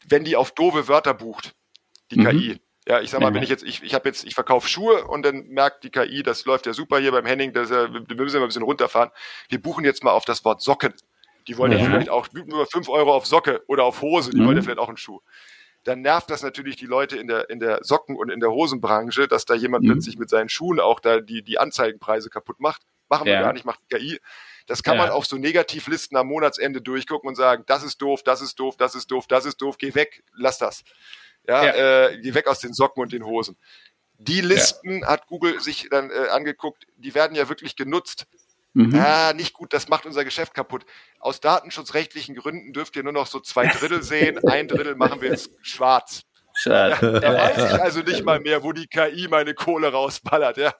wenn 0.08 0.24
die 0.24 0.36
auf 0.36 0.50
doofe 0.50 0.88
Wörter 0.88 1.14
bucht, 1.14 1.54
die 2.10 2.20
mhm. 2.20 2.28
KI. 2.28 2.60
Ja, 2.88 3.00
ich 3.00 3.10
sag 3.10 3.20
mal, 3.20 3.34
wenn 3.34 3.42
ich 3.42 3.50
jetzt, 3.50 3.64
ich, 3.64 3.82
ich 3.82 3.94
habe 3.94 4.08
jetzt, 4.08 4.24
ich 4.24 4.34
verkaufe 4.34 4.66
Schuhe 4.66 5.04
und 5.04 5.22
dann 5.22 5.48
merkt 5.48 5.84
die 5.84 5.90
KI, 5.90 6.22
das 6.22 6.46
läuft 6.46 6.64
ja 6.64 6.72
super 6.72 6.98
hier 6.98 7.12
beim 7.12 7.26
Henning, 7.26 7.52
das, 7.52 7.68
wir 7.68 7.88
müssen 7.88 8.08
ja 8.08 8.40
mal 8.40 8.46
ein 8.46 8.48
bisschen 8.48 8.62
runterfahren. 8.62 9.10
Wir 9.50 9.60
buchen 9.60 9.84
jetzt 9.84 10.02
mal 10.02 10.12
auf 10.12 10.24
das 10.24 10.42
Wort 10.44 10.62
Socken. 10.62 10.94
Die 11.46 11.58
wollen 11.58 11.72
ja, 11.72 11.78
ja 11.78 11.84
vielleicht 11.84 12.08
auch 12.08 12.28
nur 12.32 12.66
fünf 12.66 12.88
Euro 12.88 13.14
auf 13.14 13.26
Socke 13.26 13.62
oder 13.66 13.84
auf 13.84 14.00
Hose, 14.00 14.30
die 14.30 14.40
mhm. 14.40 14.46
wollen 14.46 14.56
ja 14.56 14.62
vielleicht 14.62 14.78
auch 14.78 14.88
einen 14.88 14.96
Schuh. 14.96 15.20
Dann 15.84 16.00
nervt 16.00 16.30
das 16.30 16.42
natürlich 16.42 16.76
die 16.76 16.86
Leute 16.86 17.18
in 17.18 17.28
der, 17.28 17.50
in 17.50 17.60
der 17.60 17.84
Socken- 17.84 18.16
und 18.16 18.30
in 18.30 18.40
der 18.40 18.50
Hosenbranche, 18.50 19.28
dass 19.28 19.44
da 19.44 19.54
jemand 19.54 19.84
mhm. 19.84 19.92
plötzlich 19.92 20.18
mit 20.18 20.30
seinen 20.30 20.48
Schuhen 20.48 20.80
auch 20.80 20.98
da 20.98 21.20
die, 21.20 21.42
die 21.42 21.58
Anzeigenpreise 21.58 22.30
kaputt 22.30 22.58
macht. 22.58 22.82
Machen 23.10 23.26
wir 23.26 23.34
ja. 23.34 23.42
gar 23.42 23.52
nicht, 23.52 23.66
macht 23.66 23.80
die 23.90 23.96
KI. 23.96 24.20
Das 24.68 24.82
kann 24.82 24.96
ja. 24.96 25.04
man 25.04 25.10
auf 25.10 25.24
so 25.24 25.36
Negativlisten 25.36 26.16
am 26.16 26.28
Monatsende 26.28 26.82
durchgucken 26.82 27.28
und 27.28 27.34
sagen, 27.34 27.64
das 27.66 27.82
ist 27.82 28.00
doof, 28.02 28.22
das 28.22 28.42
ist 28.42 28.60
doof, 28.60 28.76
das 28.76 28.94
ist 28.94 29.10
doof, 29.10 29.26
das 29.26 29.46
ist 29.46 29.56
doof, 29.56 29.78
geh 29.78 29.94
weg, 29.94 30.22
lass 30.34 30.58
das. 30.58 30.84
Ja, 31.48 31.64
ja. 31.64 32.08
Äh, 32.08 32.20
geh 32.20 32.34
weg 32.34 32.46
aus 32.46 32.60
den 32.60 32.74
Socken 32.74 33.02
und 33.02 33.12
den 33.12 33.24
Hosen. 33.24 33.56
Die 34.18 34.42
Listen 34.42 35.00
ja. 35.00 35.08
hat 35.08 35.26
Google 35.26 35.60
sich 35.60 35.88
dann 35.90 36.10
äh, 36.10 36.28
angeguckt, 36.28 36.86
die 36.96 37.14
werden 37.14 37.34
ja 37.34 37.48
wirklich 37.48 37.76
genutzt. 37.76 38.26
Mhm. 38.74 38.94
Ah, 38.94 39.32
nicht 39.32 39.54
gut, 39.54 39.72
das 39.72 39.88
macht 39.88 40.04
unser 40.04 40.24
Geschäft 40.24 40.52
kaputt. 40.52 40.84
Aus 41.18 41.40
datenschutzrechtlichen 41.40 42.34
Gründen 42.34 42.74
dürft 42.74 42.94
ihr 42.96 43.02
nur 43.02 43.14
noch 43.14 43.26
so 43.26 43.40
zwei 43.40 43.66
Drittel 43.66 44.02
sehen, 44.02 44.38
ein 44.46 44.68
Drittel 44.68 44.96
machen 44.96 45.22
wir 45.22 45.30
jetzt 45.30 45.50
schwarz. 45.62 46.24
Schade. 46.58 47.20
Da 47.20 47.34
weiß 47.34 47.72
ich 47.72 47.80
also 47.80 48.00
nicht 48.00 48.24
mal 48.24 48.40
mehr, 48.40 48.62
wo 48.64 48.72
die 48.72 48.88
KI 48.88 49.28
meine 49.30 49.54
Kohle 49.54 49.92
rausballert, 49.92 50.56
ja. 50.56 50.72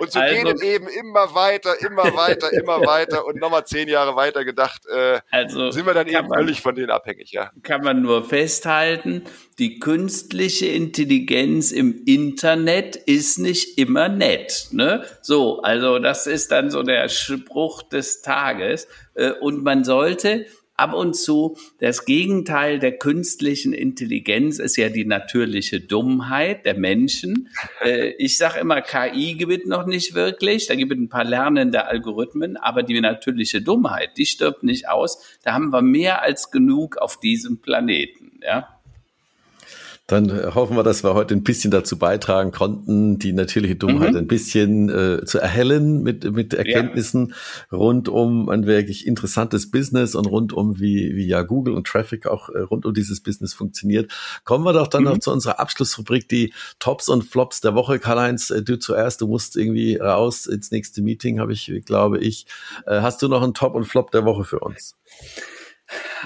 Und 0.00 0.10
so 0.10 0.18
also, 0.18 0.34
geht 0.34 0.54
es 0.54 0.62
eben 0.62 0.88
immer 0.88 1.32
weiter, 1.34 1.80
immer 1.80 2.16
weiter, 2.16 2.52
immer 2.52 2.80
weiter 2.86 3.24
und 3.24 3.36
nochmal 3.40 3.64
zehn 3.64 3.88
Jahre 3.88 4.16
weiter 4.16 4.44
gedacht, 4.44 4.82
äh, 4.86 5.20
also 5.30 5.70
sind 5.70 5.86
wir 5.86 5.94
dann 5.94 6.08
eben 6.08 6.26
man, 6.26 6.40
völlig 6.40 6.60
von 6.60 6.74
denen 6.74 6.90
abhängig, 6.90 7.30
ja. 7.30 7.52
Kann 7.62 7.82
man 7.84 8.02
nur 8.02 8.24
festhalten, 8.24 9.22
die 9.58 9.78
künstliche 9.78 10.66
Intelligenz 10.66 11.70
im 11.70 12.02
Internet 12.04 12.96
ist 12.96 13.38
nicht 13.38 13.78
immer 13.78 14.08
nett, 14.08 14.68
ne? 14.72 15.04
So, 15.20 15.62
also 15.62 16.00
das 16.00 16.26
ist 16.26 16.50
dann 16.50 16.70
so 16.70 16.82
der 16.82 17.08
Spruch 17.08 17.84
des 17.84 18.22
Tages 18.22 18.88
äh, 19.14 19.30
und 19.30 19.62
man 19.62 19.84
sollte 19.84 20.46
ab 20.82 20.94
und 20.94 21.14
zu 21.14 21.56
das 21.78 22.04
Gegenteil 22.04 22.80
der 22.80 22.98
künstlichen 22.98 23.72
Intelligenz 23.72 24.58
ist 24.58 24.76
ja 24.76 24.88
die 24.88 25.04
natürliche 25.04 25.80
Dummheit 25.80 26.66
der 26.66 26.74
Menschen. 26.74 27.48
Äh, 27.80 28.10
ich 28.18 28.36
sage 28.36 28.60
immer, 28.60 28.80
KI 28.80 29.34
gibt 29.34 29.66
noch 29.66 29.86
nicht 29.86 30.14
wirklich, 30.14 30.66
da 30.66 30.74
gibt 30.74 30.92
es 30.92 30.98
ein 30.98 31.08
paar 31.08 31.24
lernende 31.24 31.86
Algorithmen, 31.86 32.56
aber 32.56 32.82
die 32.82 33.00
natürliche 33.00 33.60
Dummheit, 33.60 34.16
die 34.18 34.26
stirbt 34.26 34.62
nicht 34.62 34.88
aus. 34.88 35.38
Da 35.42 35.52
haben 35.52 35.70
wir 35.70 35.82
mehr 35.82 36.22
als 36.22 36.50
genug 36.50 36.96
auf 36.98 37.18
diesem 37.18 37.60
Planeten, 37.60 38.40
ja. 38.42 38.71
Dann 40.12 40.54
hoffen 40.54 40.76
wir, 40.76 40.82
dass 40.82 41.02
wir 41.04 41.14
heute 41.14 41.32
ein 41.32 41.42
bisschen 41.42 41.70
dazu 41.70 41.96
beitragen 41.96 42.52
konnten, 42.52 43.18
die 43.18 43.32
natürliche 43.32 43.76
Dummheit 43.76 44.10
mhm. 44.10 44.18
ein 44.18 44.26
bisschen 44.26 44.90
äh, 44.90 45.24
zu 45.24 45.38
erhellen 45.38 46.02
mit, 46.02 46.30
mit 46.30 46.52
Erkenntnissen 46.52 47.28
ja. 47.70 47.78
rund 47.78 48.10
um 48.10 48.50
ein 48.50 48.66
wirklich 48.66 49.06
interessantes 49.06 49.70
Business 49.70 50.14
und 50.14 50.26
rund 50.26 50.52
um 50.52 50.78
wie, 50.78 51.16
wie 51.16 51.26
ja 51.26 51.40
Google 51.40 51.72
und 51.72 51.86
Traffic 51.86 52.26
auch 52.26 52.50
äh, 52.50 52.58
rund 52.58 52.84
um 52.84 52.92
dieses 52.92 53.22
Business 53.22 53.54
funktioniert. 53.54 54.12
Kommen 54.44 54.66
wir 54.66 54.74
doch 54.74 54.86
dann 54.86 55.04
mhm. 55.04 55.08
noch 55.08 55.18
zu 55.18 55.32
unserer 55.32 55.58
Abschlussrubrik, 55.58 56.28
die 56.28 56.52
Tops 56.78 57.08
und 57.08 57.22
Flops 57.22 57.62
der 57.62 57.74
Woche. 57.74 57.98
Karl-Heinz, 57.98 58.50
äh, 58.50 58.62
du 58.62 58.78
zuerst, 58.78 59.22
du 59.22 59.26
musst 59.26 59.56
irgendwie 59.56 59.96
raus 59.96 60.44
ins 60.44 60.70
nächste 60.70 61.00
Meeting, 61.00 61.40
habe 61.40 61.54
ich, 61.54 61.72
glaube 61.86 62.18
ich. 62.18 62.44
Äh, 62.86 63.00
hast 63.00 63.22
du 63.22 63.28
noch 63.28 63.42
einen 63.42 63.54
Top 63.54 63.74
und 63.74 63.86
Flop 63.86 64.10
der 64.10 64.26
Woche 64.26 64.44
für 64.44 64.58
uns? 64.58 64.94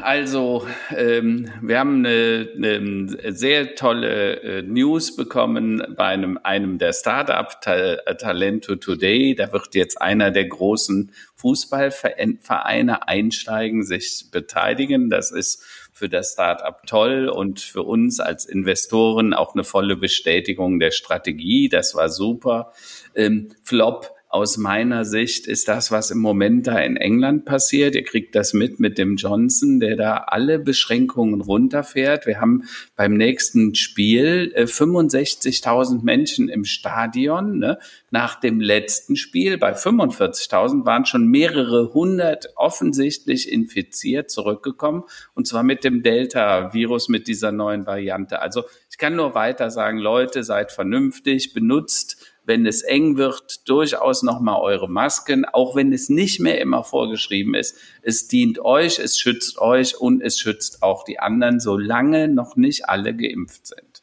Also, 0.03 0.67
ähm, 0.95 1.51
wir 1.63 1.79
haben 1.79 2.05
eine, 2.05 2.49
eine 2.55 3.33
sehr 3.33 3.75
tolle 3.77 4.41
äh, 4.43 4.63
News 4.63 5.17
bekommen 5.17 5.83
bei 5.97 6.09
einem, 6.09 6.39
einem 6.43 6.79
der 6.79 6.93
Startup 6.93 7.49
Talento 7.61 8.77
Today. 8.77 9.35
Da 9.35 9.53
wird 9.53 9.75
jetzt 9.75 10.01
einer 10.01 10.31
der 10.31 10.47
großen 10.47 11.13
Fußballvereine 11.37 13.09
einsteigen, 13.09 13.85
sich 13.85 14.27
beteiligen. 14.31 15.09
Das 15.09 15.31
ist 15.31 15.65
für 15.93 16.11
das 16.11 16.33
Startup 16.33 16.87
toll 16.87 17.31
und 17.31 17.61
für 17.61 17.83
uns 17.83 18.21
als 18.21 18.45
Investoren 18.45 19.33
auch 19.33 19.55
eine 19.55 19.65
volle 19.65 19.97
Bestätigung 19.97 20.79
der 20.79 20.91
Strategie. 20.91 21.71
Das 21.71 21.95
war 21.95 22.11
super. 22.11 22.73
Ähm, 23.15 23.49
Flop 23.63 24.16
aus 24.37 24.59
meiner 24.59 25.07
Sicht 25.07 25.47
ist 25.47 25.67
das, 25.67 25.91
was 25.91 26.11
im 26.11 26.19
Moment 26.19 26.67
da 26.67 26.79
in 26.79 26.99
England 26.99 27.47
passiert. 27.47 27.95
Ihr 27.95 28.05
kriegt 28.05 28.35
das 28.35 28.53
mit 28.53 28.79
mit 28.79 28.99
dem 28.99 29.17
Johnson, 29.17 29.81
der 29.81 29.97
da 29.97 30.17
alle 30.27 30.59
Beschränkungen 30.59 31.41
runterfährt. 31.41 32.27
Wir 32.27 32.39
haben 32.39 32.65
beim 32.97 33.15
nächsten 33.15 33.75
Spiel 33.75 34.53
äh, 34.55 34.65
65.000 34.65 36.05
Menschen 36.05 36.51
im 36.51 36.67
Stadion. 36.67 37.59
Ne? 37.61 37.79
Nach 38.11 38.39
dem 38.39 38.61
letzten 38.61 39.17
Spiel 39.17 39.57
bei 39.57 39.73
45.000 39.73 40.85
waren 40.85 41.07
schon 41.07 41.29
mehrere 41.29 41.95
hundert 41.95 42.51
offensichtlich 42.57 43.51
infiziert 43.51 44.31
zurückgekommen 44.31 45.05
und 45.33 45.47
zwar 45.47 45.63
mit 45.63 45.83
dem 45.83 46.03
Delta-Virus, 46.03 47.09
mit 47.09 47.27
dieser 47.27 47.53
neuen 47.53 47.87
Variante. 47.87 48.43
Also 48.43 48.65
ich 48.91 48.99
kann 48.99 49.17
nur 49.17 49.35
weiter 49.35 49.71
sagen, 49.71 49.97
Leute, 49.97 50.45
seid 50.45 50.73
vernünftig, 50.73 51.55
benutzt 51.55 52.26
wenn 52.47 52.65
es 52.65 52.83
eng 52.83 53.17
wird, 53.17 53.69
durchaus 53.69 54.23
nochmal 54.23 54.61
eure 54.63 54.89
Masken, 54.89 55.45
auch 55.45 55.77
wenn 55.77 55.93
es 55.93 56.09
nicht 56.09 56.41
mehr 56.41 56.61
immer 56.61 56.85
vorgeschrieben 56.85 57.55
ist. 57.55 57.77
Es 58.03 58.29
dient 58.29 58.61
euch, 58.61 58.99
es 58.99 59.19
schützt 59.19 59.59
euch 59.59 60.01
und 60.01 60.23
es 60.23 60.39
schützt 60.39 60.83
auch 60.83 61.05
die 61.05 61.19
anderen, 61.19 61.61
solange 61.61 62.29
noch 62.29 62.57
nicht 62.57 62.89
alle 62.89 63.15
geimpft 63.15 63.67
sind. 63.67 64.03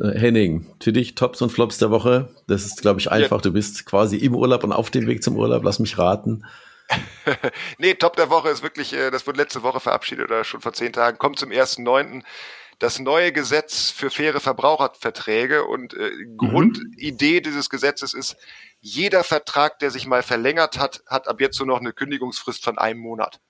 Äh, 0.00 0.18
Henning, 0.18 0.66
für 0.80 0.92
dich 0.92 1.14
Tops 1.14 1.40
und 1.42 1.50
Flops 1.50 1.78
der 1.78 1.90
Woche. 1.90 2.28
Das 2.48 2.66
ist, 2.66 2.82
glaube 2.82 3.00
ich, 3.00 3.10
einfach. 3.10 3.38
Ja. 3.38 3.42
Du 3.42 3.52
bist 3.52 3.86
quasi 3.86 4.16
im 4.16 4.34
Urlaub 4.34 4.64
und 4.64 4.72
auf 4.72 4.90
dem 4.90 5.06
Weg 5.06 5.22
zum 5.22 5.36
Urlaub. 5.36 5.62
Lass 5.64 5.78
mich 5.78 5.96
raten. 5.96 6.44
nee, 7.78 7.94
Top 7.94 8.16
der 8.16 8.30
Woche 8.30 8.48
ist 8.48 8.62
wirklich, 8.62 8.92
äh, 8.92 9.10
das 9.10 9.26
wurde 9.26 9.38
letzte 9.38 9.62
Woche 9.62 9.80
verabschiedet 9.80 10.26
oder 10.26 10.44
schon 10.44 10.60
vor 10.60 10.72
zehn 10.72 10.92
Tagen, 10.92 11.18
kommt 11.18 11.38
zum 11.38 11.50
1.9 11.50 12.22
das 12.78 12.98
neue 12.98 13.32
Gesetz 13.32 13.90
für 13.90 14.10
faire 14.10 14.40
Verbraucherverträge 14.40 15.64
und 15.64 15.94
äh, 15.94 16.10
mhm. 16.10 16.36
Grundidee 16.36 17.40
dieses 17.40 17.70
Gesetzes 17.70 18.12
ist, 18.14 18.36
jeder 18.80 19.24
Vertrag, 19.24 19.78
der 19.78 19.90
sich 19.90 20.06
mal 20.06 20.22
verlängert 20.22 20.78
hat, 20.78 21.02
hat 21.06 21.28
ab 21.28 21.40
jetzt 21.40 21.58
nur 21.58 21.66
noch 21.66 21.80
eine 21.80 21.92
Kündigungsfrist 21.92 22.62
von 22.62 22.78
einem 22.78 23.00
Monat. 23.00 23.40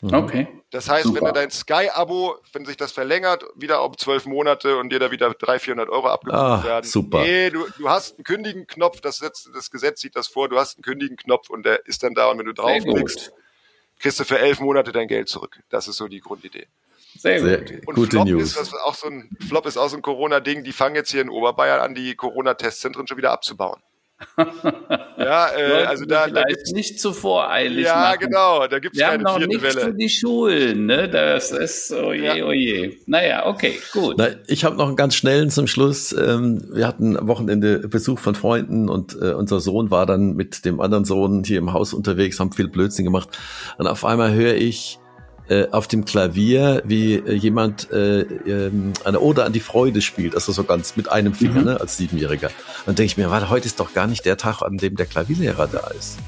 Mhm. 0.00 0.14
Okay. 0.14 0.48
Das 0.70 0.88
heißt, 0.88 1.04
Super. 1.04 1.20
wenn 1.20 1.26
du 1.26 1.32
dein 1.32 1.50
Sky-Abo, 1.50 2.36
wenn 2.52 2.64
sich 2.64 2.76
das 2.76 2.90
verlängert, 2.90 3.44
wieder 3.54 3.84
um 3.84 3.96
zwölf 3.96 4.26
Monate 4.26 4.76
und 4.76 4.90
dir 4.90 4.98
da 4.98 5.12
wieder 5.12 5.32
300, 5.32 5.62
400 5.62 5.88
Euro 5.88 6.08
abgebucht 6.08 6.40
ah, 6.40 6.64
werden. 6.64 6.84
Super. 6.84 7.22
Nee, 7.22 7.50
du, 7.50 7.66
du 7.78 7.88
hast 7.88 8.16
einen 8.16 8.24
Kündigen-Knopf, 8.24 9.00
das, 9.00 9.18
das 9.20 9.70
Gesetz 9.70 10.00
sieht 10.00 10.16
das 10.16 10.26
vor, 10.26 10.48
du 10.48 10.58
hast 10.58 10.76
einen 10.76 10.82
Kündigen-Knopf 10.82 11.50
und 11.50 11.64
der 11.64 11.86
ist 11.86 12.02
dann 12.02 12.14
da 12.14 12.30
und 12.30 12.38
wenn 12.38 12.46
du 12.46 12.54
draufklickst, 12.54 13.32
kriegst 14.00 14.18
du 14.18 14.24
für 14.24 14.40
elf 14.40 14.58
Monate 14.58 14.90
dein 14.90 15.06
Geld 15.06 15.28
zurück. 15.28 15.60
Das 15.68 15.86
ist 15.86 15.96
so 15.96 16.08
die 16.08 16.20
Grundidee. 16.20 16.66
Sehr, 17.22 17.40
Sehr 17.40 17.58
gut. 17.58 17.86
Und 17.86 17.94
gute 17.94 18.10
Flop 18.10 18.26
News. 18.26 18.56
Ist, 18.56 18.74
auch 18.84 18.94
so 18.96 19.06
ein, 19.06 19.30
Flop 19.46 19.64
ist 19.66 19.76
auch 19.76 19.88
so 19.88 19.96
ein 19.96 20.02
Corona-Ding. 20.02 20.64
Die 20.64 20.72
fangen 20.72 20.96
jetzt 20.96 21.12
hier 21.12 21.22
in 21.22 21.28
Oberbayern 21.28 21.78
an, 21.78 21.94
die 21.94 22.16
Corona-Testzentren 22.16 23.06
schon 23.06 23.16
wieder 23.16 23.30
abzubauen. 23.30 23.80
ja, 25.18 25.48
äh, 25.56 25.84
also 25.84 26.04
da, 26.04 26.28
da 26.28 26.42
gibt's 26.42 26.72
nicht 26.72 27.00
zu 27.00 27.12
voreilig. 27.12 27.84
Ja, 27.86 27.96
machen. 27.96 28.18
genau, 28.20 28.66
da 28.66 28.78
gibt 28.78 28.96
es 28.96 29.02
keine 29.02 29.24
haben 29.24 29.40
noch 29.40 29.46
nichts 29.46 29.62
Welle. 29.62 29.80
für 29.80 29.94
die 29.94 30.08
Schulen, 30.08 30.86
ne? 30.86 31.08
Das 31.08 31.50
ist, 31.50 31.92
oh 31.92 32.12
je, 32.12 32.38
ja. 32.38 32.44
oh 32.44 32.52
je. 32.52 32.98
Naja, 33.06 33.46
okay, 33.46 33.78
gut. 33.92 34.14
Na, 34.18 34.28
ich 34.46 34.64
habe 34.64 34.76
noch 34.76 34.86
einen 34.86 34.96
ganz 34.96 35.14
schnellen 35.14 35.50
zum 35.50 35.66
Schluss. 35.66 36.12
Ähm, 36.12 36.68
wir 36.72 36.86
hatten 36.86 37.16
am 37.16 37.28
Wochenende 37.28 37.80
Besuch 37.88 38.18
von 38.18 38.34
Freunden 38.34 38.88
und 38.88 39.16
äh, 39.20 39.32
unser 39.32 39.60
Sohn 39.60 39.90
war 39.90 40.06
dann 40.06 40.34
mit 40.34 40.64
dem 40.64 40.80
anderen 40.80 41.04
Sohn 41.04 41.44
hier 41.44 41.58
im 41.58 41.72
Haus 41.72 41.92
unterwegs, 41.92 42.40
haben 42.40 42.52
viel 42.52 42.68
Blödsinn 42.68 43.04
gemacht. 43.04 43.28
Und 43.78 43.86
auf 43.86 44.04
einmal 44.04 44.34
höre 44.34 44.54
ich, 44.54 44.98
äh, 45.48 45.68
auf 45.70 45.88
dem 45.88 46.04
Klavier, 46.04 46.82
wie 46.84 47.14
äh, 47.14 47.34
jemand 47.34 47.90
äh, 47.90 48.20
ähm, 48.20 48.92
eine 49.04 49.20
Ode 49.20 49.44
an 49.44 49.52
die 49.52 49.60
Freude 49.60 50.00
spielt, 50.00 50.34
also 50.34 50.52
so 50.52 50.64
ganz 50.64 50.96
mit 50.96 51.10
einem 51.10 51.34
Finger, 51.34 51.60
mhm. 51.60 51.64
ne, 51.64 51.80
als 51.80 51.96
Siebenjähriger. 51.96 52.50
Dann 52.86 52.94
denke 52.94 53.06
ich 53.06 53.16
mir, 53.16 53.30
warte, 53.30 53.50
heute 53.50 53.66
ist 53.66 53.80
doch 53.80 53.92
gar 53.92 54.06
nicht 54.06 54.24
der 54.24 54.36
Tag, 54.36 54.62
an 54.62 54.78
dem 54.78 54.96
der 54.96 55.06
Klavierlehrer 55.06 55.66
da 55.66 55.88
ist. 55.98 56.18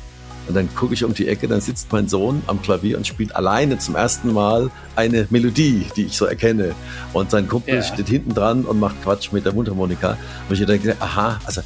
Und 0.46 0.54
dann 0.54 0.74
gucke 0.74 0.92
ich 0.92 1.04
um 1.04 1.14
die 1.14 1.26
Ecke, 1.28 1.48
dann 1.48 1.60
sitzt 1.60 1.90
mein 1.92 2.08
Sohn 2.08 2.42
am 2.46 2.60
Klavier 2.60 2.98
und 2.98 3.06
spielt 3.06 3.34
alleine 3.34 3.78
zum 3.78 3.94
ersten 3.94 4.32
Mal 4.32 4.70
eine 4.94 5.26
Melodie, 5.30 5.86
die 5.96 6.04
ich 6.06 6.16
so 6.16 6.26
erkenne. 6.26 6.74
Und 7.12 7.30
sein 7.30 7.48
Kumpel 7.48 7.76
ja. 7.76 7.82
steht 7.82 8.08
hinten 8.08 8.34
dran 8.34 8.64
und 8.64 8.78
macht 8.78 9.02
Quatsch 9.02 9.32
mit 9.32 9.46
der 9.46 9.54
Mundharmonika. 9.54 10.18
Und 10.48 10.60
ich 10.60 10.66
denke, 10.66 10.96
aha, 11.00 11.40
also 11.46 11.62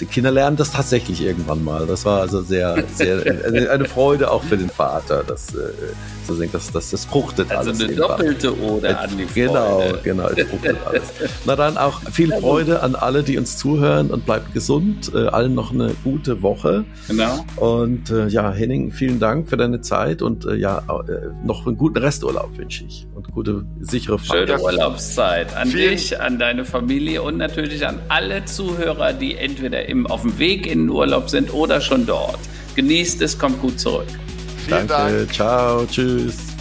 die 0.00 0.06
Kinder 0.06 0.30
lernen 0.30 0.56
das 0.56 0.72
tatsächlich 0.72 1.22
irgendwann 1.22 1.62
mal. 1.64 1.86
Das 1.86 2.04
war 2.04 2.20
also 2.20 2.42
sehr, 2.42 2.84
sehr 2.94 3.70
eine 3.70 3.84
Freude 3.84 4.30
auch 4.30 4.42
für 4.42 4.56
den 4.56 4.70
Vater, 4.70 5.22
dass 5.24 5.54
äh, 5.54 5.70
zu 6.26 6.34
sehen, 6.34 6.50
dass, 6.52 6.70
dass 6.72 6.90
das 6.90 7.04
fruchtet 7.04 7.50
also 7.50 7.70
alles. 7.70 7.80
Also 7.80 7.84
eine 7.84 7.96
doppelte 7.96 8.60
Ode 8.60 8.98
an 8.98 9.10
die 9.16 9.26
genau, 9.26 9.80
Freude. 9.80 10.00
Genau, 10.02 10.28
genau, 10.28 10.40
es 10.42 10.48
fruchtet 10.48 10.76
alles. 10.86 11.02
Na 11.44 11.56
dann 11.56 11.76
auch 11.76 12.00
viel 12.10 12.32
Freude 12.32 12.82
an 12.82 12.94
alle, 12.94 13.22
die 13.22 13.38
uns 13.38 13.58
zuhören 13.58 14.10
und 14.10 14.24
bleibt 14.24 14.52
gesund. 14.54 15.12
Äh, 15.14 15.26
allen 15.26 15.54
noch 15.54 15.72
eine 15.72 15.94
gute 16.04 16.42
Woche. 16.42 16.84
Genau. 17.08 17.44
Und 17.56 18.10
äh, 18.10 18.28
ja, 18.28 18.52
Henning, 18.52 18.92
vielen 18.92 19.18
Dank 19.18 19.48
für 19.48 19.56
deine 19.56 19.80
Zeit 19.80 20.22
und 20.22 20.46
äh, 20.46 20.54
ja, 20.54 20.78
äh, 20.78 21.28
noch 21.44 21.66
einen 21.66 21.76
guten 21.76 21.98
Resturlaub 21.98 22.56
wünsche 22.56 22.84
ich 22.84 23.06
und 23.14 23.30
gute, 23.32 23.64
sichere 23.80 24.18
Fahrt. 24.18 24.48
Schöne 24.48 24.60
Urlaubszeit 24.60 25.54
an 25.56 25.68
vielen 25.68 25.90
dich, 25.90 26.20
an 26.20 26.38
deine 26.38 26.64
Familie 26.64 27.22
und 27.22 27.36
natürlich 27.36 27.86
an 27.86 27.98
alle 28.08 28.44
Zuhörer, 28.44 29.12
die 29.12 29.36
entweder 29.36 29.61
entweder 29.62 29.88
im, 29.88 30.06
auf 30.08 30.22
dem 30.22 30.38
Weg 30.38 30.66
in 30.66 30.80
den 30.80 30.90
Urlaub 30.90 31.30
sind 31.30 31.52
oder 31.54 31.80
schon 31.80 32.04
dort. 32.04 32.38
Genießt 32.74 33.22
es, 33.22 33.38
kommt 33.38 33.60
gut 33.60 33.78
zurück. 33.78 34.08
Vielen 34.64 34.88
Danke, 34.88 35.18
Dank. 35.18 35.32
ciao, 35.32 35.86
tschüss. 35.86 36.51